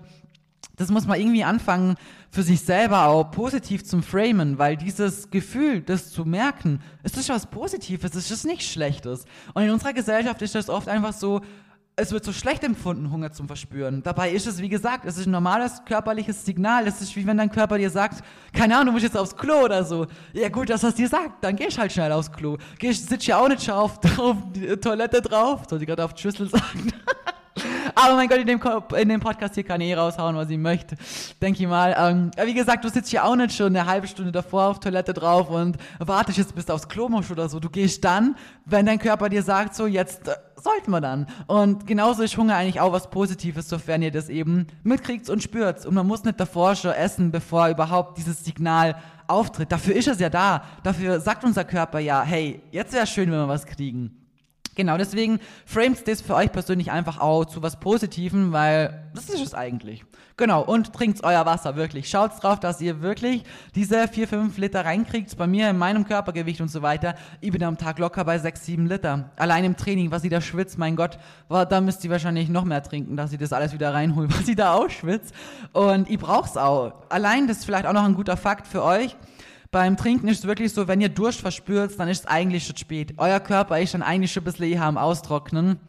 das 0.77 0.89
muss 0.89 1.05
man 1.05 1.19
irgendwie 1.19 1.43
anfangen, 1.43 1.95
für 2.29 2.43
sich 2.43 2.61
selber 2.61 3.07
auch 3.07 3.29
positiv 3.29 3.83
zum 3.83 4.03
Framen, 4.03 4.57
weil 4.57 4.77
dieses 4.77 5.29
Gefühl, 5.29 5.81
das 5.81 6.11
zu 6.11 6.23
merken, 6.23 6.79
es 7.03 7.17
ist 7.17 7.27
was 7.27 7.45
Positives, 7.45 8.15
es 8.15 8.31
ist 8.31 8.45
nichts 8.45 8.65
Schlechtes. 8.65 9.25
Und 9.53 9.63
in 9.63 9.69
unserer 9.71 9.91
Gesellschaft 9.91 10.41
ist 10.41 10.55
das 10.55 10.69
oft 10.69 10.87
einfach 10.87 11.11
so, 11.11 11.41
es 12.01 12.11
wird 12.11 12.25
so 12.25 12.33
schlecht 12.33 12.63
empfunden, 12.63 13.11
Hunger 13.11 13.31
zu 13.31 13.45
verspüren. 13.45 14.01
Dabei 14.01 14.31
ist 14.31 14.47
es, 14.47 14.59
wie 14.59 14.69
gesagt, 14.69 15.05
es 15.05 15.17
ist 15.17 15.27
ein 15.27 15.31
normales 15.31 15.85
körperliches 15.85 16.43
Signal. 16.43 16.87
Es 16.87 16.99
ist 16.99 17.15
wie 17.15 17.27
wenn 17.27 17.37
dein 17.37 17.51
Körper 17.51 17.77
dir 17.77 17.91
sagt, 17.91 18.23
keine 18.53 18.75
Ahnung, 18.75 18.87
du 18.87 18.91
musst 18.93 19.03
jetzt 19.03 19.17
aufs 19.17 19.35
Klo 19.35 19.65
oder 19.65 19.83
so. 19.85 20.07
Ja 20.33 20.49
gut, 20.49 20.69
dass 20.69 20.81
das 20.81 20.95
dir 20.95 21.07
sagt, 21.07 21.43
dann 21.43 21.55
gehst 21.55 21.77
halt 21.77 21.91
schnell 21.91 22.11
aufs 22.11 22.31
Klo. 22.31 22.57
Gehst, 22.79 23.07
sitzt 23.07 23.27
ja 23.27 23.37
auch 23.37 23.47
nicht 23.47 23.63
schon 23.63 23.75
auf, 23.75 23.99
auf 24.17 24.37
die 24.53 24.75
Toilette 24.77 25.21
drauf. 25.21 25.61
Sollte 25.69 25.85
gerade 25.85 26.03
auf 26.03 26.13
die 26.15 26.23
Schüssel 26.23 26.49
sagen. 26.49 26.91
Aber 27.95 28.15
mein 28.15 28.27
Gott, 28.27 28.39
in 28.39 28.47
dem, 28.47 28.61
in 28.97 29.09
dem 29.09 29.19
Podcast 29.19 29.55
hier 29.55 29.63
kann 29.63 29.81
ich 29.81 29.89
eh 29.89 29.93
raushauen, 29.93 30.35
was 30.35 30.49
ich 30.49 30.57
möchte. 30.57 30.95
Denke 31.41 31.61
ich 31.61 31.69
mal. 31.69 31.95
Ähm, 31.97 32.31
wie 32.45 32.53
gesagt, 32.53 32.83
du 32.83 32.89
sitzt 32.89 33.09
hier 33.09 33.25
auch 33.25 33.35
nicht 33.35 33.55
schon 33.55 33.75
eine 33.75 33.85
halbe 33.85 34.07
Stunde 34.07 34.31
davor 34.31 34.67
auf 34.67 34.79
Toilette 34.79 35.13
drauf 35.13 35.49
und 35.49 35.77
wartest 35.99 36.37
jetzt, 36.37 36.55
bis 36.55 36.65
du 36.65 36.73
aufs 36.73 36.87
Klo 36.87 37.09
musst 37.09 37.29
oder 37.29 37.49
so. 37.49 37.59
Du 37.59 37.69
gehst 37.69 38.03
dann, 38.03 38.35
wenn 38.65 38.85
dein 38.85 38.99
Körper 38.99 39.29
dir 39.29 39.43
sagt, 39.43 39.75
so 39.75 39.85
jetzt 39.85 40.31
sollten 40.63 40.91
wir 40.91 41.01
dann. 41.01 41.27
Und 41.47 41.87
genauso 41.87 42.23
ist 42.23 42.37
Hunger 42.37 42.55
eigentlich 42.55 42.79
auch 42.79 42.91
was 42.91 43.09
Positives, 43.09 43.67
sofern 43.67 44.01
ihr 44.01 44.11
das 44.11 44.29
eben 44.29 44.67
mitkriegt 44.83 45.29
und 45.29 45.43
spürt. 45.43 45.85
Und 45.85 45.93
man 45.93 46.07
muss 46.07 46.23
nicht 46.23 46.39
davor 46.39 46.75
schon 46.75 46.91
essen, 46.91 47.31
bevor 47.31 47.69
überhaupt 47.69 48.17
dieses 48.17 48.43
Signal 48.43 48.95
auftritt. 49.27 49.71
Dafür 49.71 49.95
ist 49.95 50.07
es 50.07 50.19
ja 50.19 50.29
da. 50.29 50.63
Dafür 50.83 51.19
sagt 51.19 51.43
unser 51.43 51.63
Körper 51.63 51.99
ja, 51.99 52.21
hey, 52.23 52.61
jetzt 52.71 52.93
wäre 52.93 53.07
schön, 53.07 53.31
wenn 53.31 53.39
wir 53.39 53.47
was 53.47 53.65
kriegen. 53.65 54.20
Genau, 54.75 54.97
deswegen 54.97 55.39
frames 55.65 56.03
das 56.05 56.21
für 56.21 56.35
euch 56.35 56.51
persönlich 56.51 56.91
einfach 56.91 57.19
auch 57.19 57.45
zu 57.45 57.61
was 57.61 57.79
Positivem, 57.79 58.53
weil 58.53 59.09
das 59.13 59.29
ist 59.29 59.41
es 59.41 59.53
eigentlich. 59.53 60.05
Genau, 60.37 60.63
und 60.63 60.93
trinkt 60.93 61.23
euer 61.23 61.45
Wasser 61.45 61.75
wirklich. 61.75 62.09
Schaut 62.09 62.31
drauf, 62.41 62.59
dass 62.59 62.79
ihr 62.79 63.01
wirklich 63.01 63.43
diese 63.75 64.07
4, 64.07 64.27
5 64.27 64.57
Liter 64.57 64.85
reinkriegt. 64.85 65.37
Bei 65.37 65.45
mir, 65.45 65.69
in 65.69 65.77
meinem 65.77 66.07
Körpergewicht 66.07 66.61
und 66.61 66.69
so 66.69 66.81
weiter, 66.81 67.15
ich 67.41 67.51
bin 67.51 67.61
am 67.63 67.77
Tag 67.77 67.99
locker 67.99 68.23
bei 68.23 68.39
6, 68.39 68.65
7 68.65 68.87
Liter. 68.87 69.29
Allein 69.35 69.65
im 69.65 69.75
Training, 69.75 70.09
was 70.09 70.23
ihr 70.23 70.29
da 70.29 70.39
schwitzt, 70.39 70.77
mein 70.77 70.95
Gott, 70.95 71.19
da 71.49 71.81
müsst 71.81 72.03
ihr 72.05 72.09
wahrscheinlich 72.09 72.47
noch 72.47 72.63
mehr 72.63 72.81
trinken, 72.81 73.17
dass 73.17 73.33
ihr 73.33 73.37
das 73.37 73.51
alles 73.51 73.73
wieder 73.73 73.93
reinholt, 73.93 74.33
was 74.39 74.47
ihr 74.47 74.55
da 74.55 74.73
ausschwitzt. 74.73 75.35
Und 75.73 76.09
ich 76.09 76.17
brauch's 76.17 76.55
auch. 76.55 76.93
Allein, 77.09 77.47
das 77.47 77.57
ist 77.57 77.65
vielleicht 77.65 77.85
auch 77.85 77.93
noch 77.93 78.05
ein 78.05 78.15
guter 78.15 78.37
Fakt 78.37 78.67
für 78.67 78.83
euch. 78.83 79.17
Beim 79.71 79.95
Trinken 79.95 80.27
ist 80.27 80.39
es 80.39 80.47
wirklich 80.47 80.73
so, 80.73 80.89
wenn 80.89 80.99
ihr 80.99 81.07
Durst 81.07 81.39
verspürt, 81.39 81.97
dann 81.97 82.09
ist 82.09 82.19
es 82.19 82.25
eigentlich 82.25 82.67
schon 82.67 82.75
spät. 82.75 83.13
Euer 83.15 83.39
Körper 83.39 83.79
ist 83.79 83.93
dann 83.93 84.03
eigentlich 84.03 84.33
schon 84.33 84.43
ein 84.43 84.43
bisschen 84.43 84.65
eher 84.65 84.83
am 84.83 84.97
Austrocknen. 84.97 85.79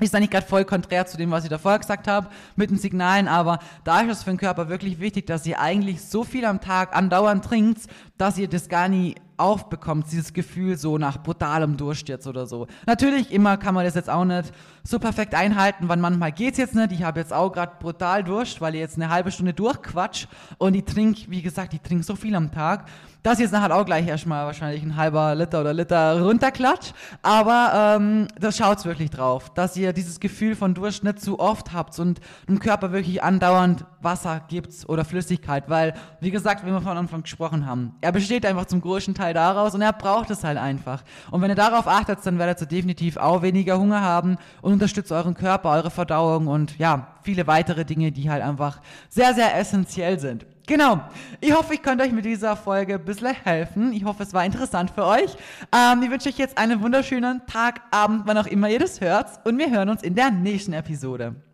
Ist 0.00 0.14
eigentlich 0.14 0.30
gerade 0.30 0.46
voll 0.46 0.64
konträr 0.64 1.06
zu 1.06 1.18
dem, 1.18 1.30
was 1.30 1.44
ich 1.44 1.50
davor 1.50 1.78
gesagt 1.78 2.08
habe, 2.08 2.28
mit 2.56 2.70
den 2.70 2.78
Signalen, 2.78 3.28
aber 3.28 3.58
da 3.84 4.00
ist 4.00 4.12
es 4.12 4.22
für 4.22 4.30
den 4.30 4.38
Körper 4.38 4.70
wirklich 4.70 4.98
wichtig, 4.98 5.26
dass 5.26 5.44
ihr 5.44 5.60
eigentlich 5.60 6.00
so 6.00 6.24
viel 6.24 6.46
am 6.46 6.60
Tag 6.62 6.96
andauernd 6.96 7.44
trinkt, 7.44 7.82
dass 8.16 8.38
ihr 8.38 8.48
das 8.48 8.70
gar 8.70 8.88
nie 8.88 9.16
aufbekommt, 9.38 10.06
dieses 10.10 10.32
Gefühl 10.32 10.76
so 10.76 10.98
nach 10.98 11.22
brutalem 11.22 11.76
Durst 11.76 12.08
jetzt 12.08 12.26
oder 12.26 12.46
so. 12.46 12.66
Natürlich, 12.86 13.32
immer 13.32 13.56
kann 13.56 13.74
man 13.74 13.84
das 13.84 13.94
jetzt 13.94 14.08
auch 14.08 14.24
nicht 14.24 14.52
so 14.84 14.98
perfekt 14.98 15.34
einhalten, 15.34 15.88
wann 15.88 16.00
manchmal 16.00 16.32
geht's 16.32 16.58
jetzt 16.58 16.74
nicht. 16.74 16.92
Ich 16.92 17.02
habe 17.02 17.20
jetzt 17.20 17.32
auch 17.32 17.52
gerade 17.52 17.72
brutal 17.80 18.24
Durst, 18.24 18.60
weil 18.60 18.74
ich 18.74 18.80
jetzt 18.80 18.96
eine 18.96 19.10
halbe 19.10 19.30
Stunde 19.30 19.52
durchquatsch 19.52 20.26
und 20.58 20.74
ich 20.74 20.84
trinke, 20.84 21.22
wie 21.28 21.42
gesagt, 21.42 21.74
ich 21.74 21.80
trinke 21.80 22.04
so 22.04 22.16
viel 22.16 22.34
am 22.34 22.52
Tag, 22.52 22.86
ich 23.34 23.38
jetzt 23.40 23.52
nachher 23.52 23.74
auch 23.74 23.84
gleich 23.84 24.06
erstmal 24.06 24.46
wahrscheinlich 24.46 24.82
ein 24.82 24.96
halber 24.96 25.34
Liter 25.34 25.60
oder 25.60 25.74
Liter 25.74 26.22
runterklatscht. 26.22 26.94
Aber 27.22 27.96
ähm, 27.96 28.28
das 28.38 28.56
schaut's 28.56 28.84
wirklich 28.84 29.10
drauf, 29.10 29.52
dass 29.54 29.76
ihr 29.76 29.92
dieses 29.92 30.20
Gefühl 30.20 30.56
von 30.56 30.74
Durst 30.74 31.04
nicht 31.04 31.20
zu 31.20 31.38
oft 31.38 31.72
habt 31.72 31.98
und 31.98 32.20
dem 32.48 32.58
Körper 32.58 32.92
wirklich 32.92 33.22
andauernd 33.22 33.84
Wasser 34.00 34.40
gibt 34.48 34.88
oder 34.88 35.04
Flüssigkeit, 35.04 35.68
weil, 35.68 35.94
wie 36.20 36.30
gesagt, 36.30 36.64
wie 36.64 36.70
wir 36.70 36.80
von 36.80 36.96
Anfang 36.96 37.22
gesprochen 37.22 37.66
haben, 37.66 37.94
er 38.00 38.12
besteht 38.12 38.46
einfach 38.46 38.66
zum 38.66 38.80
größten 38.80 39.14
Teil 39.14 39.34
daraus 39.34 39.74
und 39.74 39.82
er 39.82 39.92
braucht 39.92 40.30
es 40.30 40.44
halt 40.44 40.58
einfach. 40.58 41.02
Und 41.30 41.42
wenn 41.42 41.50
ihr 41.50 41.56
darauf 41.56 41.86
achtet, 41.88 42.24
dann 42.24 42.38
werdet 42.38 42.60
ihr 42.60 42.66
definitiv 42.66 43.16
auch 43.16 43.42
weniger 43.42 43.78
Hunger 43.78 44.00
haben 44.00 44.36
und 44.62 44.72
unterstützt 44.72 45.12
euren 45.12 45.34
Körper, 45.34 45.70
eure 45.70 45.90
Verdauung 45.90 46.46
und 46.46 46.78
ja, 46.78 47.08
viele 47.22 47.46
weitere 47.46 47.84
Dinge, 47.84 48.12
die 48.12 48.30
halt 48.30 48.42
einfach 48.42 48.80
sehr, 49.08 49.34
sehr 49.34 49.56
essentiell 49.56 50.18
sind. 50.18 50.46
Genau. 50.68 51.00
Ich 51.40 51.50
hoffe, 51.54 51.72
ich 51.72 51.82
konnte 51.82 52.04
euch 52.04 52.12
mit 52.12 52.26
dieser 52.26 52.54
Folge 52.54 52.96
ein 52.96 53.04
bisschen 53.04 53.34
helfen. 53.34 53.94
Ich 53.94 54.04
hoffe, 54.04 54.22
es 54.22 54.34
war 54.34 54.44
interessant 54.44 54.90
für 54.90 55.06
euch. 55.06 55.34
Ähm, 55.74 56.02
ich 56.02 56.10
wünsche 56.10 56.28
euch 56.28 56.36
jetzt 56.36 56.58
einen 56.58 56.82
wunderschönen 56.82 57.40
Tag, 57.46 57.80
Abend, 57.90 58.24
wann 58.26 58.36
auch 58.36 58.46
immer 58.46 58.68
ihr 58.68 58.78
das 58.78 59.00
hört. 59.00 59.46
Und 59.46 59.56
wir 59.56 59.70
hören 59.70 59.88
uns 59.88 60.02
in 60.02 60.14
der 60.14 60.30
nächsten 60.30 60.74
Episode. 60.74 61.36